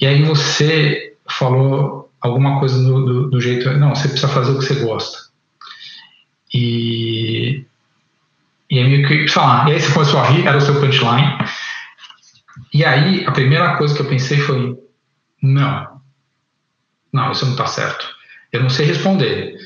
E 0.00 0.06
aí 0.06 0.22
você 0.22 1.14
falou 1.28 2.10
alguma 2.20 2.58
coisa 2.58 2.82
do, 2.82 3.04
do, 3.04 3.30
do 3.30 3.40
jeito, 3.40 3.70
não, 3.72 3.94
você 3.94 4.08
precisa 4.08 4.28
fazer 4.28 4.52
o 4.52 4.58
que 4.58 4.64
você 4.64 4.74
gosta. 4.84 5.18
E 6.52 7.64
e 8.70 8.78
aí 8.78 8.86
meio 8.86 9.08
que, 9.08 9.26
sei 9.28 9.40
lá, 9.40 9.68
e 9.68 9.72
aí 9.72 9.80
você 9.80 9.92
começou 9.92 10.20
a 10.20 10.24
rir, 10.24 10.46
era 10.46 10.58
o 10.58 10.60
seu 10.60 10.78
punchline. 10.78 11.38
E 12.72 12.84
aí 12.84 13.24
a 13.26 13.32
primeira 13.32 13.76
coisa 13.76 13.94
que 13.94 14.02
eu 14.02 14.06
pensei 14.06 14.38
foi, 14.38 14.76
não, 15.42 16.00
não, 17.12 17.32
isso 17.32 17.46
não 17.46 17.52
está 17.52 17.66
certo. 17.66 18.06
Eu 18.52 18.62
não 18.62 18.70
sei 18.70 18.86
responder. 18.86 19.56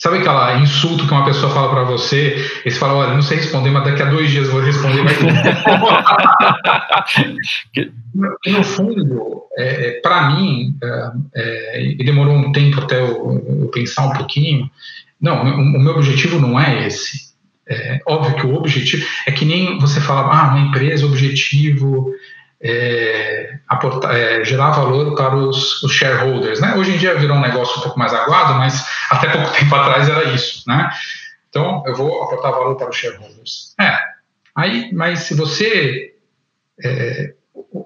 Sabe 0.00 0.16
aquela 0.16 0.58
insulto 0.58 1.06
que 1.06 1.12
uma 1.12 1.26
pessoa 1.26 1.52
fala 1.52 1.68
para 1.68 1.84
você, 1.84 2.34
e 2.64 2.70
você 2.70 2.78
fala, 2.78 2.94
olha, 2.94 3.12
não 3.12 3.20
sei 3.20 3.36
responder, 3.36 3.70
mas 3.70 3.84
daqui 3.84 4.00
a 4.00 4.06
dois 4.06 4.30
dias 4.30 4.46
eu 4.46 4.54
vou 4.54 4.62
responder. 4.62 5.04
No 8.46 8.64
fundo, 8.64 9.42
é, 9.56 9.86
é 9.86 10.00
para 10.00 10.30
mim, 10.30 10.74
é, 10.82 11.12
é, 11.34 11.82
e 11.82 12.02
demorou 12.02 12.34
um 12.34 12.50
tempo 12.50 12.80
até 12.80 13.00
eu, 13.00 13.60
eu, 13.62 13.68
pensar 13.68 14.06
um 14.06 14.12
pouquinho, 14.12 14.68
não, 15.20 15.44
o, 15.44 15.76
o 15.76 15.80
meu 15.80 15.92
objetivo 15.92 16.40
não 16.40 16.58
é 16.58 16.86
esse. 16.86 17.30
É, 17.68 18.00
óbvio 18.08 18.34
que 18.34 18.46
o 18.46 18.54
objetivo 18.54 19.06
é 19.26 19.30
que 19.30 19.44
nem 19.44 19.78
você 19.78 20.00
fala, 20.00 20.22
ah, 20.22 20.48
uma 20.48 20.66
empresa, 20.66 21.06
objetivo 21.06 22.12
é, 22.62 23.58
aportar, 23.66 24.14
é, 24.14 24.44
gerar 24.44 24.70
valor 24.72 25.14
para 25.14 25.34
os, 25.34 25.82
os, 25.82 25.92
shareholders. 25.92 26.60
Né? 26.60 26.74
Hoje 26.74 26.94
em 26.94 26.98
dia 26.98 27.14
virou 27.14 27.36
um 27.36 27.40
negócio 27.40 27.78
um 27.78 27.82
pouco 27.82 27.98
mais 27.98 28.12
aguado, 28.12 28.54
mas 28.54 28.86
até 29.10 29.28
pouco 29.30 29.52
tempo 29.56 29.74
atrás 29.74 30.08
era 30.08 30.24
isso. 30.24 30.62
Né? 30.68 30.90
Então, 31.48 31.82
eu 31.86 31.94
vou 31.94 32.22
aportar 32.22 32.52
valor 32.52 32.76
para 32.76 32.90
os 32.90 32.96
shareholders. 32.96 33.74
É, 33.80 33.98
aí, 34.54 34.92
mas 34.92 35.20
se 35.20 35.34
você 35.34 36.14
é, 36.84 37.34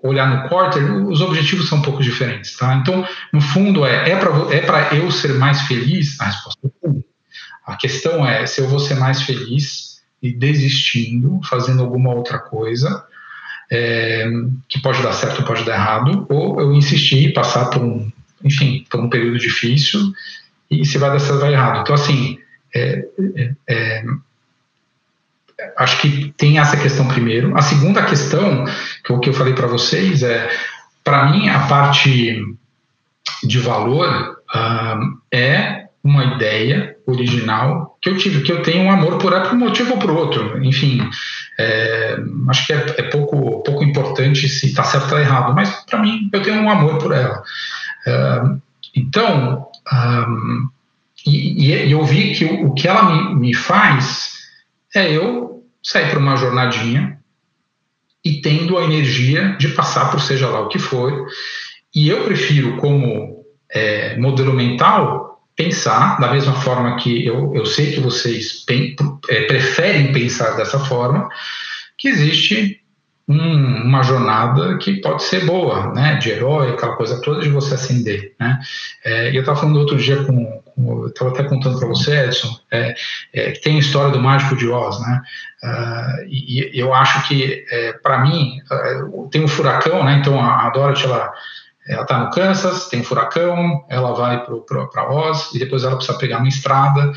olhar 0.02 0.28
no 0.28 0.48
quarter, 0.48 0.82
os 1.06 1.20
objetivos 1.20 1.68
são 1.68 1.78
um 1.78 1.82
pouco 1.82 2.02
diferentes. 2.02 2.56
Tá? 2.56 2.74
Então, 2.74 3.06
no 3.32 3.40
fundo, 3.40 3.86
é, 3.86 4.10
é 4.10 4.16
para 4.60 4.94
é 4.94 4.98
eu 4.98 5.10
ser 5.10 5.34
mais 5.34 5.62
feliz? 5.62 6.20
A 6.20 6.26
resposta 6.26 6.66
é 6.66 6.88
sim. 6.88 7.04
A 7.64 7.76
questão 7.76 8.26
é 8.26 8.44
se 8.44 8.60
eu 8.60 8.68
vou 8.68 8.78
ser 8.78 8.96
mais 8.96 9.22
feliz 9.22 10.02
e 10.20 10.32
desistindo, 10.32 11.40
fazendo 11.44 11.82
alguma 11.82 12.12
outra 12.12 12.38
coisa, 12.38 13.06
é, 13.70 14.26
que 14.68 14.80
pode 14.80 15.02
dar 15.02 15.12
certo 15.12 15.44
pode 15.44 15.64
dar 15.64 15.74
errado, 15.74 16.26
ou 16.28 16.60
eu 16.60 16.72
insistir 16.72 17.28
e 17.28 17.32
passar 17.32 17.66
por 17.66 17.82
um, 17.82 18.10
enfim, 18.42 18.84
por 18.90 19.00
um 19.00 19.08
período 19.08 19.38
difícil 19.38 20.00
e 20.70 20.84
se 20.84 20.98
vai 20.98 21.10
dar 21.10 21.18
certo 21.18 21.40
vai 21.40 21.52
errado. 21.52 21.80
Então, 21.82 21.94
assim, 21.94 22.38
é, 22.74 23.04
é, 23.36 23.54
é, 23.68 24.04
acho 25.78 26.00
que 26.00 26.32
tem 26.36 26.58
essa 26.58 26.76
questão 26.76 27.06
primeiro. 27.08 27.56
A 27.56 27.62
segunda 27.62 28.04
questão, 28.04 28.64
que 29.04 29.12
é 29.12 29.14
o 29.14 29.20
que 29.20 29.28
eu 29.28 29.34
falei 29.34 29.54
para 29.54 29.66
vocês, 29.66 30.22
é, 30.22 30.48
para 31.02 31.30
mim, 31.30 31.48
a 31.48 31.66
parte 31.66 32.42
de 33.42 33.58
valor 33.58 34.38
uh, 34.54 35.18
é 35.32 35.84
uma 36.02 36.24
ideia 36.34 36.96
original 37.06 37.96
que 38.00 38.10
eu 38.10 38.16
tive, 38.16 38.42
que 38.42 38.52
eu 38.52 38.62
tenho 38.62 38.84
um 38.84 38.90
amor 38.90 39.18
por 39.18 39.32
ela 39.32 39.48
por 39.48 39.54
um 39.54 39.58
motivo 39.58 39.92
ou 39.94 39.98
por 39.98 40.10
outro. 40.10 40.62
Enfim, 40.62 41.08
é, 41.58 42.16
acho 42.48 42.66
que 42.66 42.72
é, 42.72 42.76
é, 42.98 43.02
pouco, 43.04 43.62
pouco 43.62 43.84
importante 43.84 44.48
se 44.48 44.66
está 44.66 44.82
certo 44.84 45.12
ou 45.12 45.20
errado, 45.20 45.54
mas 45.54 45.70
para 45.84 46.00
mim 46.00 46.28
eu 46.32 46.42
tenho 46.42 46.62
um 46.62 46.70
amor 46.70 46.98
por 46.98 47.12
ela. 47.12 47.42
É, 48.06 48.42
então, 48.94 49.66
e, 51.26 51.70
e, 51.70 51.92
eu 51.92 52.04
vi 52.04 52.34
que 52.34 52.44
o, 52.44 52.66
o 52.66 52.74
que 52.74 52.88
ela 52.88 53.04
me, 53.04 53.34
me 53.34 53.54
faz 53.54 54.32
é 54.94 55.10
eu 55.10 55.64
sair 55.82 56.10
para 56.10 56.18
uma 56.18 56.36
jornadinha 56.36 57.18
e 58.24 58.40
tendo 58.40 58.78
a 58.78 58.84
energia 58.84 59.56
de 59.58 59.68
passar 59.68 60.10
por 60.10 60.20
seja 60.20 60.48
lá 60.48 60.60
o 60.60 60.68
que 60.68 60.78
for. 60.78 61.26
E 61.94 62.08
eu 62.08 62.24
prefiro, 62.24 62.76
como 62.78 63.44
é, 63.70 64.16
modelo 64.16 64.54
mental, 64.54 65.33
pensar 65.56 66.18
da 66.20 66.32
mesma 66.32 66.54
forma 66.54 66.96
que 66.96 67.24
eu, 67.24 67.54
eu 67.54 67.66
sei 67.66 67.92
que 67.92 68.00
vocês 68.00 68.64
é, 69.28 69.42
preferem 69.42 70.12
pensar 70.12 70.56
dessa 70.56 70.78
forma, 70.78 71.28
que 71.96 72.08
existe 72.08 72.80
um, 73.26 73.82
uma 73.84 74.02
jornada 74.02 74.76
que 74.78 75.00
pode 75.00 75.22
ser 75.22 75.46
boa, 75.46 75.92
né, 75.94 76.16
de 76.16 76.30
herói, 76.30 76.70
aquela 76.70 76.96
coisa 76.96 77.20
toda 77.22 77.40
de 77.40 77.48
você 77.48 77.74
ascender, 77.74 78.34
né. 78.38 78.58
É, 79.04 79.34
eu 79.34 79.40
estava 79.40 79.58
falando 79.58 79.78
outro 79.78 79.96
dia 79.96 80.24
com, 80.24 80.62
com 80.74 81.06
estava 81.06 81.30
até 81.30 81.44
contando 81.44 81.78
para 81.78 81.88
você, 81.88 82.24
Edson, 82.24 82.54
é, 82.70 82.94
é, 83.32 83.52
que 83.52 83.62
tem 83.62 83.76
a 83.76 83.80
história 83.80 84.10
do 84.10 84.20
mágico 84.20 84.56
de 84.56 84.68
Oz, 84.68 85.00
né, 85.00 85.22
uh, 85.62 86.24
e, 86.28 86.76
e, 86.76 86.78
eu 86.78 86.92
acho 86.92 87.26
que 87.26 87.64
é, 87.70 87.94
para 87.94 88.18
mim 88.18 88.58
uh, 88.70 89.28
tem 89.30 89.42
um 89.42 89.48
furacão, 89.48 90.04
né, 90.04 90.18
então 90.20 90.38
a, 90.38 90.66
a 90.66 90.70
Dorothy 90.70 91.04
ela 91.04 91.32
ela 91.86 92.02
está 92.02 92.18
no 92.18 92.30
Kansas, 92.30 92.88
tem 92.88 93.02
furacão, 93.02 93.84
ela 93.88 94.12
vai 94.14 94.44
para 94.44 95.10
Oz 95.10 95.52
e 95.54 95.58
depois 95.58 95.84
ela 95.84 95.96
precisa 95.96 96.18
pegar 96.18 96.38
uma 96.38 96.48
estrada 96.48 97.12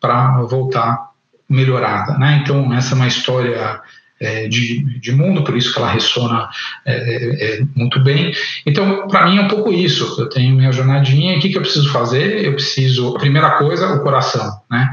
para 0.00 0.42
voltar 0.42 1.10
melhorada. 1.48 2.16
Né? 2.18 2.40
Então, 2.42 2.72
essa 2.72 2.94
é 2.94 2.96
uma 2.96 3.06
história 3.06 3.80
é, 4.20 4.46
de, 4.48 5.00
de, 5.00 5.12
mundo, 5.12 5.42
por 5.42 5.56
isso 5.56 5.72
que 5.72 5.78
ela 5.78 5.90
ressona 5.90 6.48
é, 6.84 6.94
é, 6.94 7.58
é 7.58 7.64
muito 7.74 8.00
bem. 8.00 8.32
Então, 8.64 9.08
para 9.08 9.26
mim 9.26 9.38
é 9.38 9.42
um 9.42 9.48
pouco 9.48 9.72
isso. 9.72 10.20
Eu 10.20 10.28
tenho 10.28 10.54
minha 10.54 10.70
jornadinha, 10.70 11.36
o 11.36 11.40
que, 11.40 11.48
que 11.48 11.58
eu 11.58 11.62
preciso 11.62 11.90
fazer? 11.92 12.44
Eu 12.44 12.54
preciso, 12.54 13.16
a 13.16 13.18
primeira 13.18 13.50
coisa, 13.58 13.92
o 13.92 14.02
coração. 14.02 14.60
Né? 14.70 14.88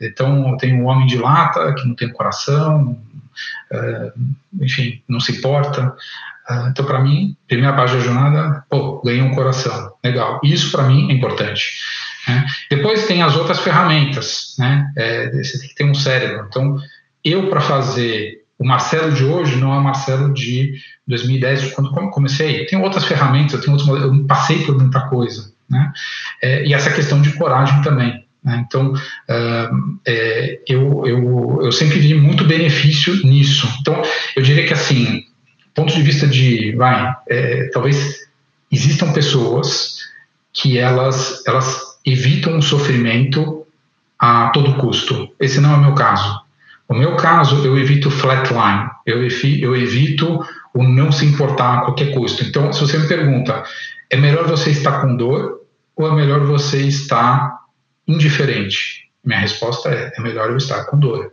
Então, 0.00 0.50
eu 0.50 0.56
tenho 0.58 0.82
um 0.82 0.86
homem 0.86 1.06
de 1.06 1.16
lata 1.16 1.72
que 1.74 1.88
não 1.88 1.94
tem 1.94 2.12
coração, 2.12 2.98
é, 3.72 4.12
enfim, 4.60 5.02
não 5.08 5.18
se 5.18 5.32
importa. 5.32 5.96
Uh, 6.48 6.68
então, 6.68 6.84
para 6.84 7.00
mim, 7.00 7.36
primeira 7.48 7.74
página 7.74 7.98
da 7.98 8.04
jornada, 8.04 8.64
pô, 8.68 9.00
ganhei 9.02 9.22
um 9.22 9.34
coração, 9.34 9.92
legal. 10.04 10.40
Isso 10.44 10.70
para 10.70 10.84
mim 10.84 11.10
é 11.10 11.14
importante. 11.14 11.78
Né? 12.28 12.44
Depois 12.70 13.06
tem 13.06 13.22
as 13.22 13.36
outras 13.36 13.60
ferramentas, 13.60 14.54
né? 14.58 14.90
É, 14.96 15.30
você 15.30 15.58
tem 15.58 15.68
que 15.68 15.74
ter 15.74 15.84
um 15.84 15.94
cérebro. 15.94 16.46
Então, 16.48 16.76
eu 17.24 17.48
para 17.48 17.60
fazer 17.60 18.44
o 18.58 18.66
Marcelo 18.66 19.12
de 19.12 19.24
hoje 19.24 19.56
não 19.56 19.74
é 19.74 19.78
o 19.78 19.82
Marcelo 19.82 20.32
de 20.32 20.74
2010, 21.06 21.72
quando 21.72 21.90
comecei. 22.10 22.66
Tem 22.66 22.80
outras 22.80 23.04
ferramentas, 23.04 23.54
eu, 23.54 23.60
tenho 23.60 23.76
outros, 23.76 24.02
eu 24.02 24.26
passei 24.26 24.64
por 24.64 24.78
muita 24.78 25.00
coisa, 25.08 25.52
né? 25.68 25.92
É, 26.42 26.66
e 26.66 26.72
essa 26.72 26.90
questão 26.90 27.20
de 27.20 27.32
coragem 27.32 27.82
também. 27.82 28.24
Né? 28.42 28.64
Então, 28.66 28.92
uh, 28.92 29.98
é, 30.06 30.60
eu, 30.68 31.06
eu, 31.06 31.60
eu 31.62 31.72
sempre 31.72 31.98
vi 31.98 32.14
muito 32.14 32.44
benefício 32.44 33.14
nisso. 33.26 33.68
Então, 33.80 34.00
eu 34.36 34.42
diria 34.42 34.66
que 34.66 34.72
assim, 34.72 35.24
ponto 35.74 35.92
de 35.92 36.02
vista 36.02 36.26
de, 36.26 36.74
vai, 36.76 37.14
é, 37.28 37.68
talvez 37.72 38.28
existam 38.70 39.12
pessoas 39.12 39.98
que 40.52 40.78
elas, 40.78 41.42
elas 41.46 41.98
evitam 42.06 42.58
o 42.58 42.62
sofrimento 42.62 43.66
a 44.18 44.50
todo 44.50 44.76
custo. 44.76 45.28
Esse 45.40 45.60
não 45.60 45.72
é 45.72 45.76
o 45.76 45.80
meu 45.80 45.94
caso. 45.94 46.40
No 46.88 46.98
meu 46.98 47.16
caso, 47.16 47.64
eu 47.64 47.76
evito 47.78 48.10
flatline, 48.10 48.90
eu 49.06 49.26
eu 49.60 49.74
evito 49.74 50.44
o 50.72 50.82
não 50.82 51.10
se 51.10 51.24
importar 51.24 51.78
a 51.78 51.80
qualquer 51.82 52.12
custo. 52.12 52.44
Então, 52.44 52.72
se 52.72 52.80
você 52.80 52.98
me 52.98 53.08
pergunta, 53.08 53.64
é 54.10 54.16
melhor 54.16 54.46
você 54.46 54.70
estar 54.70 55.00
com 55.00 55.16
dor 55.16 55.60
ou 55.96 56.08
é 56.08 56.14
melhor 56.14 56.40
você 56.40 56.82
estar 56.82 57.60
indiferente? 58.06 59.08
Minha 59.24 59.40
resposta 59.40 59.88
é: 59.88 60.12
é 60.16 60.20
melhor 60.20 60.50
eu 60.50 60.56
estar 60.56 60.84
com 60.84 60.98
dor. 60.98 61.32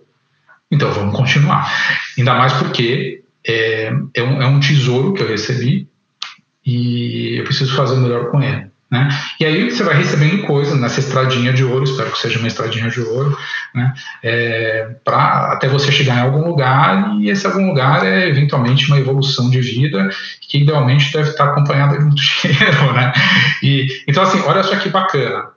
Então, 0.72 0.92
vamos 0.94 1.16
continuar. 1.16 1.70
Ainda 2.18 2.34
mais 2.34 2.54
porque 2.54 3.21
é, 3.48 3.94
é, 4.14 4.24
um, 4.24 4.42
é 4.42 4.48
um 4.48 4.60
tesouro 4.60 5.14
que 5.14 5.24
eu 5.24 5.28
recebi 5.28 5.88
e 6.66 7.38
eu 7.38 7.44
preciso 7.44 7.76
fazer 7.76 7.96
melhor 7.98 8.30
com 8.30 8.42
ele. 8.42 8.72
Né? 8.92 9.08
E 9.40 9.46
aí 9.46 9.72
você 9.72 9.84
vai 9.84 9.96
recebendo 9.96 10.46
coisas 10.46 10.78
nessa 10.78 11.00
estradinha 11.00 11.54
de 11.54 11.64
ouro, 11.64 11.86
espero 11.86 12.12
que 12.12 12.20
seja 12.20 12.40
uma 12.40 12.48
estradinha 12.50 12.90
de 12.90 13.00
ouro, 13.00 13.38
né? 13.74 13.94
É, 14.22 14.98
até 15.06 15.70
você 15.70 15.90
chegar 15.94 16.18
em 16.18 16.22
algum 16.24 16.46
lugar 16.46 17.16
e 17.22 17.30
esse 17.30 17.48
algum 17.48 17.68
lugar 17.68 18.06
é 18.06 18.28
eventualmente 18.28 18.88
uma 18.88 19.00
evolução 19.00 19.50
de 19.50 19.62
vida 19.62 20.10
que 20.42 20.58
idealmente 20.58 21.14
deve 21.14 21.30
estar 21.30 21.46
acompanhada 21.46 21.98
de 21.98 22.04
muito 22.04 22.22
dinheiro, 22.44 22.92
né? 22.92 23.14
E, 23.64 24.04
então 24.10 24.24
assim, 24.24 24.42
olha 24.42 24.62
só 24.62 24.76
que 24.76 24.90
bacana. 24.90 25.52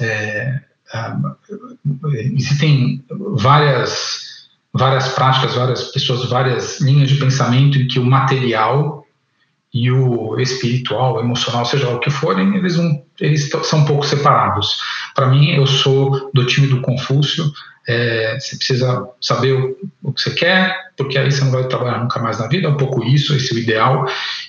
É, 0.00 0.60
existem 2.36 3.04
várias 3.34 4.25
várias 4.76 5.08
práticas, 5.08 5.54
várias 5.54 5.84
pessoas, 5.84 6.28
várias 6.28 6.80
linhas 6.80 7.08
de 7.08 7.16
pensamento 7.16 7.78
em 7.78 7.86
que 7.86 7.98
o 7.98 8.04
material 8.04 9.04
e 9.72 9.90
o 9.90 10.40
espiritual, 10.40 11.16
o 11.16 11.20
emocional, 11.20 11.64
seja 11.66 11.88
o 11.90 11.98
que 11.98 12.08
forem, 12.08 12.56
eles, 12.56 12.78
um, 12.78 13.02
eles 13.20 13.50
são 13.64 13.80
um 13.80 13.84
pouco 13.84 14.06
separados. 14.06 14.78
Para 15.14 15.26
mim, 15.26 15.50
eu 15.50 15.66
sou 15.66 16.30
do 16.32 16.46
time 16.46 16.66
do 16.66 16.80
Confúcio. 16.80 17.52
É, 17.86 18.38
você 18.40 18.56
precisa 18.56 19.06
saber 19.20 19.52
o, 19.52 19.76
o, 20.02 20.12
que 20.12 20.20
você 20.20 20.30
quer, 20.30 20.76
porque 20.96 21.18
aí 21.18 21.30
você 21.30 21.44
não 21.44 21.52
vai 21.52 21.68
trabalhar 21.68 21.98
nunca 21.98 22.18
mais 22.20 22.38
na 22.38 22.48
vida. 22.48 22.66
É 22.66 22.70
um 22.70 22.76
pouco 22.76 23.04
isso, 23.04 23.34
esse 23.34 23.52
é 23.52 23.56
o 23.56 23.58
ideal. 23.60 24.06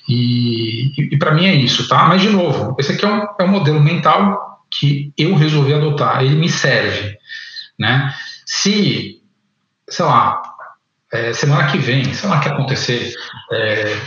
E, 0.07 0.93
e, 0.97 1.09
e 1.13 1.17
para 1.17 1.33
mim 1.33 1.45
é 1.45 1.53
isso, 1.53 1.87
tá? 1.89 2.05
Mas 2.07 2.21
de 2.21 2.29
novo, 2.29 2.75
esse 2.79 2.93
aqui 2.93 3.03
é 3.03 3.09
um, 3.09 3.27
é 3.39 3.43
um 3.43 3.49
modelo 3.49 3.81
mental 3.81 4.63
que 4.71 5.11
eu 5.17 5.35
resolvi 5.35 5.73
adotar. 5.73 6.23
Ele 6.23 6.35
me 6.35 6.49
serve, 6.49 7.17
né? 7.77 8.13
Se 8.45 9.21
sei 9.89 10.05
lá, 10.05 10.41
é, 11.11 11.33
semana 11.33 11.67
que 11.71 11.77
vem, 11.77 12.13
sei 12.13 12.29
lá 12.29 12.37
o 12.37 12.41
que 12.41 12.49
acontecer, 12.49 13.13
é, 13.51 13.97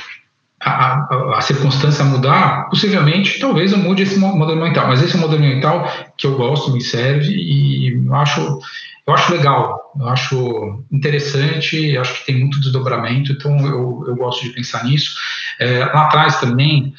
a, 0.61 0.95
a, 0.95 1.39
a, 1.39 1.41
circunstância 1.41 2.05
mudar, 2.05 2.69
possivelmente, 2.69 3.41
talvez 3.41 3.73
eu 3.73 3.79
mude 3.79 4.03
esse 4.03 4.19
modelo 4.19 4.61
mental. 4.61 4.89
Mas 4.89 5.03
esse 5.03 5.17
modelo 5.17 5.41
mental 5.41 5.91
que 6.17 6.27
eu 6.27 6.37
gosto, 6.37 6.71
me 6.71 6.83
serve 6.83 7.33
e 7.33 7.95
eu 8.07 8.15
acho, 8.15 8.59
eu 9.07 9.15
acho 9.15 9.33
legal, 9.33 9.93
eu 9.99 10.09
acho 10.09 10.85
interessante, 10.93 11.97
acho 11.97 12.21
que 12.21 12.27
tem 12.27 12.41
muito 12.41 12.61
desdobramento, 12.61 13.33
então 13.33 13.59
eu, 13.67 14.05
eu 14.07 14.17
gosto 14.17 14.43
de 14.43 14.51
pensar 14.51 14.85
nisso. 14.85 15.15
É, 15.59 15.79
lá 15.87 16.05
atrás 16.05 16.39
também, 16.39 16.93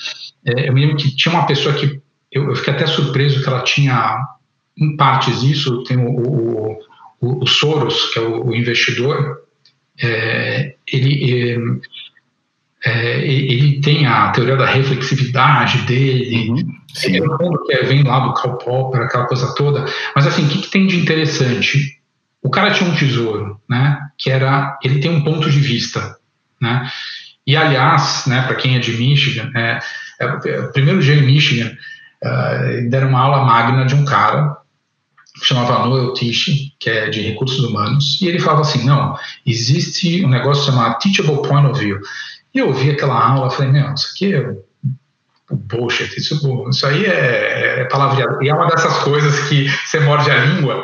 é, 0.44 0.68
eu 0.68 0.74
me 0.74 0.82
lembro 0.82 0.98
que 0.98 1.16
tinha 1.16 1.34
uma 1.34 1.46
pessoa 1.46 1.76
que 1.76 2.02
eu, 2.32 2.50
eu, 2.50 2.56
fiquei 2.56 2.74
até 2.74 2.88
surpreso 2.88 3.44
que 3.44 3.50
ela 3.50 3.62
tinha, 3.62 4.18
em 4.76 4.96
partes, 4.98 5.44
isso, 5.44 5.84
tem 5.84 5.98
o, 5.98 6.10
o 6.10 6.91
o, 7.22 7.44
o 7.44 7.48
Soros, 7.48 8.12
que 8.12 8.20
é 8.20 8.22
o, 8.22 8.48
o 8.48 8.56
investidor, 8.56 9.44
é, 10.02 10.74
ele, 10.92 11.82
é, 12.84 13.20
ele 13.26 13.80
tem 13.82 14.08
a 14.08 14.30
teoria 14.32 14.58
da 14.58 14.66
reflexividade 14.66 15.80
dele, 15.84 16.50
uhum, 16.50 16.74
que 17.00 17.74
é, 17.74 17.84
vem 17.84 18.04
lá 18.04 18.20
do 18.20 18.34
Karl 18.34 18.58
Popper, 18.58 19.02
aquela 19.02 19.28
coisa 19.28 19.54
toda, 19.56 19.86
mas 20.16 20.26
assim, 20.26 20.46
o 20.46 20.50
que, 20.50 20.64
que, 20.64 20.72
tem 20.72 20.88
de 20.88 21.00
interessante? 21.00 22.00
O 22.42 22.50
cara 22.50 22.72
tinha 22.72 22.90
um 22.90 22.96
tesouro, 22.96 23.62
né, 23.70 24.00
que 24.18 24.32
era, 24.32 24.78
ele 24.84 25.00
tem 25.00 25.12
um 25.12 25.24
ponto 25.24 25.50
de 25.50 25.60
vista, 25.60 26.18
né, 26.60 26.90
e 27.46 27.56
aliás, 27.56 28.26
né, 28.26 28.42
para 28.44 28.56
quem 28.56 28.76
é 28.76 28.80
de 28.80 28.94
Michigan, 28.94 29.52
é, 29.56 29.80
é, 30.20 30.62
primeiro 30.74 31.02
dia 31.02 31.16
em 31.16 31.26
Michigan, 31.26 31.72
uh, 32.24 32.90
deram 32.90 33.10
uma 33.10 33.20
aula 33.20 33.46
magna 33.46 33.86
de 33.86 33.96
um 33.96 34.06
cara 34.06 34.61
chamava 35.42 35.86
Noel 35.86 36.14
Tisch, 36.14 36.72
que 36.80 36.90
é 36.90 37.10
de 37.10 37.22
recursos 37.22 37.64
humanos, 37.64 38.20
e 38.22 38.28
ele 38.28 38.40
falava 38.40 38.62
assim, 38.62 38.86
não, 38.86 39.16
existe 39.46 40.24
um 40.24 40.30
negócio 40.30 40.66
chamado 40.66 41.00
Teachable 41.00 41.42
Point 41.48 41.68
of 41.68 41.80
View. 41.80 42.00
E 42.54 42.60
eu 42.60 42.68
ouvi 42.68 42.90
aquela 42.90 43.20
aula, 43.20 43.50
falei, 43.50 43.72
meu, 43.72 43.94
isso 43.94 44.10
aqui 44.14 44.34
é 44.34 44.56
bullshit, 45.52 46.16
isso, 46.18 46.70
isso 46.70 46.86
aí 46.86 47.06
é, 47.06 47.82
é 47.82 47.86
palavreado. 47.86 48.42
E 48.44 48.50
é 48.50 48.54
uma 48.54 48.68
dessas 48.68 49.00
coisas 49.00 49.48
que 49.50 49.68
você 49.86 50.00
morde 50.00 50.30
a 50.30 50.46
língua, 50.46 50.84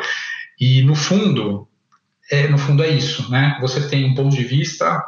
e 0.60 0.82
no 0.82 0.94
fundo, 0.94 1.68
é, 2.30 2.48
no 2.48 2.58
fundo 2.58 2.82
é 2.82 2.88
isso, 2.88 3.30
né? 3.30 3.56
Você 3.60 3.88
tem 3.88 4.04
um 4.04 4.14
ponto 4.14 4.34
de 4.34 4.44
vista 4.44 5.02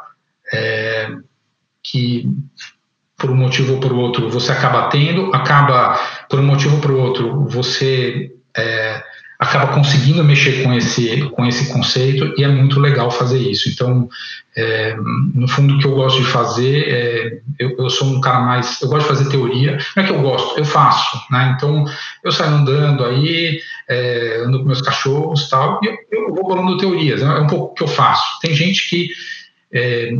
é, 0.53 1.09
que 1.83 2.27
por 3.17 3.29
um 3.29 3.35
motivo 3.35 3.73
ou 3.73 3.79
por 3.79 3.93
outro 3.93 4.29
você 4.29 4.51
acaba 4.51 4.89
tendo, 4.89 5.33
acaba 5.35 5.99
por 6.27 6.39
um 6.39 6.43
motivo 6.43 6.75
ou 6.75 6.81
por 6.81 6.91
outro 6.91 7.45
você 7.47 8.33
é, 8.57 9.03
acaba 9.41 9.73
conseguindo 9.73 10.23
mexer 10.23 10.61
com 10.61 10.71
esse, 10.71 11.23
com 11.31 11.43
esse 11.47 11.73
conceito 11.73 12.31
e 12.37 12.43
é 12.43 12.47
muito 12.47 12.79
legal 12.79 13.09
fazer 13.09 13.39
isso. 13.39 13.69
Então, 13.69 14.07
é, 14.55 14.95
no 15.33 15.47
fundo, 15.47 15.73
o 15.73 15.79
que 15.79 15.87
eu 15.87 15.95
gosto 15.95 16.21
de 16.21 16.27
fazer, 16.27 16.87
é, 16.87 17.39
eu, 17.57 17.75
eu, 17.75 17.89
sou 17.89 18.07
um 18.07 18.21
cara 18.21 18.41
mais. 18.41 18.79
Eu 18.79 18.87
gosto 18.87 19.01
de 19.01 19.07
fazer 19.07 19.29
teoria. 19.31 19.79
Não 19.95 20.03
é 20.03 20.05
que 20.05 20.13
eu 20.13 20.21
gosto, 20.21 20.59
eu 20.59 20.63
faço. 20.63 21.19
Né? 21.31 21.55
Então, 21.57 21.85
eu 22.23 22.31
saio 22.31 22.51
andando 22.51 23.03
aí, 23.03 23.59
é, 23.89 24.43
ando 24.45 24.59
com 24.59 24.65
meus 24.65 24.81
cachorros 24.81 25.49
tal, 25.49 25.79
e 25.81 25.87
eu, 25.87 25.97
eu 26.11 26.35
vou 26.35 26.43
bolando 26.43 26.77
teorias. 26.77 27.23
É 27.23 27.39
um 27.39 27.47
pouco 27.47 27.71
o 27.71 27.73
que 27.73 27.81
eu 27.81 27.87
faço. 27.87 28.39
Tem 28.41 28.53
gente 28.53 28.87
que. 28.87 29.09
É, 29.73 30.11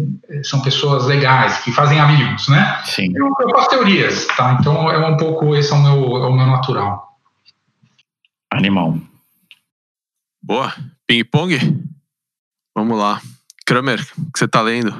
são 0.44 0.62
pessoas 0.62 1.08
legais, 1.08 1.58
que 1.58 1.74
fazem 1.74 2.00
amigos, 2.00 2.48
né? 2.48 2.80
Sim. 2.86 3.12
Eu, 3.14 3.28
eu 3.38 3.50
faço 3.50 3.70
teorias, 3.70 4.26
tá? 4.38 4.58
Então 4.58 4.90
é 4.90 5.06
um 5.06 5.18
pouco, 5.18 5.54
esse 5.58 5.74
é 5.74 5.76
o 5.76 5.80
meu, 5.80 6.24
é 6.24 6.26
o 6.26 6.32
meu 6.34 6.48
natural. 6.48 7.18
Animal. 8.50 8.96
Boa. 10.42 10.74
Ping-pong? 11.08 11.58
Vamos 12.76 12.98
lá. 12.98 13.22
Kramer, 13.66 14.02
o 14.18 14.32
que 14.32 14.40
você 14.40 14.46
está 14.46 14.62
lendo? 14.62 14.94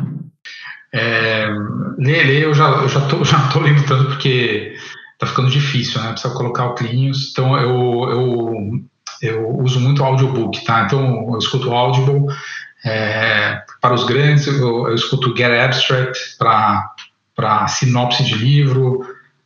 É, 0.94 1.48
eu 1.48 2.54
já, 2.54 2.70
eu 2.70 2.90
já, 2.90 3.02
tô, 3.08 3.24
já 3.26 3.48
tô 3.50 3.60
lendo 3.60 3.84
tanto 3.86 4.06
porque 4.06 4.76
tá 5.18 5.26
ficando 5.26 5.50
difícil, 5.50 6.02
né? 6.02 6.12
Precisa 6.12 6.34
colocar 6.34 6.66
o 6.66 6.76
Clinhos. 6.76 7.32
Então 7.32 7.58
eu, 7.58 8.10
eu, 8.10 8.84
eu 9.22 9.50
uso 9.60 9.80
muito 9.80 10.04
audiobook, 10.04 10.64
tá? 10.64 10.84
Então 10.84 11.32
eu 11.32 11.38
escuto 11.38 11.72
Audible. 11.72 12.28
É, 12.84 13.64
para 13.80 13.94
os 13.94 14.04
grandes, 14.06 14.48
eu, 14.48 14.88
eu 14.88 14.96
escuto 14.96 15.36
Get 15.36 15.52
Abstract 15.52 16.38
para 16.38 17.68
sinopse 17.68 18.24
de 18.24 18.36
livro. 18.36 19.06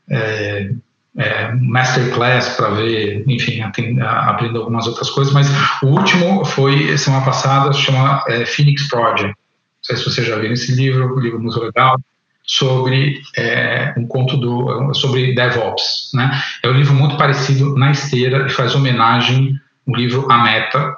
É, 0.09 0.71
é, 1.17 1.53
masterclass 1.53 2.49
para 2.55 2.69
ver, 2.71 3.23
enfim, 3.27 3.61
aprender 3.61 4.57
algumas 4.57 4.85
outras 4.87 5.09
coisas, 5.09 5.33
mas 5.33 5.47
o 5.81 5.87
último 5.87 6.43
foi 6.43 6.97
semana 6.97 7.23
passada, 7.23 7.71
chama 7.73 8.23
é, 8.27 8.45
Phoenix 8.45 8.87
Project. 8.89 9.27
Não 9.27 9.35
sei 9.81 9.97
se 9.97 10.05
você 10.05 10.23
já 10.23 10.35
viu 10.37 10.51
esse 10.51 10.73
livro, 10.73 11.15
um 11.15 11.19
livro 11.19 11.39
muito 11.39 11.59
legal, 11.59 11.97
sobre 12.43 13.21
é, 13.35 13.93
um 13.97 14.05
conto 14.05 14.37
do, 14.37 14.93
sobre 14.93 15.33
DevOps. 15.33 16.11
Né? 16.13 16.31
É 16.61 16.69
um 16.69 16.73
livro 16.73 16.93
muito 16.93 17.17
parecido 17.17 17.75
na 17.75 17.91
esteira 17.91 18.45
e 18.45 18.49
faz 18.49 18.75
homenagem 18.75 19.59
ao 19.87 19.95
livro 19.95 20.31
A 20.31 20.43
Meta, 20.43 20.97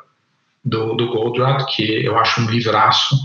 do, 0.63 0.95
do 0.95 1.07
Goldratt, 1.07 1.65
que 1.73 2.05
eu 2.05 2.17
acho 2.19 2.41
um 2.41 2.49
livraço. 2.49 3.15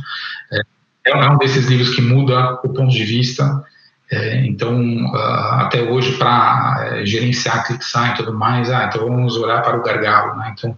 É, 0.53 1.11
é 1.11 1.31
um 1.31 1.39
desses 1.39 1.67
livros 1.67 1.95
que 1.95 2.01
muda 2.01 2.61
o 2.63 2.69
ponto 2.69 2.91
de 2.91 3.05
vista 3.05 3.65
é, 4.13 4.45
então, 4.45 5.07
uh, 5.07 5.55
até 5.63 5.81
hoje, 5.81 6.19
para 6.19 6.99
é, 6.99 7.07
gerenciar 7.07 7.67
ClickSign 7.67 8.11
e 8.11 8.17
tudo 8.17 8.35
mais, 8.35 8.71
ah, 8.71 8.85
então 8.85 9.09
vamos 9.09 9.39
olhar 9.39 9.63
para 9.63 9.79
o 9.79 9.83
gargalo. 9.83 10.37
Né? 10.37 10.55
Então, 10.55 10.77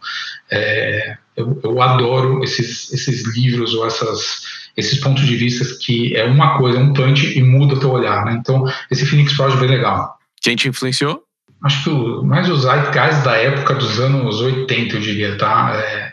é, 0.53 1.17
eu, 1.37 1.61
eu, 1.65 1.83
adoro 1.83 2.45
esses, 2.45 2.93
esses 2.93 3.35
livros 3.35 3.75
ou 3.75 3.85
essas, 3.89 4.69
esses 4.77 5.01
pontos 5.01 5.27
de 5.27 5.35
vista 5.35 5.65
que 5.85 6.17
é 6.17 6.25
uma 6.25 6.57
coisa, 6.59 6.79
um 6.79 6.93
punch 6.93 7.37
e 7.37 7.43
muda 7.43 7.75
o 7.75 7.81
teu 7.81 7.91
olhar. 7.91 8.25
Né? 8.25 8.37
Então, 8.39 8.73
esse 8.89 9.05
Phoenix 9.05 9.37
Project 9.37 9.59
é 9.65 9.67
bem 9.67 9.77
legal. 9.79 10.17
Quem 10.41 10.55
te 10.55 10.69
influenciou? 10.69 11.25
Acho 11.65 11.83
que 11.83 11.91
o, 11.91 12.23
mais 12.23 12.49
os 12.49 12.63
zeitgeist 12.63 13.25
da 13.25 13.37
época 13.37 13.75
dos 13.75 13.99
anos 13.99 14.41
80, 14.41 14.95
eu 14.95 15.01
diria, 15.01 15.37
tá? 15.37 15.73
É, 15.75 16.13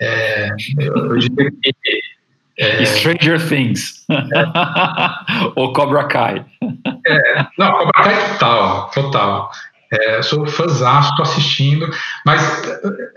é, 0.00 0.48
eu, 0.78 0.96
eu 0.96 1.18
diria 1.18 1.50
que 1.50 2.01
é... 2.58 2.84
Stranger 2.84 3.48
Things. 3.48 4.04
É. 4.10 4.16
Ou 5.56 5.72
Cobra 5.72 6.04
Kai. 6.04 6.44
É, 7.06 7.46
não, 7.58 7.72
Cobra 7.72 8.02
Kai 8.02 8.32
total, 8.32 8.90
total. 8.90 9.50
É, 9.90 10.22
sou 10.22 10.46
fãzão, 10.46 11.00
estou 11.00 11.22
assistindo, 11.22 11.90
mas 12.24 12.42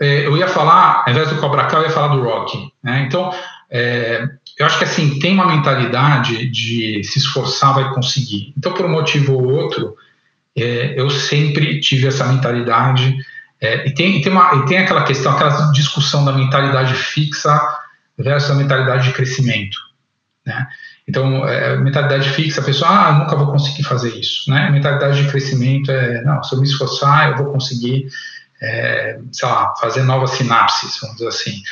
é, 0.00 0.26
eu 0.26 0.36
ia 0.36 0.46
falar, 0.46 1.04
ao 1.06 1.10
invés 1.10 1.30
do 1.30 1.40
Cobra 1.40 1.64
Kai, 1.64 1.80
eu 1.80 1.84
ia 1.84 1.90
falar 1.90 2.08
do 2.08 2.22
Rock. 2.22 2.70
Né? 2.82 3.04
Então, 3.06 3.32
é, 3.70 4.28
eu 4.58 4.66
acho 4.66 4.78
que 4.78 4.84
assim, 4.84 5.18
tem 5.18 5.32
uma 5.32 5.46
mentalidade 5.46 6.50
de 6.50 7.02
se 7.02 7.18
esforçar, 7.18 7.74
vai 7.74 7.94
conseguir. 7.94 8.52
Então, 8.58 8.72
por 8.72 8.84
um 8.84 8.90
motivo 8.90 9.34
ou 9.34 9.52
outro, 9.52 9.96
é, 10.54 11.00
eu 11.00 11.08
sempre 11.08 11.80
tive 11.80 12.06
essa 12.08 12.26
mentalidade. 12.26 13.16
E, 13.58 13.90
tem, 13.92 14.18
e, 14.18 14.22
tem 14.22 14.30
uma, 14.30 14.54
e 14.56 14.66
tem 14.66 14.78
aquela 14.78 15.02
questão, 15.02 15.32
aquela 15.32 15.72
discussão 15.72 16.26
da 16.26 16.32
mentalidade 16.32 16.92
fixa 16.92 17.58
versus 18.18 18.50
a 18.50 18.54
mentalidade 18.54 19.08
de 19.08 19.14
crescimento. 19.14 19.78
Né? 20.44 20.66
Então, 21.08 21.46
é, 21.46 21.76
mentalidade 21.76 22.30
fixa, 22.30 22.60
a 22.60 22.64
pessoa, 22.64 22.90
ah, 22.90 23.12
nunca 23.12 23.36
vou 23.36 23.52
conseguir 23.52 23.84
fazer 23.84 24.10
isso. 24.18 24.50
Né? 24.50 24.70
Mentalidade 24.70 25.22
de 25.22 25.30
crescimento 25.30 25.90
é, 25.90 26.22
não, 26.22 26.42
se 26.42 26.54
eu 26.54 26.60
me 26.60 26.66
esforçar, 26.66 27.30
eu 27.30 27.36
vou 27.36 27.52
conseguir, 27.52 28.08
é, 28.60 29.18
sei 29.32 29.48
lá, 29.48 29.74
fazer 29.76 30.02
novas 30.02 30.30
sinapses, 30.30 30.98
vamos 31.00 31.16
dizer 31.16 31.28
assim. 31.28 31.62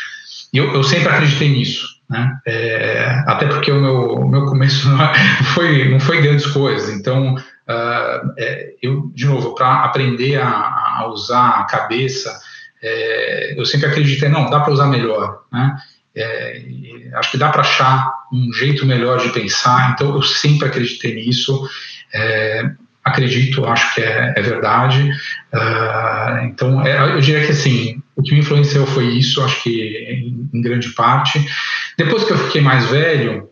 E 0.52 0.58
eu, 0.58 0.72
eu 0.72 0.84
sempre 0.84 1.08
acreditei 1.08 1.48
nisso. 1.48 1.94
Né? 2.08 2.38
É, 2.46 3.24
até 3.26 3.46
porque 3.46 3.72
o 3.72 3.80
meu, 3.80 4.28
meu 4.28 4.46
começo 4.46 4.88
não 4.90 4.98
foi, 5.54 5.88
não 5.88 5.98
foi 6.00 6.22
grandes 6.22 6.46
coisas. 6.46 6.90
Então, 6.90 7.34
uh, 7.34 8.32
é, 8.38 8.74
eu, 8.82 9.10
de 9.14 9.26
novo, 9.26 9.54
para 9.54 9.84
aprender 9.84 10.40
a, 10.40 10.48
a, 10.48 11.08
usar 11.08 11.60
a 11.60 11.64
cabeça, 11.64 12.38
é, 12.82 13.58
eu 13.58 13.64
sempre 13.64 13.88
acreditei, 13.88 14.28
não, 14.28 14.50
dá 14.50 14.60
para 14.60 14.72
usar 14.72 14.86
melhor. 14.86 15.42
Né? 15.52 15.76
É, 16.16 16.62
acho 17.14 17.32
que 17.32 17.38
dá 17.38 17.48
para 17.48 17.62
achar 17.62 18.12
um 18.32 18.52
jeito 18.52 18.86
melhor 18.86 19.18
de 19.18 19.30
pensar, 19.30 19.92
então 19.92 20.14
eu 20.14 20.22
sempre 20.22 20.68
acreditei 20.68 21.14
nisso. 21.14 21.68
É, 22.12 22.70
acredito, 23.04 23.66
acho 23.66 23.94
que 23.94 24.00
é, 24.00 24.32
é 24.34 24.42
verdade. 24.42 25.10
Uh, 25.52 26.44
então, 26.44 26.84
é, 26.84 27.14
eu 27.14 27.20
diria 27.20 27.44
que 27.44 27.52
assim, 27.52 28.02
o 28.16 28.22
que 28.22 28.32
me 28.32 28.40
influenciou 28.40 28.86
foi 28.86 29.06
isso, 29.08 29.42
acho 29.42 29.62
que 29.62 29.70
em, 30.08 30.48
em 30.52 30.62
grande 30.62 30.88
parte. 30.90 31.46
Depois 31.98 32.24
que 32.24 32.32
eu 32.32 32.38
fiquei 32.38 32.62
mais 32.62 32.86
velho, 32.86 33.50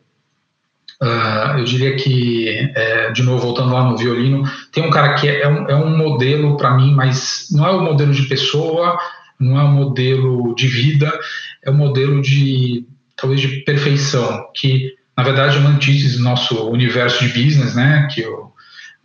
uh, 1.03 1.59
eu 1.59 1.65
diria 1.65 1.95
que, 1.97 2.73
é, 2.75 3.11
de 3.11 3.23
novo, 3.23 3.43
voltando 3.43 3.75
lá 3.75 3.85
no 3.85 3.97
violino, 3.97 4.43
tem 4.73 4.83
um 4.83 4.91
cara 4.91 5.15
que 5.15 5.29
é, 5.29 5.47
um, 5.47 5.69
é 5.69 5.77
um 5.77 5.97
modelo 5.97 6.57
para 6.57 6.75
mim, 6.75 6.95
mas 6.95 7.49
não 7.53 7.67
é 7.67 7.73
o 7.73 7.79
um 7.79 7.85
modelo 7.85 8.13
de 8.13 8.23
pessoa, 8.23 8.99
não 9.43 9.59
é 9.59 9.64
um 9.64 9.72
modelo 9.72 10.55
de 10.55 10.66
vida, 10.66 11.12
é 11.62 11.70
um 11.70 11.74
modelo 11.74 12.22
de 12.22 12.86
talvez 13.16 13.40
de 13.40 13.49
perfeição, 13.61 14.47
que 14.55 14.95
na 15.16 15.22
verdade 15.22 15.57
é 15.57 15.61
uma 15.61 15.70
antítese 15.70 16.16
do 16.18 16.24
nosso 16.24 16.68
universo 16.70 17.26
de 17.26 17.28
business, 17.28 17.74
né, 17.74 18.09
que 18.12 18.24
o, 18.26 18.53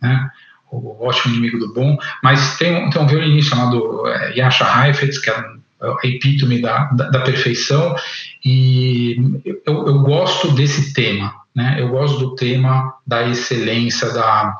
né, 0.00 0.30
o 0.70 1.06
ótimo 1.06 1.34
inimigo 1.34 1.58
do 1.58 1.72
bom, 1.72 1.96
mas 2.22 2.56
tem, 2.56 2.88
tem 2.90 3.02
um 3.02 3.06
violinista 3.06 3.56
chamado 3.56 4.06
é, 4.08 4.38
Yasha 4.38 4.64
Heifetz, 4.64 5.18
que 5.18 5.30
é 5.30 5.34
a 5.80 5.96
epítome 6.04 6.60
da, 6.60 6.84
da, 6.86 7.10
da 7.10 7.20
perfeição, 7.20 7.94
e 8.44 9.16
eu, 9.44 9.86
eu, 9.86 9.98
gosto 10.00 10.52
desse 10.52 10.92
tema, 10.92 11.32
né, 11.54 11.76
eu 11.78 11.88
gosto 11.88 12.18
do 12.18 12.34
tema 12.34 12.94
da 13.06 13.28
excelência, 13.28 14.12
da, 14.12 14.56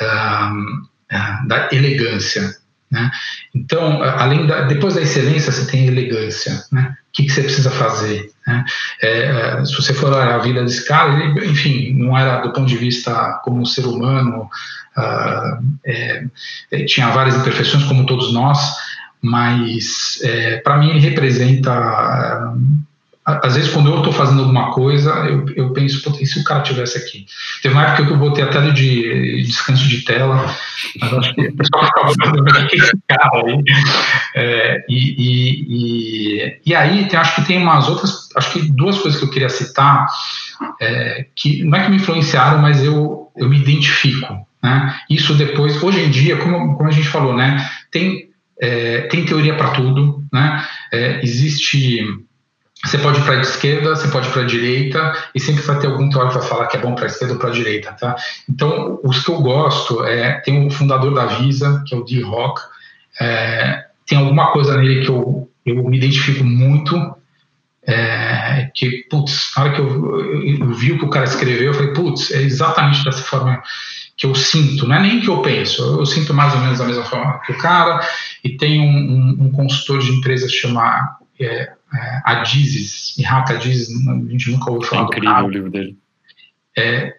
uh, 0.00 1.46
da 1.46 1.68
elegância, 1.72 2.57
né? 2.90 3.10
Então, 3.54 4.02
além 4.02 4.46
da, 4.46 4.62
depois 4.62 4.94
da 4.94 5.02
excelência, 5.02 5.52
você 5.52 5.70
tem 5.70 5.86
elegância. 5.86 6.64
Né? 6.72 6.96
O 7.08 7.12
que, 7.12 7.24
que 7.24 7.30
você 7.30 7.42
precisa 7.42 7.70
fazer? 7.70 8.30
Né? 8.46 8.64
É, 9.02 9.22
é 9.60 9.64
se 9.64 9.74
você 9.74 9.92
for 9.92 10.12
olhar 10.12 10.34
a 10.34 10.38
vida 10.38 10.62
desse 10.64 10.86
cara, 10.86 11.12
ele, 11.22 11.46
enfim, 11.46 11.92
não 11.94 12.16
era 12.16 12.40
do 12.40 12.52
ponto 12.52 12.66
de 12.66 12.76
vista 12.76 13.40
como 13.44 13.60
um 13.60 13.66
ser 13.66 13.84
humano, 13.84 14.48
uh, 14.96 15.64
é, 15.84 16.24
tinha 16.86 17.10
várias 17.10 17.36
imperfeições, 17.36 17.84
como 17.84 18.06
todos 18.06 18.32
nós, 18.32 18.58
mas 19.20 20.18
é, 20.22 20.58
para 20.58 20.78
mim 20.78 20.90
ele 20.90 21.00
representa 21.00 22.54
às 23.42 23.56
vezes, 23.56 23.70
quando 23.70 23.90
eu 23.90 23.98
estou 23.98 24.12
fazendo 24.12 24.40
alguma 24.40 24.70
coisa, 24.72 25.10
eu, 25.26 25.44
eu 25.54 25.72
penso, 25.74 26.16
e 26.18 26.26
se 26.26 26.40
o 26.40 26.44
cara 26.44 26.62
tivesse 26.62 26.96
aqui? 26.96 27.26
Teve 27.62 27.74
uma 27.74 27.84
época 27.84 28.06
que 28.06 28.12
eu 28.12 28.16
botei 28.16 28.42
a 28.42 28.48
tela 28.48 28.72
de, 28.72 29.42
descanso 29.42 29.86
de 29.86 30.02
tela, 30.02 30.46
mas 30.98 31.12
acho 31.12 31.34
que 31.34 31.42
o 31.42 31.56
pessoal 31.56 31.84
ficava 31.84 32.32
vendo 32.32 32.68
esse 32.72 32.92
cara 33.06 33.28
aí. 33.34 33.62
É, 34.34 34.84
e, 34.88 35.14
e, 35.18 35.66
e, 35.68 36.60
e, 36.64 36.74
aí, 36.74 37.06
tem, 37.06 37.18
acho 37.18 37.34
que 37.34 37.46
tem 37.46 37.58
umas 37.58 37.86
outras, 37.86 38.30
acho 38.34 38.50
que 38.52 38.72
duas 38.72 38.98
coisas 38.98 39.20
que 39.20 39.26
eu 39.26 39.30
queria 39.30 39.50
citar, 39.50 40.06
é, 40.80 41.26
que 41.36 41.62
não 41.64 41.78
é 41.78 41.84
que 41.84 41.90
me 41.90 41.96
influenciaram, 41.96 42.62
mas 42.62 42.82
eu, 42.82 43.30
eu 43.36 43.46
me 43.46 43.58
identifico. 43.58 44.34
Né? 44.62 44.98
Isso 45.10 45.34
depois, 45.34 45.82
hoje 45.82 46.00
em 46.00 46.10
dia, 46.10 46.38
como, 46.38 46.76
como 46.76 46.88
a 46.88 46.92
gente 46.92 47.08
falou, 47.08 47.36
né, 47.36 47.68
tem, 47.90 48.30
é, 48.58 49.02
tem 49.02 49.26
teoria 49.26 49.54
para 49.54 49.70
tudo, 49.72 50.24
né? 50.32 50.66
É, 50.90 51.20
existe 51.22 52.02
você 52.84 52.98
pode 52.98 53.18
ir 53.18 53.24
para 53.24 53.38
a 53.38 53.40
esquerda, 53.40 53.96
você 53.96 54.08
pode 54.08 54.28
ir 54.28 54.32
para 54.32 54.42
a 54.42 54.46
direita, 54.46 55.30
e 55.34 55.40
sempre 55.40 55.62
vai 55.62 55.78
ter 55.80 55.88
algum 55.88 56.08
teórico 56.08 56.34
que 56.34 56.40
vai 56.40 56.48
falar 56.48 56.66
que 56.68 56.76
é 56.76 56.80
bom 56.80 56.94
para 56.94 57.04
a 57.04 57.08
esquerda 57.08 57.34
ou 57.34 57.40
para 57.40 57.50
a 57.50 57.52
direita, 57.52 57.92
tá? 57.92 58.16
Então, 58.48 59.00
os 59.02 59.24
que 59.24 59.30
eu 59.30 59.40
gosto 59.40 60.04
é 60.04 60.40
tem 60.40 60.66
o 60.66 60.70
fundador 60.70 61.12
da 61.12 61.26
Visa, 61.26 61.82
que 61.86 61.94
é 61.94 61.98
o 61.98 62.04
D. 62.04 62.22
Rock, 62.22 62.60
é, 63.20 63.84
tem 64.06 64.18
alguma 64.18 64.52
coisa 64.52 64.76
nele 64.76 65.04
que 65.04 65.10
eu, 65.10 65.50
eu 65.66 65.82
me 65.84 65.96
identifico 65.96 66.44
muito, 66.44 67.14
é, 67.84 68.70
que, 68.74 69.04
putz, 69.10 69.50
na 69.56 69.64
hora 69.64 69.72
que 69.72 69.80
eu, 69.80 70.20
eu, 70.20 70.58
eu, 70.60 70.72
vi 70.72 70.92
o 70.92 70.98
que 70.98 71.04
o 71.04 71.10
cara 71.10 71.24
escreveu, 71.24 71.68
eu 71.68 71.74
falei, 71.74 71.92
putz, 71.92 72.30
é 72.30 72.42
exatamente 72.42 73.04
dessa 73.04 73.22
forma 73.22 73.60
que 74.16 74.26
eu 74.26 74.34
sinto, 74.34 74.86
não 74.86 74.96
é 74.96 75.00
nem 75.00 75.20
que 75.20 75.28
eu 75.28 75.42
penso, 75.42 75.82
eu 75.98 76.06
sinto 76.06 76.34
mais 76.34 76.52
ou 76.52 76.60
menos 76.60 76.78
da 76.78 76.84
mesma 76.84 77.04
forma 77.04 77.40
que 77.46 77.52
o 77.52 77.58
cara, 77.58 78.00
e 78.44 78.50
tem 78.56 78.80
um, 78.80 78.84
um, 78.84 79.46
um 79.46 79.52
consultor 79.52 80.00
de 80.00 80.10
empresas 80.10 80.52
chamado 80.52 81.18
é, 81.40 81.72
é, 81.94 82.20
Adizes, 82.24 83.16
Ihaka 83.18 83.54
Adizes, 83.54 83.88
a 84.06 84.14
gente 84.30 84.50
nunca 84.50 84.70
ouviu 84.70 84.88
falar 84.88 85.02
é 85.02 85.04
incrível 85.04 85.44
o 85.44 85.48
livro 85.48 85.70
dele. 85.70 85.98
É, 86.76 87.18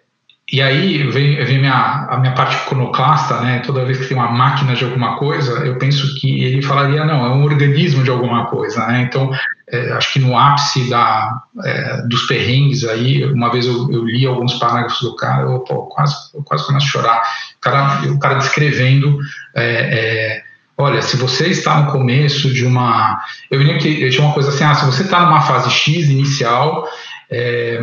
e 0.52 0.60
aí 0.60 1.08
vem, 1.10 1.44
vem 1.44 1.60
minha, 1.60 2.06
a 2.10 2.18
minha 2.18 2.34
parte 2.34 2.56
iconoclasta, 2.66 3.40
né? 3.40 3.60
Toda 3.60 3.84
vez 3.84 3.98
que 3.98 4.06
tem 4.06 4.16
uma 4.16 4.32
máquina 4.32 4.74
de 4.74 4.84
alguma 4.84 5.16
coisa, 5.16 5.64
eu 5.64 5.78
penso 5.78 6.18
que 6.18 6.42
ele 6.42 6.60
falaria, 6.60 7.04
não, 7.04 7.24
é 7.24 7.28
um 7.28 7.44
organismo 7.44 8.02
de 8.02 8.10
alguma 8.10 8.46
coisa, 8.46 8.84
né? 8.88 9.02
Então, 9.02 9.30
é, 9.68 9.92
acho 9.92 10.12
que 10.12 10.18
no 10.18 10.36
ápice 10.36 10.90
da, 10.90 11.40
é, 11.64 12.02
dos 12.02 12.26
perrengues 12.26 12.84
aí, 12.84 13.24
uma 13.26 13.52
vez 13.52 13.66
eu, 13.66 13.92
eu, 13.92 14.04
li 14.04 14.26
alguns 14.26 14.54
parágrafos 14.54 15.00
do 15.02 15.14
cara, 15.14 15.42
eu, 15.42 15.60
pô, 15.60 15.86
quase, 15.86 16.16
eu 16.34 16.42
quase 16.42 16.66
começo 16.66 16.86
a 16.86 16.90
chorar. 16.90 17.22
O 17.56 17.60
cara, 17.60 18.02
o 18.10 18.18
cara 18.18 18.34
descrevendo, 18.34 19.20
é, 19.54 19.64
é 19.64 20.49
olha, 20.80 21.02
se 21.02 21.16
você 21.16 21.48
está 21.48 21.80
no 21.82 21.92
começo 21.92 22.52
de 22.52 22.64
uma... 22.64 23.20
Eu 23.50 23.58
lembro 23.58 23.78
que 23.78 24.02
eu 24.02 24.10
tinha 24.10 24.24
uma 24.24 24.34
coisa 24.34 24.48
assim, 24.48 24.64
ah, 24.64 24.74
se 24.74 24.86
você 24.86 25.02
está 25.02 25.20
numa 25.20 25.42
fase 25.42 25.70
X 25.70 26.08
inicial, 26.08 26.88
é, 27.30 27.80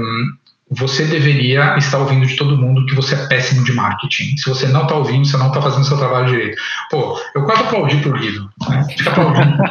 você 0.70 1.06
deveria 1.06 1.78
estar 1.78 1.98
ouvindo 1.98 2.26
de 2.26 2.36
todo 2.36 2.58
mundo 2.58 2.86
que 2.86 2.96
você 2.96 3.16
é 3.16 3.28
péssimo 3.28 3.64
de 3.64 3.72
marketing. 3.72 4.36
Se 4.36 4.50
você 4.50 4.68
não 4.68 4.84
está 4.84 4.96
ouvindo, 4.96 5.26
você 5.26 5.38
não 5.38 5.48
está 5.48 5.62
fazendo 5.62 5.86
seu 5.86 5.98
trabalho 5.98 6.28
direito. 6.28 6.62
Pô, 6.92 7.18
eu 7.34 7.44
quase 7.46 7.62
aplaudi 7.62 7.98
pro 7.98 8.18
livro. 8.18 8.50
Né? 8.68 8.86
Fica 8.98 9.12
aplaudindo. 9.12 9.58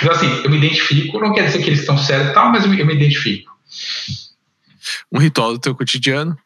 então, 0.00 0.12
assim, 0.12 0.42
eu 0.44 0.50
me 0.50 0.58
identifico, 0.58 1.18
não 1.18 1.32
quer 1.32 1.46
dizer 1.46 1.58
que 1.58 1.70
eles 1.70 1.80
estão 1.80 1.98
certos 1.98 2.30
e 2.30 2.34
tal, 2.34 2.52
mas 2.52 2.64
eu 2.64 2.70
me, 2.70 2.78
eu 2.78 2.86
me 2.86 2.94
identifico. 2.94 3.50
Um 5.10 5.18
ritual 5.18 5.52
do 5.54 5.58
teu 5.58 5.74
cotidiano? 5.74 6.36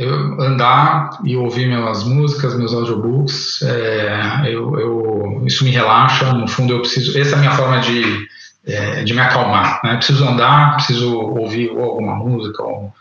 Eu 0.00 0.40
andar 0.40 1.18
e 1.24 1.36
ouvir 1.36 1.66
minhas 1.66 2.04
músicas, 2.04 2.56
meus 2.56 2.72
audiobooks, 2.72 3.60
é, 3.60 4.42
eu, 4.46 4.80
eu, 4.80 5.42
isso 5.46 5.62
me 5.62 5.70
relaxa. 5.70 6.32
No 6.32 6.48
fundo, 6.48 6.72
eu 6.72 6.80
preciso. 6.80 7.18
Essa 7.18 7.34
é 7.34 7.34
a 7.36 7.38
minha 7.38 7.52
forma 7.52 7.80
de 7.80 8.26
é, 8.64 9.02
de 9.02 9.12
me 9.12 9.20
acalmar. 9.20 9.80
Né? 9.84 9.96
Preciso 9.96 10.26
andar, 10.26 10.76
preciso 10.76 11.14
ouvir 11.14 11.70
ou 11.70 11.82
alguma 11.82 12.16
música 12.16 12.62
ou, 12.62 12.94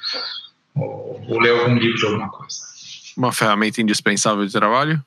ou, 0.76 1.26
ou, 1.28 1.40
ler 1.40 1.52
algum 1.52 1.76
livro 1.76 1.98
de 1.98 2.06
alguma 2.06 2.30
coisa. 2.30 2.58
Uma 3.16 3.32
ferramenta 3.32 3.82
indispensável 3.82 4.46
de 4.46 4.52
trabalho? 4.52 5.02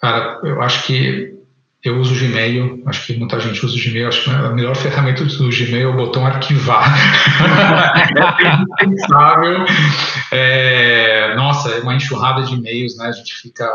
Cara, 0.00 0.40
eu 0.42 0.60
acho 0.60 0.86
que 0.86 1.34
eu 1.84 1.98
uso 1.98 2.14
o 2.14 2.18
Gmail, 2.18 2.82
acho 2.86 3.06
que 3.06 3.16
muita 3.16 3.40
gente 3.40 3.64
usa 3.64 3.76
o 3.76 3.82
Gmail, 3.82 4.08
acho 4.08 4.24
que 4.24 4.30
a 4.30 4.50
melhor 4.50 4.76
ferramenta 4.76 5.24
do 5.24 5.48
Gmail 5.48 5.88
é 5.88 5.92
o 5.92 5.96
botão 5.96 6.24
arquivar. 6.24 6.94
é 8.80 8.84
indispensável. 8.84 9.64
É, 10.30 11.34
nossa, 11.34 11.70
é 11.70 11.80
uma 11.80 11.94
enxurrada 11.94 12.42
de 12.42 12.54
e-mails, 12.54 12.96
né? 12.96 13.06
A 13.06 13.12
gente 13.12 13.34
fica 13.34 13.66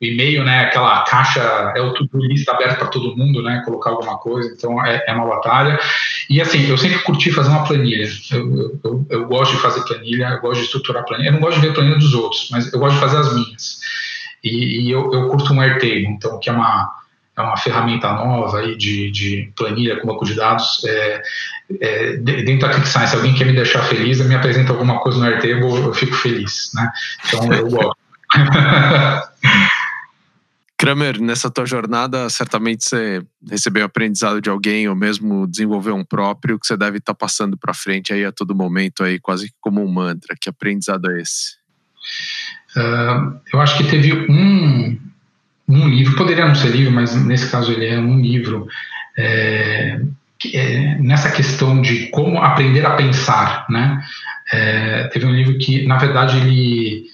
o 0.00 0.04
e-mail, 0.04 0.44
né, 0.44 0.60
aquela 0.60 1.02
caixa, 1.04 1.40
é 1.76 1.80
o 1.80 1.92
tudo 1.92 2.18
lista 2.18 2.52
aberto 2.52 2.78
para 2.78 2.88
todo 2.88 3.16
mundo, 3.16 3.42
né, 3.42 3.62
colocar 3.64 3.90
alguma 3.90 4.18
coisa, 4.18 4.50
então 4.56 4.82
é, 4.84 5.04
é, 5.06 5.12
uma 5.12 5.26
batalha. 5.26 5.78
E 6.30 6.40
assim, 6.40 6.68
eu 6.68 6.78
sempre 6.78 7.00
curti 7.00 7.30
fazer 7.30 7.50
uma 7.50 7.64
planilha. 7.64 8.08
Eu, 8.32 8.80
eu, 8.82 9.06
eu, 9.10 9.26
gosto 9.26 9.56
de 9.56 9.62
fazer 9.62 9.82
planilha, 9.84 10.28
eu 10.28 10.40
gosto 10.40 10.60
de 10.60 10.66
estruturar 10.66 11.04
planilha. 11.04 11.28
Eu 11.28 11.32
não 11.34 11.40
gosto 11.40 11.60
de 11.60 11.66
ver 11.66 11.74
planilha 11.74 11.98
dos 11.98 12.14
outros, 12.14 12.48
mas 12.50 12.72
eu 12.72 12.78
gosto 12.78 12.94
de 12.94 13.00
fazer 13.00 13.18
as 13.18 13.34
minhas. 13.34 13.78
E, 14.44 14.82
e 14.82 14.90
eu, 14.90 15.10
eu 15.12 15.28
curto 15.28 15.52
um 15.54 15.60
Airtable, 15.60 16.06
então, 16.06 16.38
que 16.38 16.50
é 16.50 16.52
uma, 16.52 16.92
é 17.36 17.40
uma 17.40 17.56
ferramenta 17.56 18.12
nova 18.12 18.58
aí 18.58 18.76
de, 18.76 19.10
de 19.10 19.52
planilha 19.56 19.98
com 19.98 20.06
banco 20.06 20.24
de 20.24 20.34
dados. 20.34 20.84
É, 20.84 21.22
é, 21.80 22.16
dentro 22.18 22.68
da 22.68 22.74
ClickScience, 22.74 23.10
se 23.10 23.16
alguém 23.16 23.34
quer 23.34 23.46
me 23.46 23.54
deixar 23.54 23.82
feliz, 23.84 24.20
me 24.26 24.34
apresenta 24.34 24.72
alguma 24.72 25.00
coisa 25.00 25.18
no 25.18 25.24
Airtable, 25.24 25.82
eu 25.82 25.94
fico 25.94 26.14
feliz, 26.14 26.70
né? 26.74 26.90
Então, 27.26 27.52
eu 27.52 27.68
gosto. 27.68 27.96
Kramer, 30.76 31.18
nessa 31.18 31.50
tua 31.50 31.64
jornada, 31.64 32.28
certamente 32.28 32.84
você 32.84 33.22
recebeu 33.48 33.86
aprendizado 33.86 34.40
de 34.40 34.50
alguém 34.50 34.86
ou 34.86 34.94
mesmo 34.94 35.46
desenvolveu 35.46 35.94
um 35.94 36.04
próprio 36.04 36.58
que 36.58 36.66
você 36.66 36.76
deve 36.76 36.98
estar 36.98 37.14
passando 37.14 37.56
para 37.56 37.72
frente 37.72 38.12
aí 38.12 38.22
a 38.24 38.32
todo 38.32 38.54
momento 38.54 39.02
aí, 39.02 39.18
quase 39.18 39.50
como 39.60 39.82
um 39.82 39.90
mantra. 39.90 40.36
Que 40.38 40.50
aprendizado 40.50 41.10
é 41.10 41.22
esse? 41.22 41.56
Uh, 42.76 43.40
eu 43.52 43.60
acho 43.60 43.76
que 43.76 43.84
teve 43.84 44.12
um, 44.30 44.98
um 45.68 45.88
livro, 45.88 46.16
poderia 46.16 46.46
não 46.46 46.54
ser 46.54 46.70
livro, 46.70 46.92
mas 46.92 47.14
nesse 47.24 47.50
caso 47.50 47.72
ele 47.72 47.86
é 47.86 47.98
um 47.98 48.20
livro 48.20 48.66
é, 49.16 50.00
que 50.38 50.56
é 50.56 50.98
nessa 50.98 51.30
questão 51.30 51.80
de 51.80 52.08
como 52.08 52.42
aprender 52.42 52.84
a 52.84 52.96
pensar, 52.96 53.66
né? 53.70 54.02
É, 54.52 55.08
teve 55.08 55.24
um 55.26 55.32
livro 55.32 55.56
que, 55.58 55.86
na 55.86 55.96
verdade, 55.96 56.36
ele 56.38 57.04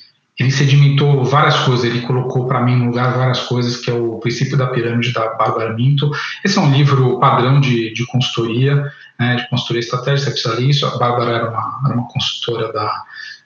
ele 0.40 0.50
sedimentou 0.50 1.22
várias 1.22 1.58
coisas, 1.64 1.84
ele 1.84 2.00
colocou 2.00 2.46
para 2.46 2.62
mim 2.62 2.74
no 2.74 2.86
lugar 2.86 3.14
várias 3.14 3.40
coisas, 3.40 3.76
que 3.76 3.90
é 3.90 3.92
o 3.92 4.18
Princípio 4.20 4.56
da 4.56 4.68
Pirâmide 4.68 5.12
da 5.12 5.34
Bárbara 5.34 5.74
Minto. 5.74 6.10
Esse 6.42 6.58
é 6.58 6.62
um 6.62 6.72
livro 6.72 7.20
padrão 7.20 7.60
de, 7.60 7.92
de 7.92 8.06
consultoria, 8.06 8.90
né, 9.18 9.36
de 9.36 9.46
consultoria 9.50 9.80
estratégica, 9.80 10.30
você 10.30 10.30
precisa 10.30 10.54
ler 10.54 10.70
isso. 10.70 10.86
A 10.86 10.96
Bárbara 10.96 11.32
era 11.32 11.50
uma, 11.50 11.80
era 11.84 11.94
uma 11.94 12.08
consultora 12.08 12.72
da, 12.72 13.04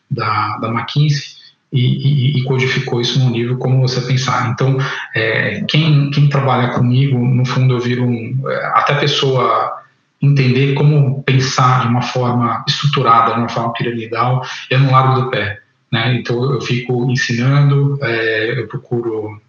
da, 0.08 0.56
da 0.58 0.68
McKinsey. 0.68 1.33
E, 1.76 2.38
e, 2.38 2.44
codificou 2.44 3.00
isso 3.00 3.18
num 3.18 3.32
livro 3.32 3.58
como 3.58 3.80
você 3.80 4.00
pensar. 4.00 4.48
Então, 4.52 4.78
é, 5.12 5.64
quem, 5.68 6.08
quem 6.10 6.28
trabalha 6.28 6.68
comigo, 6.68 7.18
no 7.18 7.44
fundo, 7.44 7.74
eu 7.74 7.80
viro 7.80 8.04
um, 8.04 8.48
é, 8.48 8.66
até 8.66 8.92
a 8.92 8.98
pessoa 9.00 9.82
entender 10.22 10.74
como 10.74 11.22
pensar 11.22 11.82
de 11.82 11.88
uma 11.88 12.02
forma 12.02 12.64
estruturada, 12.68 13.34
de 13.34 13.40
uma 13.40 13.48
forma 13.48 13.72
piramidal, 13.72 14.42
eu 14.70 14.78
não 14.78 14.92
largo 14.92 15.22
do 15.22 15.30
pé. 15.30 15.60
Né? 15.92 16.16
Então 16.16 16.52
eu 16.52 16.60
fico 16.60 17.10
ensinando, 17.10 17.98
é, 18.02 18.58
eu 18.58 18.66
procuro 18.66 19.40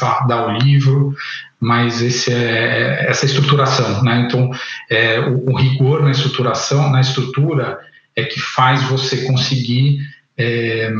lá, 0.00 0.20
dar 0.26 0.46
o 0.46 0.58
livro, 0.58 1.14
mas 1.60 2.02
esse 2.02 2.32
é, 2.32 3.06
essa 3.08 3.26
estruturação. 3.26 4.02
Né? 4.02 4.26
Então 4.26 4.50
é, 4.90 5.20
o, 5.20 5.50
o, 5.50 5.56
rigor 5.56 6.02
na 6.02 6.10
estruturação, 6.10 6.90
na 6.90 7.00
estrutura, 7.00 7.78
é 8.16 8.24
que 8.24 8.38
faz 8.38 8.82
você 8.84 9.24
conseguir 9.24 9.98
é, 10.36 10.92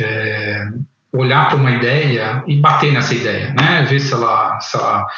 é 0.00 0.70
olhar 1.12 1.48
para 1.48 1.56
uma 1.56 1.72
ideia 1.72 2.44
e 2.46 2.56
bater 2.56 2.92
nessa 2.92 3.14
ideia, 3.14 3.52
né? 3.54 3.82
ver 3.82 3.98
se 4.00 4.12
ela, 4.12 4.60
se 4.60 4.76
ela 4.76 5.08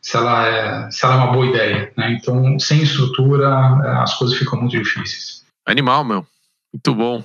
se 0.00 0.16
ela 0.16 0.46
é, 0.46 0.90
se 0.90 1.04
ela 1.04 1.14
é 1.14 1.18
uma 1.18 1.32
boa 1.32 1.46
ideia. 1.46 1.92
Né? 1.96 2.18
Então, 2.20 2.58
sem 2.58 2.82
estrutura, 2.82 4.02
as 4.02 4.14
coisas 4.14 4.36
ficam 4.36 4.58
muito 4.58 4.76
difíceis. 4.76 5.44
Animal, 5.66 6.02
meu. 6.04 6.26
Muito 6.72 6.94
bom. 6.94 7.24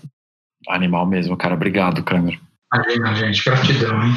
Animal 0.69 1.05
mesmo, 1.07 1.35
cara. 1.35 1.55
Obrigado, 1.55 2.03
Câmara. 2.03 2.37
Imagina, 2.73 3.15
gente. 3.15 3.43
Gratidão, 3.43 4.03
hein? 4.03 4.13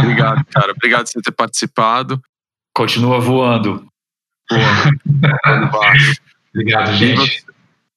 Obrigado, 0.00 0.44
cara. 0.46 0.72
Obrigado 0.72 1.04
por 1.04 1.12
você 1.12 1.22
ter 1.22 1.32
participado. 1.32 2.20
Continua 2.74 3.20
voando. 3.20 3.86
Boa. 4.50 5.70
Obrigado, 6.52 6.92
gente. 6.94 7.44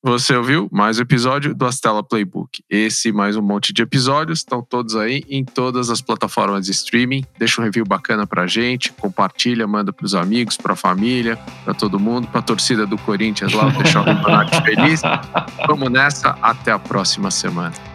Você 0.04 0.36
ouviu 0.36 0.68
mais 0.72 0.98
um 0.98 1.04
episódio 1.04 1.54
do 1.54 1.64
Astela 1.64 2.02
Playbook. 2.02 2.64
Esse 2.68 3.12
mais 3.12 3.38
um 3.38 3.42
monte 3.42 3.72
de 3.72 3.84
episódios 3.84 4.40
estão 4.40 4.60
todos 4.60 4.96
aí 4.96 5.24
em 5.30 5.46
todas 5.46 5.92
as 5.92 6.02
plataformas 6.02 6.66
de 6.66 6.72
streaming. 6.72 7.24
Deixa 7.38 7.62
um 7.62 7.64
review 7.64 7.86
bacana 7.86 8.26
pra 8.26 8.48
gente, 8.48 8.92
compartilha, 8.94 9.68
manda 9.68 9.94
pros 9.94 10.16
amigos, 10.16 10.58
pra 10.58 10.76
família, 10.76 11.38
pra 11.64 11.76
todo 11.76 12.00
mundo, 12.00 12.28
pra 12.28 12.42
torcida 12.42 12.88
do 12.88 12.98
Corinthians 12.98 13.54
lá, 13.54 13.70
deixar 13.70 14.02
o 14.02 14.04
Renato 14.04 14.60
feliz. 14.64 15.04
Vamos 15.68 15.92
nessa, 15.92 16.36
até 16.42 16.72
a 16.72 16.80
próxima 16.80 17.30
semana. 17.30 17.91